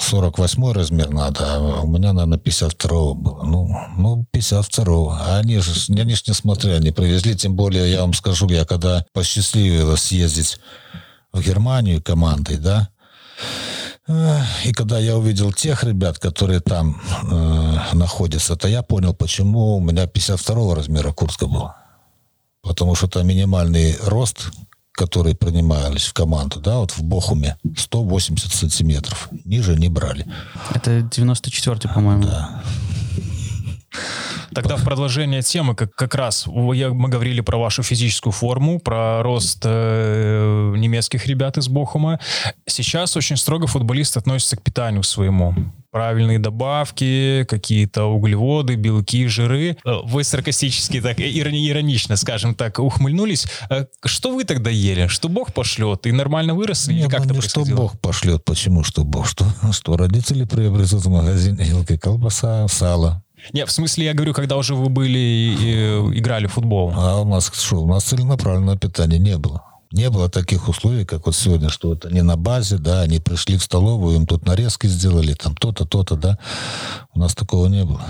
48 0.00 0.72
размер 0.72 1.10
надо, 1.10 1.54
а 1.54 1.80
у 1.82 1.88
меня, 1.88 2.12
наверное, 2.12 2.38
52 2.38 3.14
было. 3.14 3.42
Ну, 3.44 3.68
ну 3.96 4.26
52 4.30 5.18
А 5.20 5.38
они 5.38 5.58
же, 5.58 5.72
они 5.88 6.14
же 6.14 6.22
не 6.26 6.34
смотрели, 6.34 6.76
они 6.76 6.90
привезли, 6.90 7.34
тем 7.34 7.54
более, 7.54 7.90
я 7.90 8.00
вам 8.00 8.14
скажу, 8.14 8.48
я 8.48 8.64
когда 8.64 9.04
посчастливилось 9.64 10.02
съездить 10.02 10.60
в 11.32 11.40
Германию 11.40 12.02
командой, 12.02 12.58
да, 12.58 12.88
и 14.66 14.72
когда 14.72 14.98
я 14.98 15.16
увидел 15.16 15.52
тех 15.52 15.82
ребят, 15.82 16.18
которые 16.18 16.60
там 16.60 17.00
э, 17.22 17.94
находятся, 17.94 18.54
то 18.54 18.68
я 18.68 18.82
понял, 18.82 19.14
почему 19.14 19.78
у 19.78 19.80
меня 19.80 20.06
52 20.06 20.74
размера 20.74 21.12
куртка 21.12 21.46
была. 21.46 21.76
Потому 22.60 22.94
что 22.94 23.06
это 23.06 23.22
минимальный 23.22 23.96
рост, 24.04 24.50
которые 24.92 25.34
принимались 25.34 26.04
в 26.04 26.12
команду, 26.12 26.60
да, 26.60 26.76
вот 26.76 26.90
в 26.90 27.02
Бохуме, 27.02 27.56
180 27.78 28.52
сантиметров. 28.52 29.30
Ниже 29.46 29.74
не 29.74 29.88
брали. 29.88 30.26
Это 30.74 30.98
94-й, 30.98 31.88
по-моему. 31.94 32.24
Да. 32.24 32.62
Тогда 34.54 34.76
в 34.76 34.84
продолжение 34.84 35.42
темы, 35.42 35.74
как, 35.74 35.94
как 35.94 36.14
раз 36.14 36.46
мы 36.46 37.08
говорили 37.08 37.40
про 37.40 37.58
вашу 37.58 37.82
физическую 37.82 38.32
форму, 38.32 38.78
про 38.78 39.22
рост 39.22 39.62
э, 39.64 40.74
немецких 40.76 41.26
ребят 41.26 41.58
из 41.58 41.68
Бохума. 41.68 42.20
Сейчас 42.66 43.16
очень 43.16 43.36
строго 43.36 43.66
футболист 43.66 44.16
относится 44.16 44.56
к 44.56 44.62
питанию 44.62 45.02
своему 45.02 45.54
правильные 45.90 46.40
добавки, 46.40 47.44
какие-то 47.48 48.06
углеводы, 48.06 48.74
белки, 48.74 49.28
жиры. 49.28 49.76
Э, 49.84 49.98
вы 50.04 50.24
саркастически 50.24 51.00
так, 51.00 51.20
ирони 51.20 51.68
иронично, 51.68 52.16
скажем 52.16 52.54
так, 52.56 52.80
ухмыльнулись. 52.80 53.46
Э, 53.70 53.86
что 54.04 54.34
вы 54.34 54.42
тогда 54.44 54.70
ели? 54.70 55.06
Что 55.06 55.28
Бог 55.28 55.52
пошлет? 55.52 56.06
И 56.06 56.12
нормально 56.12 56.54
выросли? 56.54 56.94
Нет, 56.94 57.10
как 57.10 57.26
это 57.26 57.40
что 57.42 57.64
Бог 57.64 57.98
пошлет? 58.00 58.44
Почему 58.44 58.82
что 58.82 59.04
Бог? 59.04 59.28
Что, 59.28 59.46
что 59.72 59.96
родители 59.96 60.44
приобретут 60.44 61.04
в 61.04 61.10
магазине 61.10 61.64
елки, 61.64 61.96
колбаса, 61.96 62.66
сало. 62.68 63.23
Не, 63.52 63.66
в 63.66 63.70
смысле, 63.70 64.06
я 64.06 64.14
говорю, 64.14 64.32
когда 64.32 64.56
уже 64.56 64.74
вы 64.74 64.88
были 64.88 65.18
и, 65.18 65.54
и 65.54 66.18
играли 66.18 66.46
в 66.46 66.52
футбол. 66.52 66.92
А 66.96 67.20
у 67.20 67.24
нас 67.24 67.52
что? 67.52 67.82
У 67.82 67.86
нас 67.86 68.04
целенаправленного 68.04 68.78
питания 68.78 69.18
не 69.18 69.36
было 69.36 69.62
не 69.94 70.10
было 70.10 70.28
таких 70.28 70.68
условий, 70.68 71.04
как 71.04 71.26
вот 71.26 71.36
сегодня, 71.36 71.68
что 71.68 71.90
вот 71.90 72.04
они 72.04 72.20
на 72.20 72.36
базе, 72.36 72.78
да, 72.78 73.02
они 73.02 73.20
пришли 73.20 73.56
в 73.56 73.62
столовую, 73.62 74.16
им 74.16 74.26
тут 74.26 74.44
нарезки 74.44 74.88
сделали, 74.88 75.34
там 75.34 75.54
то-то, 75.54 75.84
то-то, 75.86 76.16
да. 76.16 76.38
У 77.14 77.20
нас 77.20 77.34
такого 77.34 77.66
не 77.68 77.84
было. 77.84 78.04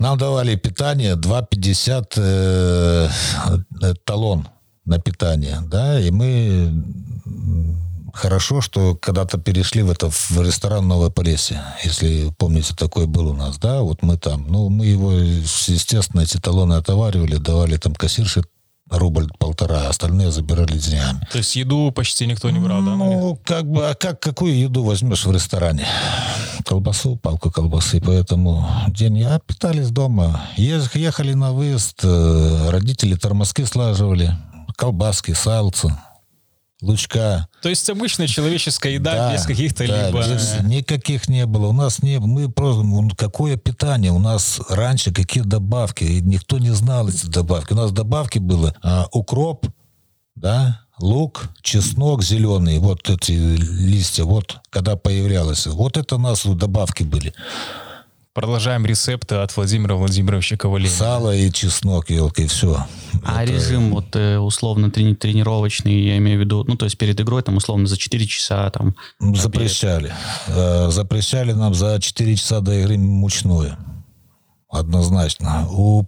Нам 0.00 0.18
давали 0.18 0.56
питание 0.56 1.14
2,50 1.14 2.12
э, 2.16 3.08
э, 3.82 3.94
талон 4.04 4.48
на 4.84 4.98
питание, 4.98 5.60
да, 5.64 6.00
и 6.00 6.10
мы 6.10 6.84
хорошо, 8.12 8.60
что 8.60 8.94
когда-то 8.94 9.38
перешли 9.38 9.82
в 9.82 9.90
это 9.90 10.10
в 10.10 10.30
ресторан 10.42 10.86
Новое 10.86 11.10
Полесье, 11.10 11.62
если 11.84 12.32
помните, 12.38 12.74
такой 12.74 13.06
был 13.06 13.28
у 13.28 13.34
нас, 13.34 13.58
да, 13.58 13.82
вот 13.82 14.02
мы 14.02 14.18
там, 14.18 14.46
ну, 14.48 14.68
мы 14.68 14.86
его, 14.86 15.12
естественно, 15.12 16.20
эти 16.20 16.38
талоны 16.38 16.74
отоваривали, 16.74 17.36
давали 17.36 17.76
там 17.76 17.94
кассирше 17.94 18.42
рубль-полтора, 18.90 19.88
остальные 19.88 20.30
забирали 20.30 20.76
деньгами. 20.76 21.26
То 21.30 21.38
есть 21.38 21.56
еду 21.56 21.90
почти 21.92 22.26
никто 22.26 22.50
не 22.50 22.58
брал, 22.58 22.82
да? 22.82 22.96
Ну, 22.96 23.38
как 23.44 23.66
бы, 23.66 23.88
а 23.88 23.94
как, 23.94 24.20
какую 24.20 24.58
еду 24.58 24.84
возьмешь 24.84 25.24
в 25.24 25.32
ресторане? 25.32 25.86
Колбасу, 26.66 27.16
палку 27.16 27.50
колбасы, 27.50 28.00
поэтому 28.00 28.68
деньги, 28.88 29.22
а 29.22 29.38
питались 29.38 29.90
дома. 29.90 30.42
Ехали 30.56 31.32
на 31.32 31.52
выезд, 31.52 32.00
э, 32.04 32.70
родители 32.70 33.14
тормозки 33.14 33.64
слаживали, 33.64 34.36
колбаски, 34.76 35.32
салцы 35.32 35.96
лучка. 36.82 37.48
То 37.62 37.68
есть 37.68 37.88
обычная 37.88 38.26
человеческая 38.26 38.94
еда 38.94 39.14
да, 39.14 39.32
без 39.32 39.44
каких-то 39.44 39.86
да, 39.86 40.08
либо... 40.08 40.18
Без, 40.18 40.60
никаких 40.62 41.28
не 41.28 41.46
было. 41.46 41.68
У 41.68 41.72
нас 41.72 42.02
не 42.02 42.18
мы 42.18 42.50
просто... 42.50 42.82
Какое 43.16 43.56
питание? 43.56 44.12
У 44.12 44.18
нас 44.18 44.60
раньше 44.68 45.12
какие 45.12 45.44
добавки? 45.44 46.04
И 46.04 46.20
никто 46.20 46.58
не 46.58 46.70
знал 46.70 47.08
эти 47.08 47.26
добавки. 47.26 47.72
У 47.72 47.76
нас 47.76 47.92
добавки 47.92 48.38
было 48.38 48.74
а, 48.82 49.06
укроп, 49.12 49.66
да, 50.34 50.80
лук, 50.98 51.50
чеснок 51.62 52.22
зеленый, 52.22 52.78
вот 52.78 53.08
эти 53.08 53.32
листья, 53.32 54.24
вот 54.24 54.58
когда 54.70 54.96
появлялось. 54.96 55.66
Вот 55.66 55.96
это 55.96 56.16
у 56.16 56.18
нас 56.18 56.44
добавки 56.44 57.04
были. 57.04 57.32
Продолжаем 58.34 58.86
рецепты 58.86 59.34
от 59.34 59.54
Владимира 59.54 59.94
Владимировича 59.94 60.56
Ковалева. 60.56 60.90
Сало 60.90 61.36
и 61.36 61.52
чеснок, 61.52 62.08
елки, 62.08 62.46
все. 62.46 62.86
А 63.26 63.42
Это... 63.42 63.52
режим 63.52 63.90
вот 63.90 64.16
э, 64.16 64.38
условно 64.38 64.86
трени- 64.86 65.14
тренировочный, 65.14 66.00
я 66.00 66.16
имею 66.16 66.38
в 66.38 66.40
виду, 66.40 66.64
ну, 66.66 66.76
то 66.76 66.86
есть 66.86 66.96
перед 66.96 67.20
игрой 67.20 67.42
там 67.42 67.58
условно 67.58 67.86
за 67.86 67.98
4 67.98 68.26
часа 68.26 68.70
там... 68.70 68.96
Запрещали. 69.20 70.14
Э, 70.46 70.88
запрещали 70.90 71.52
нам 71.52 71.74
за 71.74 72.00
4 72.00 72.36
часа 72.36 72.60
до 72.60 72.72
игры 72.72 72.96
мучное. 72.96 73.76
Однозначно. 74.70 75.68
У 75.70 76.06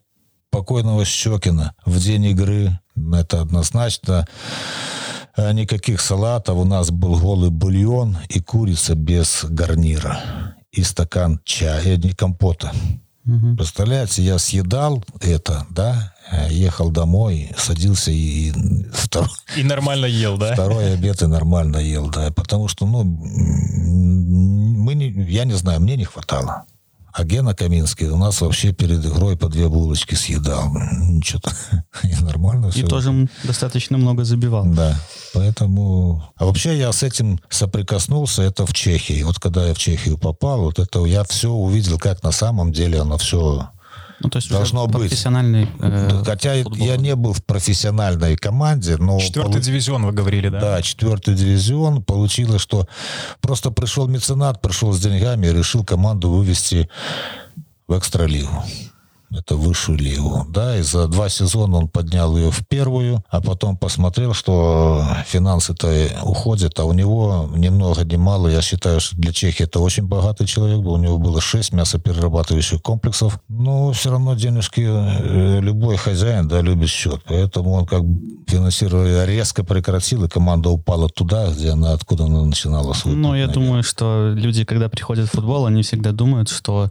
покойного 0.49 1.05
Щекина 1.05 1.75
в 1.85 2.01
день 2.01 2.25
игры, 2.25 2.81
это 3.13 3.43
однозначно, 3.43 4.27
э, 5.37 5.53
никаких 5.53 6.01
салатов. 6.01 6.57
У 6.57 6.65
нас 6.65 6.91
был 6.91 7.19
голый 7.19 7.51
бульон 7.51 8.17
и 8.31 8.41
курица 8.41 8.95
без 8.95 9.45
гарнира 9.45 10.55
и 10.77 10.83
стакан 10.83 11.41
чая, 11.45 11.97
не 11.97 12.13
компота. 12.13 12.73
Угу. 13.27 13.57
Представляете, 13.57 14.23
я 14.23 14.39
съедал 14.39 15.03
это, 15.21 15.67
да, 15.71 16.13
ехал 16.51 16.91
домой, 16.91 17.51
садился 17.57 18.11
и... 18.11 18.53
Втор... 18.93 19.31
И 19.57 19.63
нормально 19.63 20.07
ел, 20.07 20.37
да? 20.37 20.53
Второй 20.53 20.93
обед 20.93 21.23
и 21.23 21.27
нормально 21.27 21.79
ел, 21.79 22.11
да. 22.11 22.31
Потому 22.33 22.69
что, 22.69 22.87
ну, 22.87 23.03
мы 23.05 24.95
не, 24.95 25.11
я 25.31 25.45
не 25.45 25.55
знаю, 25.55 25.81
мне 25.81 25.97
не 25.97 26.05
хватало. 26.05 26.65
А 27.15 27.23
Гена 27.23 27.55
Каминский 27.55 28.09
у 28.09 28.17
нас 28.17 28.41
вообще 28.41 28.73
перед 28.73 29.07
игрой 29.07 29.37
по 29.37 29.49
две 29.49 29.69
булочки 29.69 30.17
съедал. 30.17 30.69
Ничего-то 30.75 31.53
нормально 32.25 32.73
все. 32.73 32.81
И 32.81 32.83
тоже 32.83 33.29
достаточно 33.45 33.97
много 33.97 34.25
забивал. 34.25 34.65
Да, 34.67 34.99
поэтому... 35.33 36.25
А 36.35 36.45
вообще 36.45 36.77
я 36.77 36.91
с 36.91 37.05
этим 37.05 37.39
соприкоснулся, 37.49 38.43
это 38.43 38.67
в 38.67 38.73
Чехии. 38.73 39.23
Вот 39.23 39.39
когда 39.39 39.65
я 39.65 39.75
в 39.75 39.79
Чехию 39.79 40.19
попал, 40.19 40.63
вот 40.63 40.81
это 40.81 41.05
я 41.05 41.23
все 41.23 41.51
увидел, 41.51 42.01
как 42.01 42.25
на 42.25 42.33
самом 42.33 42.73
деле 42.73 43.01
оно 43.01 43.17
все 43.17 43.69
ну, 44.25 44.31
то 44.31 44.39
есть 44.39 44.51
должно 44.51 44.87
быть. 44.87 45.11
профессиональный 45.11 45.69
э, 45.81 46.23
Хотя 46.25 46.63
футбол. 46.63 46.87
я 46.87 46.97
не 46.97 47.15
был 47.15 47.33
в 47.33 47.45
профессиональной 47.45 48.37
команде, 48.37 48.97
но... 48.97 49.21
Четвертый 49.21 49.53
полу... 49.53 49.63
дивизион, 49.63 50.07
вы 50.07 50.13
говорили, 50.13 50.49
да? 50.49 50.61
Да, 50.61 50.83
четвертый 50.83 51.35
дивизион. 51.35 52.03
Получилось, 52.03 52.63
что 52.63 52.89
просто 53.41 53.71
пришел 53.71 54.09
меценат, 54.09 54.63
пришел 54.63 54.93
с 54.93 55.01
деньгами 55.01 55.47
и 55.47 55.53
решил 55.53 55.85
команду 55.85 56.31
вывести 56.31 56.89
в 57.87 57.97
экстралигу. 57.99 58.65
Это 59.39 59.57
высшую 59.57 59.99
лигу, 59.99 60.47
да, 60.49 60.79
и 60.79 60.83
за 60.83 61.09
два 61.09 61.29
сезона 61.29 61.79
он 61.79 61.89
поднял 61.89 62.37
ее 62.37 62.51
в 62.51 62.67
первую, 62.67 63.23
а 63.29 63.41
потом 63.41 63.77
посмотрел, 63.77 64.35
что 64.35 65.05
финансы-то 65.27 66.21
уходят, 66.23 66.79
а 66.79 66.85
у 66.85 66.93
него 66.93 67.51
ни 67.55 67.69
много 67.69 68.05
ни 68.05 68.17
мало, 68.17 68.49
я 68.49 68.63
считаю, 68.63 69.01
что 69.01 69.17
для 69.17 69.33
Чехии 69.33 69.65
это 69.65 69.81
очень 69.81 70.07
богатый 70.07 70.47
человек 70.47 70.79
был, 70.79 70.93
у 70.93 70.99
него 70.99 71.19
было 71.19 71.41
шесть 71.41 71.73
мясоперерабатывающих 71.73 72.83
комплексов, 72.83 73.39
но 73.49 73.93
все 73.93 74.11
равно 74.11 74.35
денежки 74.35 74.83
э, 74.87 75.61
любой 75.61 75.97
хозяин, 75.97 76.49
да, 76.49 76.61
любит 76.61 76.89
счет, 76.89 77.21
поэтому 77.27 77.73
он 77.73 77.87
как 77.87 78.03
финансирование 78.47 79.27
резко 79.27 79.65
прекратил, 79.65 80.25
и 80.25 80.29
команда 80.29 80.71
упала 80.71 81.09
туда, 81.09 81.51
где 81.51 81.71
она, 81.71 81.93
откуда 81.93 82.25
она 82.25 82.45
начинала 82.45 82.93
свой 82.93 83.15
Ну, 83.15 83.35
я 83.35 83.49
думаю, 83.49 83.83
что 83.83 84.33
люди, 84.35 84.65
когда 84.65 84.89
приходят 84.89 85.29
в 85.29 85.33
футбол, 85.33 85.67
они 85.67 85.83
всегда 85.83 86.13
думают, 86.13 86.49
что, 86.49 86.91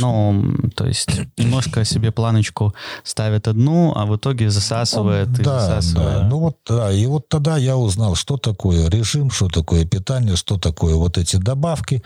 ну, 0.00 0.44
то 0.74 0.86
есть 0.86 1.08
немножко 1.36 1.81
себе 1.84 2.12
планочку 2.12 2.74
ставят 3.04 3.48
одну, 3.48 3.92
а 3.94 4.06
в 4.06 4.16
итоге 4.16 4.50
засасывает 4.50 5.28
и 5.38 5.42
да, 5.42 5.60
засасывает. 5.60 6.20
Да. 6.20 6.28
Ну 6.28 6.38
вот, 6.38 6.56
да, 6.66 6.92
и 6.92 7.06
вот 7.06 7.28
тогда 7.28 7.56
я 7.56 7.76
узнал, 7.76 8.14
что 8.14 8.36
такое 8.36 8.88
режим, 8.88 9.30
что 9.30 9.48
такое 9.48 9.84
питание, 9.84 10.36
что 10.36 10.58
такое 10.58 10.94
вот 10.94 11.18
эти 11.18 11.36
добавки. 11.36 12.02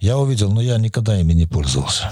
Я 0.00 0.18
увидел, 0.18 0.50
но 0.50 0.60
я 0.60 0.78
никогда 0.78 1.18
ими 1.18 1.32
не 1.32 1.46
пользовался. 1.46 2.10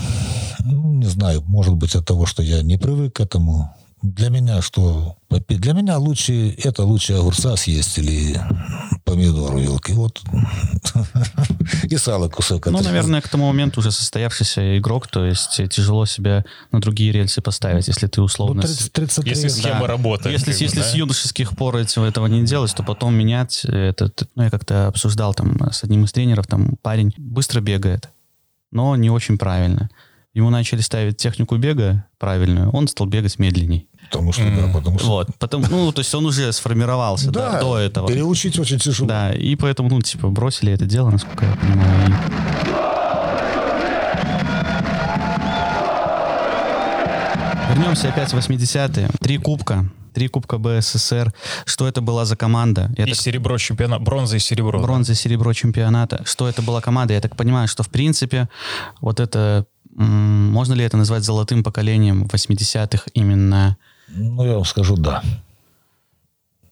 Ну, 0.61 0.95
не 0.95 1.07
знаю, 1.07 1.43
может 1.47 1.75
быть 1.75 1.95
от 1.95 2.07
того, 2.07 2.27
что 2.27 2.43
я 2.43 2.63
не 2.63 2.77
привык 2.77 3.17
к 3.17 3.21
этому 3.21 3.75
для 4.03 4.31
меня 4.31 4.61
что 4.63 5.17
попить? 5.29 5.61
Для 5.61 5.75
меня 5.75 5.97
лучше 5.99 6.51
это 6.59 6.83
лучше 6.85 7.15
огурца 7.15 7.57
съесть 7.57 7.99
или 7.99 8.41
помидору 9.05 9.59
вилки. 9.59 9.93
Вот. 9.93 10.21
И 11.85 11.97
сало 11.97 12.29
кусок. 12.29 12.67
Ну, 12.67 12.83
наверное, 12.83 13.21
к 13.21 13.29
тому 13.29 13.47
моменту 13.47 13.81
уже 13.81 13.93
состоявшийся 13.93 14.79
игрок, 14.79 15.07
то 15.07 15.25
есть 15.25 15.61
тяжело 15.71 16.07
себя 16.07 16.45
на 16.73 16.81
другие 16.81 17.13
рельсы 17.13 17.41
поставить, 17.41 17.89
если 17.89 18.07
ты 18.07 18.21
условно... 18.23 18.57
Ну, 18.57 18.63
30, 18.63 18.93
30 18.93 19.27
если 19.27 19.49
схема 19.49 19.83
да. 19.83 19.87
работает. 19.87 20.33
Если, 20.33 20.65
если 20.65 20.81
да? 20.81 20.85
с 20.85 20.95
юношеских 20.95 21.57
пор 21.57 21.77
этого 21.77 22.27
не 22.27 22.43
делать, 22.45 22.75
то 22.75 22.83
потом 22.83 23.15
менять 23.15 23.65
это... 23.65 24.11
Ну, 24.35 24.43
я 24.43 24.51
как-то 24.51 24.89
обсуждал 24.89 25.35
там 25.35 25.71
с 25.71 25.85
одним 25.85 26.05
из 26.05 26.13
тренеров, 26.13 26.47
там 26.47 26.77
парень 26.83 27.15
быстро 27.17 27.61
бегает, 27.61 28.09
но 28.71 28.97
не 28.97 29.11
очень 29.11 29.39
правильно. 29.39 29.91
Ему 30.35 30.49
начали 30.49 30.81
ставить 30.81 31.19
технику 31.19 31.57
бега 31.57 32.07
правильную, 32.19 32.71
он 32.71 32.89
стал 32.89 33.07
бегать 33.07 33.39
медленней. 33.39 33.89
Потому 34.13 34.33
что, 34.33 34.43
mm. 34.43 34.67
да, 34.67 34.73
потому 34.73 34.99
что... 34.99 35.09
Вот, 35.09 35.29
потом, 35.39 35.65
ну, 35.71 35.91
то 35.91 36.01
есть 36.01 36.15
он 36.15 36.27
уже 36.27 36.53
сформировался 36.53 37.31
да, 37.31 37.53
да, 37.53 37.61
до 37.61 37.79
этого. 37.79 38.07
переучить 38.07 38.59
очень 38.59 38.79
тяжело. 38.79 39.09
Да, 39.09 39.33
и 39.33 39.57
поэтому, 39.57 39.89
ну, 39.89 40.03
типа, 40.03 40.29
бросили 40.29 40.71
это 40.71 40.85
дело, 40.85 41.11
насколько 41.11 41.47
я 41.47 41.57
понимаю. 41.57 42.09
И... 42.09 42.13
Вернемся 47.71 48.11
опять 48.11 48.33
в 48.33 48.37
80-е. 48.37 49.09
Три 49.21 49.39
кубка. 49.39 49.87
Три 50.13 50.29
кубка 50.29 50.59
БССР. 50.59 51.33
Что 51.65 51.89
это 51.89 52.03
была 52.03 52.27
за 52.27 52.37
команда? 52.37 52.93
Я 52.99 53.05
и 53.05 53.09
так... 53.09 53.19
серебро 53.19 53.57
чемпионата. 53.57 54.03
Бронза 54.03 54.37
и 54.37 54.41
серебро. 54.41 54.79
Бронза 54.79 55.13
и 55.13 55.15
серебро 55.15 55.55
чемпионата. 55.55 56.23
Что 56.27 56.49
это 56.49 56.61
была 56.61 56.83
команда? 56.83 57.15
Я 57.15 57.21
так 57.23 57.35
понимаю, 57.35 57.69
что 57.69 57.83
в 57.83 57.89
принципе 57.89 58.49
вот 59.01 59.21
это... 59.21 59.65
Можно 59.95 60.75
ли 60.75 60.85
это 60.85 60.97
назвать 60.97 61.23
золотым 61.23 61.65
поколением 61.65 62.25
80-х 62.25 63.05
именно 63.15 63.79
ну, 64.15 64.45
я 64.45 64.55
вам 64.55 64.65
скажу, 64.65 64.97
да. 64.97 65.23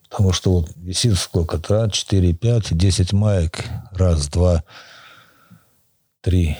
Потому 0.09 0.33
что 0.33 0.51
вот 0.51 0.71
висит 0.75 1.17
сколько-то, 1.17 1.89
4, 1.89 2.33
5, 2.33 2.77
10 2.77 3.13
маек. 3.13 3.63
Раз, 3.91 4.27
два, 4.27 4.63
три, 6.21 6.57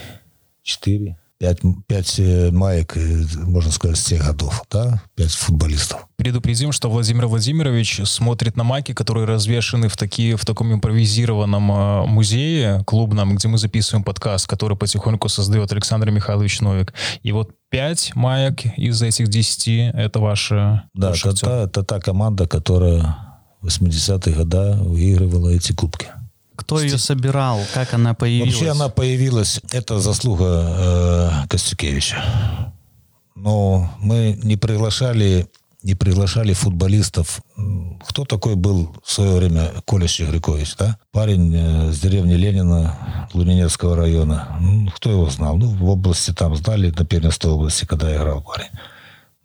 четыре, 0.64 1.18
пять, 1.42 1.58
пять 1.88 2.20
э, 2.20 2.52
маек, 2.52 2.96
э, 2.96 3.24
можно 3.46 3.72
сказать, 3.72 3.98
с 3.98 4.04
тех 4.04 4.24
годов, 4.24 4.64
да, 4.70 5.02
пять 5.16 5.34
футболистов. 5.34 6.08
Предупредим, 6.16 6.72
что 6.72 6.88
Владимир 6.88 7.26
Владимирович 7.26 8.02
смотрит 8.06 8.56
на 8.56 8.64
майки, 8.64 8.94
которые 8.94 9.26
развешены 9.26 9.88
в, 9.88 9.98
такие, 9.98 10.38
в 10.38 10.46
таком 10.46 10.72
импровизированном 10.72 11.72
э, 11.72 12.06
музее 12.06 12.84
клубном, 12.86 13.36
где 13.36 13.48
мы 13.48 13.58
записываем 13.58 14.04
подкаст, 14.04 14.48
который 14.48 14.78
потихоньку 14.78 15.30
создает 15.30 15.72
Александр 15.72 16.12
Михайлович 16.12 16.62
Новик. 16.62 16.94
И 17.24 17.32
вот 17.32 17.50
пять 17.70 18.16
маек 18.16 18.64
из 18.78 19.02
этих 19.02 19.28
десяти— 19.30 19.80
это 19.96 20.20
ваши... 20.20 20.84
Да, 20.94 21.10
это 21.10 21.36
та, 21.36 21.64
это 21.64 21.84
та 21.84 22.00
команда, 22.00 22.48
которая 22.48 23.18
в 23.62 23.68
80-е 23.68 24.36
годы 24.36 24.74
выигрывала 24.84 25.50
эти 25.50 25.72
кубки. 25.74 26.08
Кто 26.56 26.80
ее 26.80 26.98
собирал? 26.98 27.60
Как 27.74 27.94
она 27.94 28.14
появилась? 28.14 28.54
Вообще 28.54 28.72
она 28.72 28.90
появилась, 28.90 29.62
это 29.72 30.00
заслуга 30.00 31.44
э, 31.44 31.48
Костюкевича. 31.48 32.74
Но 33.36 33.92
мы 34.00 34.40
не 34.44 34.58
приглашали 34.58 35.48
не 35.84 35.96
приглашали 35.96 36.54
футболистов. 36.54 37.42
Кто 38.08 38.26
такой 38.26 38.56
был 38.56 38.96
в 39.04 39.12
свое 39.12 39.38
время 39.38 39.72
Коля 39.86 40.08
Щегрякович, 40.08 40.76
да? 40.78 40.98
Парень 41.12 41.56
э, 41.56 41.92
с 41.92 42.00
деревни 42.00 42.34
Ленина, 42.34 43.28
Лунинецкого 43.34 43.96
района. 43.96 44.58
Ну, 44.60 44.92
кто 44.92 45.10
его 45.10 45.30
знал? 45.30 45.58
Ну, 45.58 45.68
в 45.68 45.90
области 45.90 46.34
там 46.34 46.56
знали, 46.56 46.94
на 46.96 47.06
Пермской 47.06 47.52
области, 47.52 47.86
когда 47.86 48.16
играл 48.16 48.42
парень. 48.42 48.70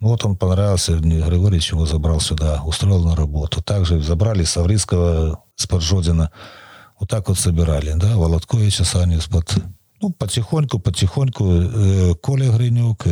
Ну, 0.00 0.09
вот 0.09 0.24
он 0.26 0.36
понравился, 0.36 0.98
Григорьевич 0.98 1.72
его 1.72 1.86
забрал 1.86 2.20
сюда, 2.20 2.62
устроил 2.64 3.02
на 3.02 3.16
работу. 3.16 3.62
Также 3.62 4.02
забрали 4.02 4.44
Саврицкого 4.44 5.42
с 5.54 5.66
Поджодина. 5.66 6.30
Вот 6.99 7.11
так 7.11 7.28
вот 7.28 7.38
собирали, 7.38 7.92
да, 7.97 8.16
Володковича 8.16 8.84
Саню 8.84 9.18
из-под 9.18 9.55
ну, 10.01 10.11
потихоньку, 10.11 10.78
потихоньку 10.78 12.16
Коля 12.20 12.51
Гринюк, 12.51 13.05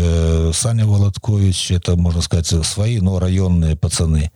Саня 0.55 0.87
Володкович, 0.87 1.73
это, 1.73 1.97
можно 1.97 2.21
сказать, 2.21 2.47
свои, 2.47 3.01
но 3.01 3.19
районные 3.19 3.75
пацаны. 3.75 4.31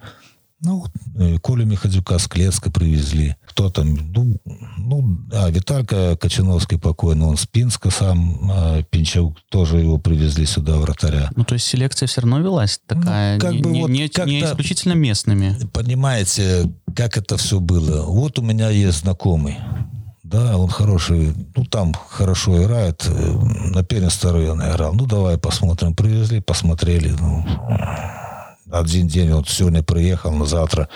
Ну, 0.61 0.86
э, 1.16 1.38
Колю 1.38 1.64
Михадюка 1.66 2.18
с 2.18 2.26
Клецка 2.26 2.70
привезли. 2.70 3.36
Кто 3.46 3.70
там? 3.70 3.94
Ну, 4.12 4.36
ну 4.76 5.18
а, 5.32 5.50
Виталька 5.50 6.16
Кочановский 6.16 6.78
покойный, 6.78 7.26
он 7.26 7.36
с 7.36 7.46
Пинска 7.46 7.90
сам, 7.90 8.50
а, 8.50 8.82
Пинчук 8.82 9.36
тоже 9.50 9.78
его 9.78 9.98
привезли 9.98 10.46
сюда, 10.46 10.76
вратаря. 10.78 11.30
Ну, 11.36 11.44
то 11.44 11.54
есть 11.54 11.66
селекция 11.66 12.09
все 12.09 12.22
равно 12.22 12.40
велась 12.40 12.80
такая, 12.86 13.36
ну, 13.36 13.40
как 13.40 13.52
не, 13.52 13.62
бы 13.62 13.70
не, 13.70 13.82
вот 13.82 13.90
не, 13.90 14.11
не 14.26 14.40
исключительно 14.42 14.94
местными. 14.94 15.56
Понимаете, 15.72 16.72
как 16.94 17.16
это 17.16 17.36
все 17.36 17.61
было? 17.61 18.02
Вот 18.06 18.40
у 18.40 18.42
меня 18.42 18.68
есть 18.70 19.02
знакомый, 19.02 19.59
да, 20.24 20.56
он 20.56 20.68
хороший, 20.68 21.34
ну 21.54 21.64
там 21.66 21.94
хорошо 21.94 22.61
играет, 22.61 23.06
э, 23.06 23.32
на 23.70 23.84
первенство 23.84 24.32
района 24.32 24.72
играл. 24.72 24.92
Ну 24.92 25.06
давай 25.06 25.38
посмотрим, 25.38 25.94
привезли, 25.94 26.40
посмотрели. 26.40 27.14
Ну, 27.18 27.46
один 28.70 29.08
день 29.08 29.32
он 29.32 29.44
сегодня 29.44 29.82
приехал, 29.82 30.32
на 30.32 30.44
завтра 30.44 30.88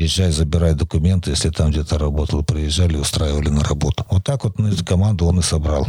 езжай, 0.00 0.32
забирай 0.32 0.74
документы, 0.74 1.30
если 1.30 1.50
там 1.50 1.70
где-то 1.70 1.98
работал, 1.98 2.42
приезжали, 2.42 2.96
устраивали 2.96 3.50
на 3.50 3.62
работу. 3.62 4.04
Вот 4.10 4.24
так 4.24 4.44
вот 4.44 4.56
команду 4.86 5.26
он 5.26 5.40
и 5.40 5.42
собрал. 5.42 5.86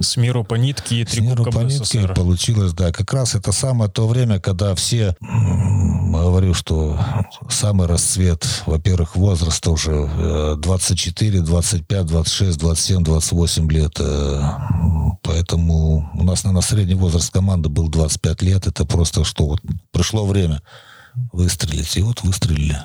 С 0.00 0.16
миру 0.16 0.42
по 0.42 0.56
нитке 0.56 0.96
и 0.96 1.04
три 1.04 1.20
С 1.20 1.24
миру 1.24 1.44
по 1.44 1.60
нитке 1.60 2.08
получилось, 2.08 2.72
да. 2.72 2.90
Как 2.90 3.12
раз 3.12 3.36
это 3.36 3.52
самое 3.52 3.88
то 3.88 4.08
время, 4.08 4.40
когда 4.40 4.74
все, 4.74 5.16
говорю, 5.20 6.52
что 6.54 6.98
самый 7.48 7.86
расцвет, 7.86 8.44
во-первых, 8.66 9.14
возраста 9.14 9.70
уже 9.70 10.56
24, 10.58 11.40
25, 11.40 12.06
26, 12.06 12.58
27, 12.58 13.04
28 13.04 13.70
лет. 13.70 13.92
Э, 14.00 14.42
поэтому 15.22 16.10
у 16.14 16.24
нас, 16.24 16.42
наверное, 16.42 16.62
средний 16.62 16.94
возраст 16.94 17.32
команды 17.32 17.68
был 17.68 17.88
25 17.88 18.42
лет. 18.42 18.66
Это 18.66 18.84
просто 18.84 19.22
что, 19.22 19.46
вот 19.46 19.60
пришло 19.92 20.26
время 20.26 20.60
выстрелить. 21.32 21.96
И 21.96 22.02
вот 22.02 22.22
выстрелили. 22.22 22.78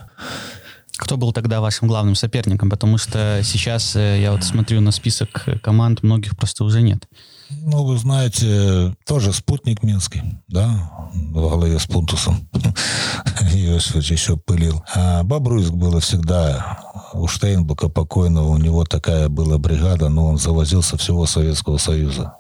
Кто 0.98 1.16
был 1.16 1.32
тогда 1.32 1.62
вашим 1.62 1.88
главным 1.88 2.16
соперником? 2.16 2.70
Потому 2.70 2.98
что 2.98 3.42
сейчас 3.44 3.96
э, 3.96 4.22
я 4.22 4.34
вот 4.34 4.44
смотрю 4.44 4.82
на 4.82 4.92
список 4.92 5.46
команд, 5.64 6.04
многих 6.04 6.36
просто 6.36 6.66
уже 6.66 6.82
нет. 6.82 7.08
Ну, 7.50 7.84
вы 7.86 7.98
знаете, 7.98 8.96
тоже 9.08 9.34
спутник 9.34 9.82
Минский, 9.82 10.22
да, 10.50 10.92
в 11.14 11.34
голове 11.34 11.80
с 11.80 11.88
Пунтусом. 11.88 12.48
Иосифович 13.54 14.12
еще 14.12 14.38
пылил. 14.38 14.84
А 14.94 15.24
Бобруйск 15.24 15.72
было 15.72 16.00
всегда 16.00 16.80
у 17.14 17.28
Штейнбука 17.28 17.90
покойного, 17.90 18.50
у 18.50 18.58
него 18.58 18.84
такая 18.84 19.30
была 19.30 19.58
бригада, 19.58 20.10
но 20.10 20.28
он 20.28 20.38
завозил 20.38 20.84
со 20.84 20.98
всего 20.98 21.26
Советского 21.26 21.78
Союза 21.78 22.36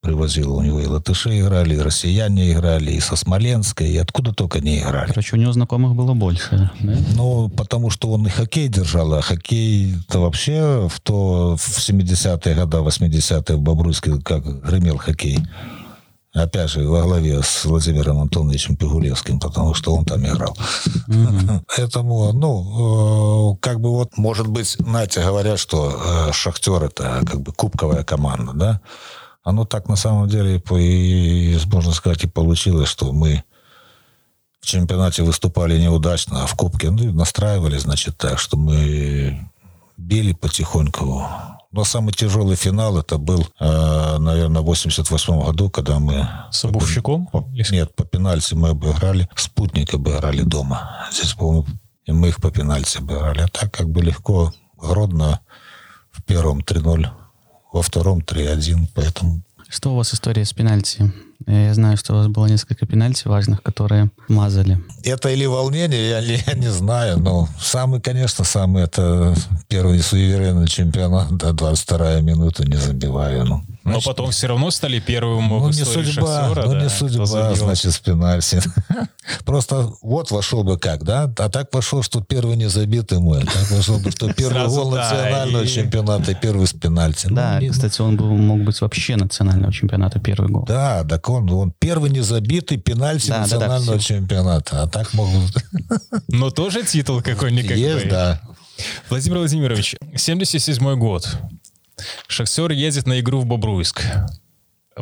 привозил. 0.00 0.56
У 0.56 0.62
него 0.62 0.80
и 0.80 0.86
латыши 0.86 1.40
играли, 1.40 1.74
и 1.74 1.80
россияне 1.80 2.52
играли, 2.52 2.92
и 2.92 3.00
со 3.00 3.16
Смоленска, 3.16 3.84
и 3.84 3.96
откуда 3.96 4.32
только 4.32 4.60
не 4.60 4.78
играли. 4.78 5.08
Короче, 5.08 5.36
у 5.36 5.38
него 5.38 5.52
знакомых 5.52 5.94
было 5.94 6.14
больше, 6.14 6.70
да? 6.80 6.96
Ну, 7.14 7.48
потому 7.48 7.90
что 7.90 8.10
он 8.10 8.26
и 8.26 8.30
хоккей 8.30 8.68
держал, 8.68 9.12
а 9.14 9.20
хоккей-то 9.20 10.20
вообще 10.20 10.88
в, 10.88 11.00
то, 11.00 11.56
в 11.56 11.78
70-е 11.78 12.54
годы, 12.54 12.76
80-е 12.78 13.56
в 13.56 13.60
Бобруйске 13.60 14.18
как 14.20 14.44
гремел 14.64 14.98
хоккей. 14.98 15.38
Опять 16.34 16.70
же, 16.70 16.86
во 16.86 17.02
главе 17.02 17.42
с 17.42 17.64
Владимиром 17.64 18.20
Антоновичем 18.20 18.76
Пигулевским, 18.76 19.40
потому 19.40 19.74
что 19.74 19.94
он 19.94 20.04
там 20.04 20.24
играл. 20.24 20.56
Mm-hmm. 21.08 21.62
Поэтому, 21.76 22.32
ну, 22.32 23.54
э, 23.54 23.56
как 23.60 23.80
бы 23.80 23.90
вот, 23.90 24.16
может 24.18 24.46
быть, 24.46 24.76
знаете, 24.78 25.22
говорят, 25.22 25.58
что 25.58 26.28
э, 26.28 26.32
Шахтер 26.32 26.84
это 26.84 27.22
как 27.26 27.40
бы 27.40 27.52
кубковая 27.52 28.04
команда, 28.04 28.52
да? 28.52 28.80
Оно 29.48 29.64
так 29.64 29.88
на 29.88 29.96
самом 29.96 30.28
деле, 30.28 30.62
и, 30.76 31.58
можно 31.72 31.92
сказать, 31.92 32.22
и 32.22 32.28
получилось, 32.28 32.90
что 32.90 33.12
мы 33.12 33.44
в 34.60 34.66
чемпионате 34.66 35.22
выступали 35.22 35.80
неудачно, 35.80 36.42
а 36.42 36.46
в 36.46 36.54
Кубке 36.54 36.90
ну, 36.90 37.14
настраивали, 37.14 37.78
значит, 37.78 38.18
так, 38.18 38.38
что 38.38 38.58
мы 38.58 39.50
били 39.96 40.34
потихоньку. 40.34 41.26
Но 41.72 41.84
самый 41.84 42.12
тяжелый 42.12 42.56
финал 42.56 42.98
это 42.98 43.16
был, 43.16 43.48
э, 43.58 44.18
наверное, 44.18 44.60
в 44.60 44.66
88 44.66 45.42
году, 45.42 45.70
когда 45.70 45.98
мы... 45.98 46.28
С 46.50 46.66
обувщиком? 46.66 47.28
По, 47.28 47.48
нет, 47.70 47.96
по 47.96 48.04
пенальти 48.04 48.52
мы 48.52 48.68
обыграли. 48.68 49.30
Спутник 49.34 49.94
обыграли 49.94 50.42
дома. 50.42 51.08
Здесь, 51.10 51.32
по-моему, 51.32 51.64
и 52.04 52.12
мы 52.12 52.28
их 52.28 52.42
по 52.42 52.50
пенальти 52.50 52.98
обыграли. 52.98 53.40
А 53.40 53.48
так 53.48 53.72
как 53.72 53.88
бы 53.88 54.02
легко, 54.02 54.52
Гродно 54.76 55.40
в 56.10 56.22
первом 56.22 56.58
3-0, 56.58 57.08
во 57.72 57.82
втором 57.82 58.20
3-1, 58.20 58.88
поэтому... 58.94 59.42
Что 59.68 59.92
у 59.92 59.96
вас 59.96 60.14
история 60.14 60.44
с 60.44 60.52
пенальти? 60.52 61.12
Я 61.46 61.72
знаю, 61.72 61.96
что 61.96 62.14
у 62.14 62.16
вас 62.16 62.26
было 62.26 62.46
несколько 62.46 62.84
пенальти 62.84 63.28
важных, 63.28 63.62
которые 63.62 64.10
мазали. 64.26 64.78
Это 65.04 65.28
или 65.30 65.46
волнение, 65.46 66.08
я, 66.08 66.18
я 66.18 66.54
не 66.54 66.68
знаю. 66.68 67.18
Но 67.18 67.48
самый, 67.60 68.00
конечно, 68.00 68.44
самый 68.44 68.82
это 68.82 69.34
первый 69.68 70.00
суверенный 70.02 70.66
чемпионат, 70.66 71.36
да, 71.36 71.52
22 71.52 72.20
минута 72.22 72.64
не 72.66 72.76
забиваю. 72.76 73.44
Ну. 73.44 73.62
Но 73.84 74.00
потом 74.00 74.30
все 74.30 74.48
равно 74.48 74.70
стали 74.70 74.98
первым 74.98 75.48
ну, 75.48 75.60
в 75.60 75.68
не 75.68 75.84
судьба, 75.84 76.46
Шахтера, 76.46 76.66
Ну, 76.66 76.72
да, 76.72 76.82
не 76.82 76.90
судьба, 76.90 77.54
значит, 77.54 77.92
с 77.92 77.98
пенальти. 77.98 78.60
Просто 79.44 79.92
вот 80.02 80.30
вошел 80.30 80.64
бы 80.64 80.78
как, 80.78 81.04
да? 81.04 81.32
А 81.38 81.48
так 81.48 81.70
пошел, 81.70 82.02
что 82.02 82.20
первый 82.20 82.56
не 82.56 82.68
забитый 82.68 83.18
мой. 83.18 83.44
Так 83.44 83.70
вошел 83.70 83.98
бы, 83.98 84.10
что 84.10 84.32
первый 84.36 84.66
гол 84.66 84.90
национального 84.90 85.66
чемпионата, 85.66 86.34
первый 86.34 86.66
с 86.66 86.72
пенальти. 86.72 87.28
Ну, 87.28 87.36
да, 87.36 87.60
кстати, 87.70 88.00
он 88.00 88.16
мог 88.16 88.62
быть 88.62 88.80
вообще 88.80 89.16
национального 89.16 89.72
чемпионата 89.72 90.18
первый 90.18 90.50
гол. 90.50 90.64
Да, 90.66 91.04
так 91.04 91.27
он, 91.30 91.50
он 91.50 91.72
первый 91.78 92.10
не 92.10 92.20
забитый 92.20 92.78
пенальти 92.78 93.30
национального 93.30 93.98
чемпионата. 93.98 94.82
А 94.82 94.86
так 94.86 95.12
могут... 95.14 95.52
Но 96.28 96.50
тоже 96.50 96.84
титул 96.84 97.22
какой-никакой. 97.22 97.78
Есть, 97.78 98.08
да. 98.08 98.40
Владимир 99.10 99.38
Владимирович, 99.38 99.96
77 100.14 100.98
год. 100.98 101.28
Шахтер 102.28 102.70
едет 102.70 103.06
на 103.06 103.18
игру 103.20 103.40
в 103.40 103.46
Бобруйск. 103.46 104.02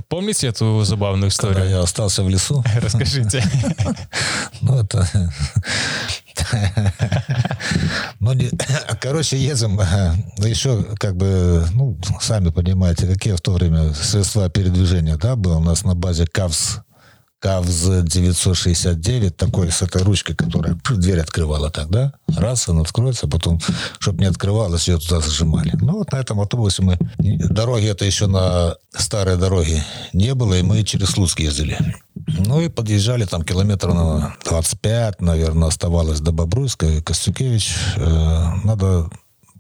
Помните 0.09 0.49
эту 0.49 0.83
забавную 0.85 1.31
историю? 1.31 1.57
Когда 1.57 1.71
я 1.71 1.81
остался 1.83 2.23
в 2.23 2.29
лесу. 2.29 2.65
Расскажите. 2.81 3.43
Ну, 4.63 4.79
это... 4.79 5.07
Ну, 8.21 8.33
короче, 9.01 9.37
едем. 9.37 9.79
Еще, 10.39 10.85
как 10.99 11.17
бы, 11.17 11.67
ну, 11.73 11.99
сами 12.21 12.51
понимаете, 12.51 13.07
какие 13.07 13.35
в 13.35 13.41
то 13.41 13.53
время 13.53 13.93
средства 13.95 14.49
передвижения, 14.49 15.17
да, 15.17 15.37
было 15.37 15.57
у 15.57 15.61
нас 15.61 15.85
на 15.85 15.95
базе 15.95 16.27
КАВС 16.27 16.81
КАВЗ 17.41 18.03
969, 18.05 19.37
такой 19.37 19.71
с 19.71 19.83
этой 19.83 20.03
ручкой, 20.03 20.35
которая 20.35 20.79
дверь 20.89 21.21
открывала 21.21 21.71
так, 21.71 21.91
да? 21.91 22.15
Раз, 22.35 22.69
она 22.69 22.81
откроется, 22.81 23.29
потом, 23.29 23.61
чтобы 23.99 24.21
не 24.21 24.27
открывалась, 24.27 24.89
ее 24.89 24.99
туда 24.99 25.21
зажимали. 25.21 25.73
Ну, 25.81 25.99
вот 25.99 26.13
на 26.13 26.17
этом 26.17 26.41
автобусе 26.41 26.83
мы... 26.83 26.99
Дороги 27.19 27.87
это 27.87 28.05
еще 28.05 28.27
на 28.27 28.77
старой 28.97 29.37
дороге 29.37 29.85
не 30.13 30.35
было, 30.35 30.55
и 30.55 30.63
мы 30.63 30.83
через 30.83 31.11
Слуцк 31.11 31.41
ездили. 31.41 31.79
Ну, 32.15 32.61
и 32.61 32.69
подъезжали 32.69 33.25
там 33.25 33.43
километров 33.43 33.95
на 33.95 34.37
25, 34.45 35.21
наверное, 35.21 35.69
оставалось 35.69 36.21
до 36.21 36.33
Бобруйска. 36.33 37.03
Костюкевич, 37.03 37.75
э, 37.97 38.45
надо 38.65 39.11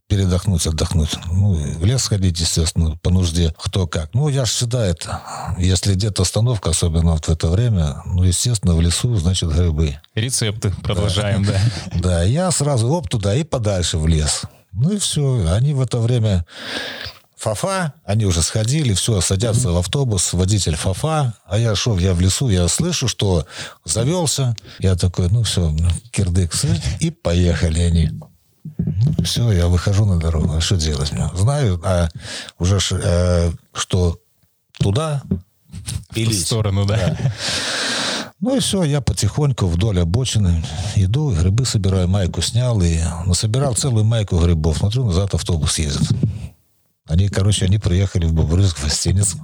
передохнуть, 0.08 0.66
отдохнуть. 0.66 1.16
Ну, 1.30 1.54
в 1.54 1.84
лес 1.84 2.02
сходить, 2.02 2.38
естественно, 2.40 2.96
по 3.02 3.10
нужде, 3.10 3.54
кто 3.58 3.86
как. 3.86 4.14
Ну, 4.14 4.28
я 4.28 4.44
же 4.44 4.50
всегда 4.52 4.86
это. 4.86 5.20
Если 5.58 5.94
где-то 5.94 6.22
остановка, 6.22 6.70
особенно 6.70 7.12
вот 7.12 7.26
в 7.26 7.30
это 7.30 7.48
время, 7.48 8.02
ну, 8.06 8.22
естественно, 8.22 8.74
в 8.74 8.80
лесу, 8.80 9.14
значит, 9.16 9.50
грибы. 9.50 9.98
Рецепты 10.14 10.70
продолжаем, 10.82 11.44
да. 11.44 11.60
Да, 12.00 12.22
я 12.22 12.50
сразу 12.50 12.88
оп 12.88 13.08
туда 13.08 13.34
и 13.34 13.44
подальше 13.44 13.98
в 13.98 14.06
лес. 14.06 14.42
Ну 14.72 14.92
и 14.92 14.98
все. 14.98 15.46
Они 15.50 15.74
в 15.74 15.80
это 15.80 15.98
время 15.98 16.44
Фафа, 17.36 17.92
они 18.04 18.24
уже 18.24 18.42
сходили, 18.42 18.94
все, 18.94 19.20
садятся 19.20 19.70
в 19.70 19.76
автобус, 19.76 20.32
водитель 20.32 20.74
Фафа, 20.74 21.34
а 21.44 21.58
я 21.58 21.74
шел, 21.74 21.98
я 21.98 22.14
в 22.14 22.20
лесу, 22.20 22.48
я 22.48 22.66
слышу, 22.66 23.08
что 23.08 23.46
завелся, 23.84 24.56
я 24.78 24.96
такой, 24.96 25.28
ну 25.30 25.42
все, 25.42 25.74
кирдык, 26.10 26.52
и 27.00 27.10
поехали 27.10 27.80
они. 27.80 28.10
Все, 29.24 29.50
я 29.52 29.68
выхожу 29.68 30.04
на 30.04 30.18
дорогу. 30.18 30.54
А 30.54 30.60
что 30.60 30.76
делать 30.76 31.12
мне? 31.12 31.28
Знаю, 31.34 31.80
а 31.84 32.08
уже 32.58 32.78
э, 32.90 33.50
что 33.72 34.18
туда 34.78 35.22
пилить. 36.12 36.38
В 36.38 36.46
сторону, 36.46 36.86
да. 36.86 36.96
да. 36.96 37.32
Ну 38.40 38.56
и 38.56 38.60
все, 38.60 38.82
я 38.82 39.00
потихоньку 39.00 39.66
вдоль 39.66 39.98
обочины 40.00 40.62
иду, 40.94 41.30
грибы 41.30 41.64
собираю, 41.64 42.06
майку 42.06 42.42
снял 42.42 42.80
и 42.82 42.98
насобирал 43.24 43.74
целую 43.74 44.04
майку 44.04 44.38
грибов. 44.38 44.78
Смотрю, 44.78 45.06
назад 45.06 45.34
автобус 45.34 45.78
ездит. 45.78 46.08
Они, 47.06 47.28
короче, 47.28 47.66
они 47.66 47.78
приехали 47.78 48.26
в 48.26 48.32
Бобруйск 48.32 48.78
в 48.78 48.84
гостиницу. 48.84 49.38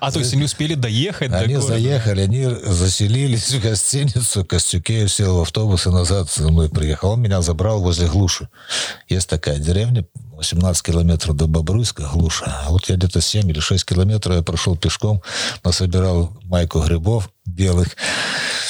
А, 0.00 0.10
то 0.10 0.18
есть 0.18 0.32
они 0.32 0.44
успели 0.44 0.74
доехать 0.74 1.32
Они 1.32 1.56
заехали, 1.56 2.22
они 2.22 2.44
заселились 2.44 3.52
в 3.52 3.62
гостиницу, 3.62 4.44
Костюкеев 4.44 5.12
сел 5.12 5.38
в 5.38 5.42
автобус 5.42 5.86
и 5.86 5.90
назад 5.90 6.30
за 6.30 6.50
мной 6.50 6.68
приехал. 6.68 7.10
Он 7.10 7.22
меня 7.22 7.42
забрал 7.42 7.80
возле 7.80 8.08
Глуши. 8.08 8.48
Есть 9.08 9.28
такая 9.28 9.58
деревня, 9.58 10.04
18 10.36 10.82
километров 10.82 11.36
до 11.36 11.46
Бобруйска, 11.46 12.08
Глуша. 12.12 12.62
А 12.66 12.70
вот 12.70 12.88
я 12.88 12.96
где-то 12.96 13.20
7 13.20 13.48
или 13.50 13.60
6 13.60 13.84
километров 13.84 14.36
я 14.36 14.42
прошел 14.42 14.76
пешком, 14.76 15.22
насобирал 15.62 16.32
майку 16.44 16.80
грибов 16.80 17.30
белых. 17.46 17.88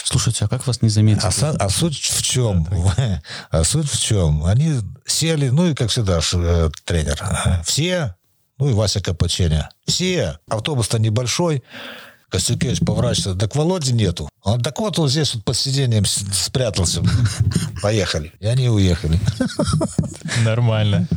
Слушайте, 0.04 0.44
а 0.44 0.48
как 0.48 0.66
вас 0.66 0.82
не 0.82 0.88
заметили? 0.88 1.24
А, 1.24 1.54
а 1.58 1.68
суть 1.70 1.96
в 1.98 2.22
чем? 2.22 2.68
А 3.50 3.64
суть 3.64 3.90
в 3.90 4.00
чем? 4.00 4.44
Они 4.44 4.80
сели, 5.06 5.48
ну 5.48 5.70
и 5.70 5.74
как 5.74 5.90
всегда 5.90 6.20
э, 6.32 6.70
тренер, 6.84 7.20
все, 7.64 8.14
ну 8.58 8.68
и 8.68 8.72
Вася 8.72 9.00
Капаченя, 9.00 9.70
все, 9.86 10.38
автобус-то 10.48 10.98
небольшой, 10.98 11.62
Костюкевич 12.28 12.80
поворачивается, 12.80 13.34
так 13.34 13.54
Володи 13.56 13.92
нету. 13.92 14.28
Он, 14.45 14.61
так 14.61 14.78
вот 14.78 14.99
он 14.99 15.09
здесь 15.09 15.34
вот 15.34 15.45
под 15.45 15.57
сиденьем 15.57 16.05
спрятался. 16.05 17.03
Поехали. 17.82 18.30
И 18.40 18.47
они 18.47 18.68
уехали. 18.68 19.18
Нормально. 20.45 21.09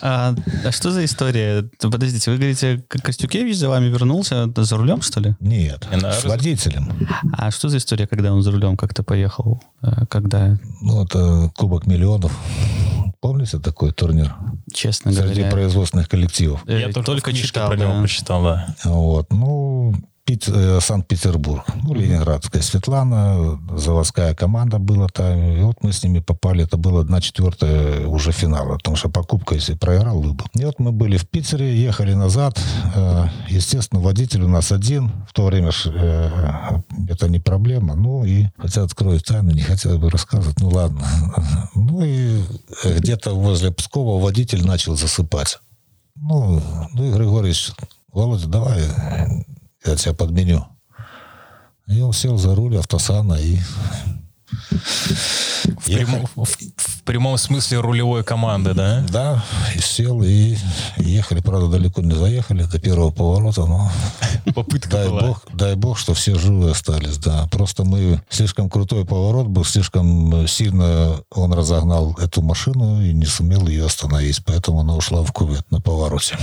А, 0.00 0.34
а 0.64 0.72
что 0.72 0.90
за 0.90 1.04
история? 1.04 1.62
Подождите, 1.80 2.32
вы 2.32 2.38
говорите, 2.38 2.82
Костюкевич 2.88 3.56
за 3.56 3.68
вами 3.68 3.86
вернулся 3.86 4.50
за 4.56 4.76
рулем, 4.76 5.02
что 5.02 5.20
ли? 5.20 5.36
Нет, 5.38 5.86
с 5.92 6.24
водителем. 6.24 7.08
А 7.32 7.52
что 7.52 7.68
за 7.68 7.76
история, 7.76 8.08
когда 8.08 8.32
он 8.32 8.42
за 8.42 8.50
рулем 8.50 8.76
как-то 8.76 9.04
поехал? 9.04 9.62
Э, 9.80 10.06
когда? 10.10 10.58
Ну, 10.80 11.04
это 11.04 11.52
Кубок 11.56 11.86
миллионов. 11.86 12.36
Помните 13.20 13.60
такой 13.60 13.92
турнир? 13.92 14.34
Честно 14.74 15.12
Среди 15.12 15.42
говоря. 15.42 15.50
производственных 15.50 16.08
коллективов. 16.08 16.64
Я 16.66 16.88
э, 16.88 16.92
только 16.92 17.32
читал 17.32 17.68
про 17.68 17.76
него 17.76 18.02
почитал, 18.02 18.42
да. 18.42 18.74
Вот. 18.82 19.32
Ну, 19.32 19.94
Санкт-Петербург, 20.80 21.64
ну, 21.82 21.94
Ленинградская 21.94 22.62
Светлана, 22.62 23.60
заводская 23.76 24.34
команда 24.34 24.78
была 24.78 25.08
там, 25.08 25.36
и 25.36 25.60
вот 25.62 25.82
мы 25.82 25.92
с 25.92 26.02
ними 26.04 26.20
попали, 26.20 26.62
это 26.62 26.76
было 26.76 27.00
одна 27.00 27.20
четвертая 27.20 28.06
уже 28.06 28.30
финала, 28.30 28.74
потому 28.76 28.96
что 28.96 29.08
покупка, 29.08 29.56
если 29.56 29.74
проиграл, 29.74 30.20
выбыл. 30.20 30.46
И 30.54 30.64
вот 30.64 30.78
мы 30.78 30.92
были 30.92 31.16
в 31.16 31.28
Питере, 31.28 31.76
ехали 31.76 32.14
назад, 32.14 32.58
э, 32.94 33.26
естественно, 33.48 34.00
водитель 34.00 34.42
у 34.42 34.48
нас 34.48 34.70
один, 34.70 35.10
в 35.28 35.32
то 35.32 35.44
время 35.44 35.70
э, 35.86 36.80
это 37.08 37.28
не 37.28 37.40
проблема, 37.40 37.96
ну 37.96 38.24
и, 38.24 38.46
хотя 38.58 38.84
открою 38.84 39.20
тайну, 39.20 39.50
не 39.50 39.62
хотел 39.62 39.98
бы 39.98 40.08
рассказывать, 40.08 40.60
ну 40.60 40.68
ладно. 40.68 41.04
Ну 41.74 42.04
и 42.04 42.42
где-то 42.84 43.34
возле 43.34 43.72
Пскова 43.72 44.22
водитель 44.22 44.64
начал 44.64 44.96
засыпать. 44.96 45.58
Ну, 46.14 46.62
ну 46.94 47.04
и 47.04 47.12
Григорьевич, 47.12 47.72
Володя, 48.12 48.46
давай 48.46 48.82
я 49.84 49.96
тебя 49.96 50.14
подменю. 50.14 50.66
И 51.88 52.00
он 52.00 52.12
сел 52.12 52.38
за 52.38 52.54
руль 52.54 52.78
автосана 52.78 53.34
и... 53.34 53.58
В 55.62 55.84
прямом, 55.86 56.26
в, 56.36 56.44
в 56.44 57.02
прямом 57.04 57.38
смысле 57.38 57.80
рулевой 57.80 58.22
команды, 58.22 58.74
да? 58.74 59.04
Да, 59.10 59.44
и 59.74 59.80
сел, 59.80 60.22
и 60.22 60.56
ехали. 60.96 61.40
Правда, 61.40 61.68
далеко 61.68 62.02
не 62.02 62.14
заехали 62.14 62.64
до 62.64 62.78
первого 62.78 63.10
поворота, 63.10 63.66
но... 63.66 63.90
Попытка 64.54 64.90
дай 64.90 65.08
была. 65.08 65.20
Бог, 65.20 65.46
дай 65.52 65.74
бог, 65.74 65.98
что 65.98 66.14
все 66.14 66.38
живы 66.38 66.70
остались, 66.70 67.18
да. 67.18 67.48
Просто 67.50 67.84
мы... 67.84 68.22
Слишком 68.28 68.68
крутой 68.70 69.04
поворот 69.04 69.48
был, 69.48 69.64
слишком 69.64 70.46
сильно 70.46 71.20
он 71.30 71.52
разогнал 71.52 72.16
эту 72.18 72.42
машину 72.42 73.02
и 73.02 73.12
не 73.12 73.26
сумел 73.26 73.66
ее 73.66 73.86
остановить. 73.86 74.44
Поэтому 74.44 74.80
она 74.80 74.94
ушла 74.94 75.22
в 75.22 75.32
кувет 75.32 75.70
на 75.70 75.80
повороте. 75.80 76.36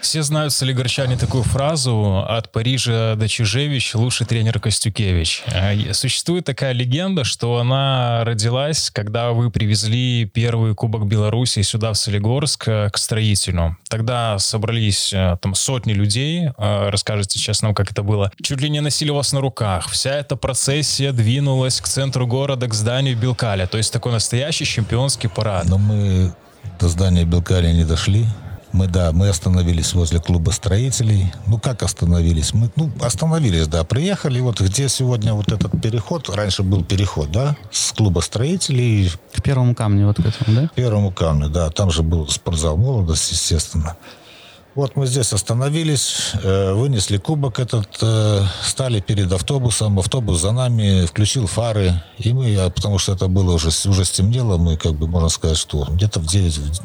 Все 0.00 0.22
знают 0.22 0.52
солигорчане 0.52 1.16
такую 1.16 1.42
фразу 1.42 2.24
«От 2.26 2.52
Парижа 2.52 3.14
до 3.16 3.28
Чижевич 3.28 3.94
лучший 3.94 4.26
тренер 4.26 4.60
Костюкевич». 4.60 5.42
А, 5.46 5.72
существует 5.92 6.44
такая 6.44 6.72
легенда, 6.72 7.24
что 7.24 7.58
она 7.58 8.22
родилась, 8.24 8.90
когда 8.90 9.32
вы 9.32 9.50
привезли 9.50 10.24
первый 10.24 10.74
Кубок 10.74 11.06
Беларуси 11.06 11.62
сюда, 11.62 11.92
в 11.92 11.98
Солигорск, 11.98 12.68
э, 12.68 12.90
к 12.90 12.96
строителю. 12.96 13.76
Тогда 13.88 14.38
собрались 14.38 15.12
э, 15.12 15.36
там 15.42 15.54
сотни 15.54 15.92
людей. 15.92 16.48
Э, 16.56 16.88
расскажите 16.90 17.38
сейчас 17.38 17.62
нам, 17.62 17.74
как 17.74 17.90
это 17.90 18.02
было. 18.02 18.30
Чуть 18.40 18.60
ли 18.60 18.70
не 18.70 18.80
носили 18.80 19.10
вас 19.10 19.32
на 19.32 19.40
руках. 19.40 19.88
Вся 19.90 20.14
эта 20.14 20.36
процессия 20.36 21.12
двинулась 21.12 21.80
к 21.80 21.88
центру 21.88 22.26
города, 22.26 22.68
к 22.68 22.74
зданию 22.74 23.16
Белкаля. 23.16 23.66
То 23.66 23.78
есть 23.78 23.92
такой 23.92 24.12
настоящий 24.12 24.64
чемпионский 24.64 25.28
парад. 25.28 25.66
Но 25.66 25.76
мы 25.76 26.32
до 26.78 26.88
здания 26.88 27.24
Белкаля 27.24 27.72
не 27.72 27.84
дошли. 27.84 28.26
Мы, 28.72 28.86
да, 28.86 29.12
мы 29.12 29.28
остановились 29.28 29.94
возле 29.94 30.20
клуба 30.20 30.50
строителей. 30.50 31.32
Ну, 31.46 31.58
как 31.58 31.82
остановились? 31.82 32.52
Мы, 32.52 32.70
ну, 32.76 32.90
остановились, 33.00 33.66
да, 33.66 33.84
приехали. 33.84 34.40
Вот 34.40 34.60
где 34.60 34.88
сегодня 34.88 35.34
вот 35.34 35.50
этот 35.50 35.80
переход, 35.80 36.28
раньше 36.28 36.62
был 36.62 36.84
переход, 36.84 37.30
да, 37.32 37.56
с 37.70 37.92
клуба 37.92 38.20
строителей. 38.20 39.10
К 39.32 39.42
первому 39.42 39.74
камню 39.74 40.06
вот 40.06 40.16
к 40.16 40.20
этому, 40.20 40.60
да? 40.60 40.68
К 40.68 40.74
первому 40.74 41.10
камню, 41.10 41.48
да. 41.48 41.70
Там 41.70 41.90
же 41.90 42.02
был 42.02 42.28
спортзал 42.28 42.76
«Молодость», 42.76 43.32
естественно. 43.32 43.96
Вот 44.74 44.94
мы 44.94 45.08
здесь 45.08 45.32
остановились, 45.32 46.34
э, 46.40 46.72
вынесли 46.72 47.16
кубок 47.16 47.58
этот, 47.58 47.98
э, 48.00 48.42
стали 48.62 49.00
перед 49.00 49.32
автобусом, 49.32 49.98
автобус 49.98 50.40
за 50.40 50.52
нами, 50.52 51.04
включил 51.06 51.48
фары, 51.48 52.00
и 52.18 52.32
мы, 52.32 52.70
потому 52.72 52.98
что 52.98 53.12
это 53.12 53.26
было 53.26 53.54
уже, 53.54 53.70
уже 53.88 54.04
стемнело, 54.04 54.56
мы, 54.56 54.76
как 54.76 54.92
бы, 54.92 55.08
можно 55.08 55.30
сказать, 55.30 55.56
что 55.56 55.84
где-то 55.90 56.20
в 56.20 56.26
9, 56.26 56.80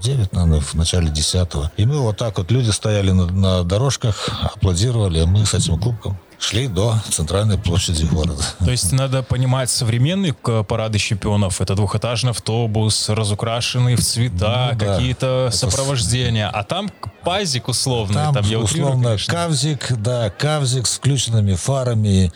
9, 0.00 0.32
наверное, 0.32 0.60
в 0.60 0.74
начале 0.74 1.08
10 1.08 1.48
И 1.76 1.86
мы 1.86 1.98
вот 2.00 2.16
так 2.16 2.38
вот, 2.38 2.50
люди 2.50 2.70
стояли 2.70 3.10
на, 3.10 3.26
на 3.26 3.64
дорожках, 3.64 4.28
аплодировали, 4.42 5.20
а 5.20 5.26
мы 5.26 5.44
с 5.44 5.54
этим 5.54 5.78
кубком 5.78 6.18
шли 6.38 6.68
до 6.68 6.94
центральной 7.10 7.58
площади 7.58 8.04
города. 8.04 8.42
То 8.58 8.70
есть 8.70 8.92
надо 8.92 9.22
понимать 9.22 9.70
современные 9.70 10.34
парады 10.34 10.98
чемпионов. 10.98 11.60
Это 11.60 11.74
двухэтажный 11.74 12.30
автобус, 12.30 13.08
разукрашенный 13.08 13.94
в 13.96 14.00
цвета, 14.00 14.70
ну, 14.72 14.78
какие-то 14.78 15.48
да. 15.50 15.56
сопровождения. 15.56 16.48
А 16.48 16.62
там 16.62 16.90
пазик 17.24 17.68
условно. 17.68 18.14
Там, 18.14 18.34
там 18.34 18.44
я 18.44 18.58
условно 18.60 19.14
утрирую, 19.14 19.18
кавзик, 19.26 19.92
да, 19.98 20.30
кавзик 20.30 20.86
с 20.86 20.96
включенными 20.96 21.54
фарами. 21.54 22.32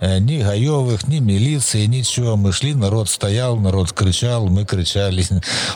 Э, 0.00 0.18
ни 0.18 0.42
гаевых, 0.42 1.06
ни 1.06 1.20
милиции, 1.20 1.86
ничего. 1.86 2.36
Мы 2.36 2.52
шли, 2.52 2.74
народ 2.74 3.08
стоял, 3.08 3.56
народ 3.56 3.92
кричал, 3.92 4.48
мы 4.48 4.64
кричали. 4.64 5.24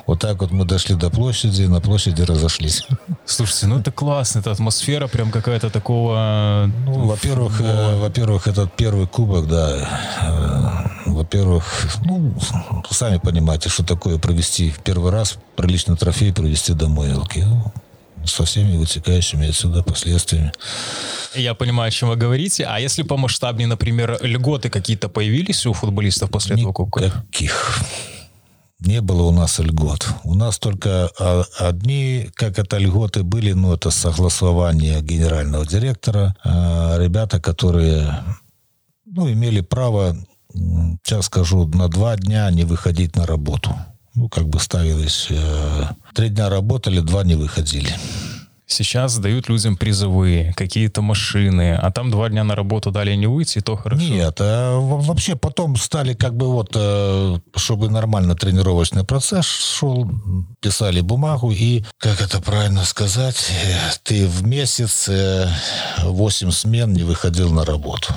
Вот 0.07 0.20
так 0.20 0.41
вот 0.41 0.51
мы 0.51 0.64
дошли 0.64 0.95
до 0.95 1.11
площади, 1.11 1.62
на 1.62 1.81
площади 1.81 2.22
разошлись. 2.22 2.83
Слушайте, 3.24 3.66
ну 3.66 3.79
это 3.79 3.91
классно, 3.91 4.41
это 4.41 4.51
атмосфера 4.51 5.09
прям 5.09 5.31
какая-то 5.31 5.70
такого... 5.70 6.70
Ну, 6.85 7.07
во-первых, 7.07 7.61
э, 7.66 7.96
во-первых, 7.96 8.46
этот 8.46 8.72
первый 8.76 9.06
кубок, 9.06 9.48
да, 9.48 9.88
э, 10.22 11.10
во-первых, 11.10 11.64
ну, 12.04 12.34
сами 12.90 13.18
понимаете, 13.18 13.68
что 13.68 13.84
такое 13.84 14.18
провести 14.18 14.70
в 14.70 14.78
первый 14.80 15.12
раз 15.12 15.38
приличный 15.56 15.96
трофей 15.96 16.32
провести 16.32 16.72
домой. 16.72 17.08
Ну, 17.12 17.72
со 18.24 18.44
всеми 18.44 18.76
вытекающими 18.76 19.48
отсюда 19.48 19.82
последствиями. 19.82 20.52
Я 21.34 21.54
понимаю, 21.54 21.88
о 21.88 21.90
чем 21.90 22.08
вы 22.08 22.16
говорите. 22.16 22.64
А 22.64 22.80
если 22.80 23.02
по 23.02 23.16
масштабнее, 23.16 23.68
например, 23.68 24.18
льготы 24.22 24.68
какие-то 24.68 25.08
появились 25.08 25.64
у 25.66 25.72
футболистов 25.72 26.30
после 26.30 26.56
Никаких. 26.56 26.64
этого 26.64 26.72
кубка? 26.72 27.04
Никаких. 27.04 27.80
Не 28.81 29.01
было 29.01 29.22
у 29.22 29.33
нас 29.33 29.59
льгот. 29.59 30.07
У 30.24 30.35
нас 30.35 30.59
только 30.59 31.11
а, 31.18 31.45
одни, 31.59 32.29
как 32.35 32.59
это 32.59 32.77
льготы 32.79 33.22
были, 33.22 33.53
ну, 33.53 33.72
это 33.72 33.91
согласование 33.91 35.01
генерального 35.01 35.66
директора. 35.66 36.37
А, 36.45 36.99
ребята, 36.99 37.41
которые 37.41 38.22
ну, 39.07 39.31
имели 39.33 39.61
право, 39.62 40.16
сейчас 41.03 41.27
скажу, 41.27 41.66
на 41.68 41.89
два 41.89 42.16
дня 42.16 42.51
не 42.51 42.64
выходить 42.64 43.16
на 43.16 43.27
работу 43.27 43.74
ну, 44.16 44.29
как 44.29 44.49
бы 44.49 44.59
ставилось, 44.59 45.27
э, 45.31 45.85
три 46.14 46.31
дня 46.31 46.49
работали, 46.49 47.01
два 47.01 47.22
не 47.22 47.35
выходили. 47.35 47.95
Сейчас 48.68 49.16
дают 49.18 49.48
людям 49.48 49.76
призовые, 49.76 50.52
какие-то 50.54 51.00
машины, 51.00 51.74
а 51.74 51.92
там 51.92 52.10
два 52.10 52.28
дня 52.28 52.42
на 52.42 52.56
работу 52.56 52.90
дали 52.90 53.14
не 53.14 53.28
выйти, 53.28 53.60
то 53.60 53.76
хорошо. 53.76 54.02
Нет, 54.02 54.38
а 54.40 54.76
вообще 54.80 55.36
потом 55.36 55.76
стали 55.76 56.14
как 56.14 56.36
бы 56.36 56.48
вот, 56.52 56.70
э, 56.74 57.38
чтобы 57.54 57.88
нормально 57.90 58.34
тренировочный 58.34 59.04
процесс 59.04 59.46
шел, 59.46 60.10
писали 60.60 61.00
бумагу 61.00 61.52
и, 61.52 61.84
как 61.98 62.20
это 62.20 62.40
правильно 62.42 62.84
сказать, 62.84 63.50
э, 63.50 63.76
ты 64.02 64.26
в 64.26 64.44
месяц 64.44 65.08
8 66.02 66.50
смен 66.50 66.92
не 66.92 67.04
выходил 67.04 67.52
на 67.52 67.64
работу. 67.64 68.14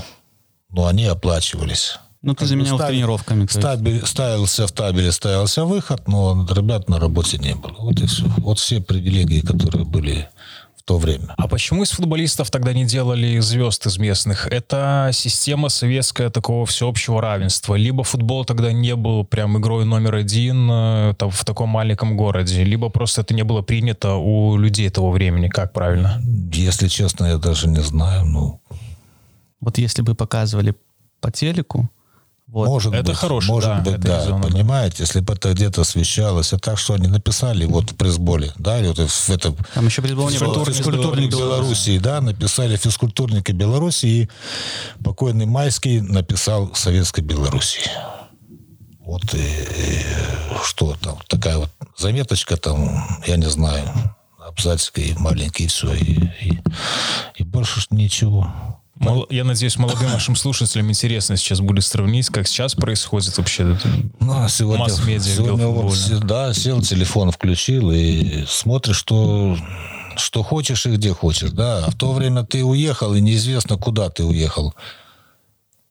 Но 0.71 0.87
они 0.87 1.05
оплачивались. 1.05 1.99
Ну, 2.22 2.34
ты 2.34 2.45
заменял 2.45 2.78
ставил, 2.78 2.91
тренировками. 2.91 3.45
Ставили, 3.47 3.99
ставился 4.01 4.67
в 4.67 4.72
табеле, 4.74 5.11
ставился 5.11 5.63
выход, 5.63 6.07
но 6.07 6.45
ребят 6.53 6.89
на 6.89 6.99
работе 6.99 7.38
не 7.38 7.55
было. 7.55 7.76
Вот 7.80 7.99
и 8.01 8.07
все. 8.07 8.26
Вот 8.38 8.59
все 8.59 8.82
привилегии, 8.82 9.39
которые 9.39 9.86
были 9.86 10.28
в 10.76 10.84
то 10.84 10.97
время. 10.97 11.34
А 11.38 11.47
почему 11.47 11.84
из 11.84 11.91
футболистов 11.91 12.51
тогда 12.51 12.74
не 12.74 12.84
делали 12.84 13.39
звезд 13.39 13.86
из 13.86 13.97
местных? 13.97 14.47
Это 14.47 15.11
система 15.13 15.70
советская 15.70 16.30
такого 16.30 16.65
всеобщего 16.65 17.22
равенства. 17.22 17.76
Либо 17.76 18.03
футбол 18.03 18.43
тогда 18.43 18.74
не 18.74 18.97
был 18.97 19.24
прям 19.24 19.57
игрой 19.57 19.86
номер 19.86 20.15
один 20.15 20.70
э, 20.70 21.13
там, 21.17 21.30
в 21.30 21.45
таком 21.45 21.70
маленьком 21.70 22.17
городе, 22.17 22.65
либо 22.65 22.89
просто 22.89 23.22
это 23.22 23.34
не 23.34 23.43
было 23.43 23.61
принято 23.61 24.15
у 24.15 24.57
людей 24.57 24.89
того 24.89 25.11
времени. 25.11 25.47
Как 25.47 25.72
правильно? 25.72 26.22
Если 26.51 26.89
честно, 26.89 27.28
я 27.28 27.38
даже 27.38 27.70
не 27.70 27.82
знаю. 27.82 28.26
Ну... 28.26 28.61
Вот 29.61 29.78
если 29.78 30.01
бы 30.01 30.15
показывали 30.15 30.76
по 31.22 31.32
телеку, 31.32 31.89
вот. 32.51 32.67
Может 32.67 32.93
это 32.95 33.11
быть, 33.11 33.15
хороший, 33.15 33.47
может 33.47 33.69
да, 33.69 33.91
быть, 33.91 33.99
да, 33.99 34.25
зона, 34.25 34.47
понимаете, 34.47 35.03
если 35.03 35.19
бы 35.19 35.33
это 35.33 35.53
где-то 35.53 35.81
освещалось, 35.81 36.51
а 36.51 36.57
так 36.57 36.79
что 36.79 36.95
они 36.95 37.07
написали 37.07 37.65
вот 37.65 37.91
в 37.91 37.95
пресс-боле, 37.95 38.51
да, 38.57 38.79
вот 38.79 38.97
в 38.97 39.29
этом 39.29 39.55
Там 39.75 39.85
еще 39.85 40.01
пресс-бол 40.01 40.29
не 40.31 40.39
было. 40.39 40.65
Физкультурник 40.65 41.29
Белоруссии, 41.29 41.99
да, 41.99 42.21
написали 42.21 42.75
физкультурники 42.75 43.51
Белоруссии, 43.51 44.23
и 44.23 44.29
покойный 45.03 45.45
Майский 45.45 46.01
написал 46.01 46.73
Советской 46.73 47.21
Белоруссии. 47.21 47.91
Вот 49.01 49.31
и, 49.35 49.37
и 49.37 50.05
что 50.63 50.95
там, 50.99 51.19
такая 51.27 51.57
вот 51.57 51.69
заметочка 51.97 52.57
там, 52.57 53.05
я 53.27 53.37
не 53.37 53.49
знаю, 53.49 53.87
абзацик 54.39 54.97
и 54.97 55.13
маленький, 55.19 55.65
и 55.65 55.67
все, 55.67 55.93
и, 55.93 56.29
и, 56.41 56.59
и 57.35 57.43
больше 57.43 57.81
ничего. 57.91 58.78
Я 59.29 59.43
надеюсь, 59.43 59.77
молодым 59.77 60.09
нашим 60.09 60.35
слушателям 60.35 60.89
интересно 60.89 61.37
сейчас 61.37 61.61
будет 61.61 61.85
сравнить, 61.85 62.27
как 62.27 62.47
сейчас 62.47 62.75
происходит 62.75 63.37
вообще 63.37 63.77
ну, 64.19 64.43
а 64.43 64.49
сегодня, 64.49 64.83
масс-медиа 64.83 65.35
сегодня 65.35 65.67
вот, 65.67 66.25
Да, 66.25 66.53
сел, 66.53 66.81
телефон 66.81 67.31
включил 67.31 67.91
и 67.91 68.45
смотришь, 68.47 68.97
что 68.97 69.57
что 70.17 70.43
хочешь 70.43 70.85
и 70.85 70.89
где 70.91 71.13
хочешь, 71.13 71.51
да. 71.51 71.85
А 71.85 71.91
в 71.91 71.95
то 71.95 72.11
время 72.11 72.43
ты 72.43 72.63
уехал, 72.63 73.15
и 73.15 73.21
неизвестно, 73.21 73.77
куда 73.77 74.09
ты 74.09 74.25
уехал 74.25 74.73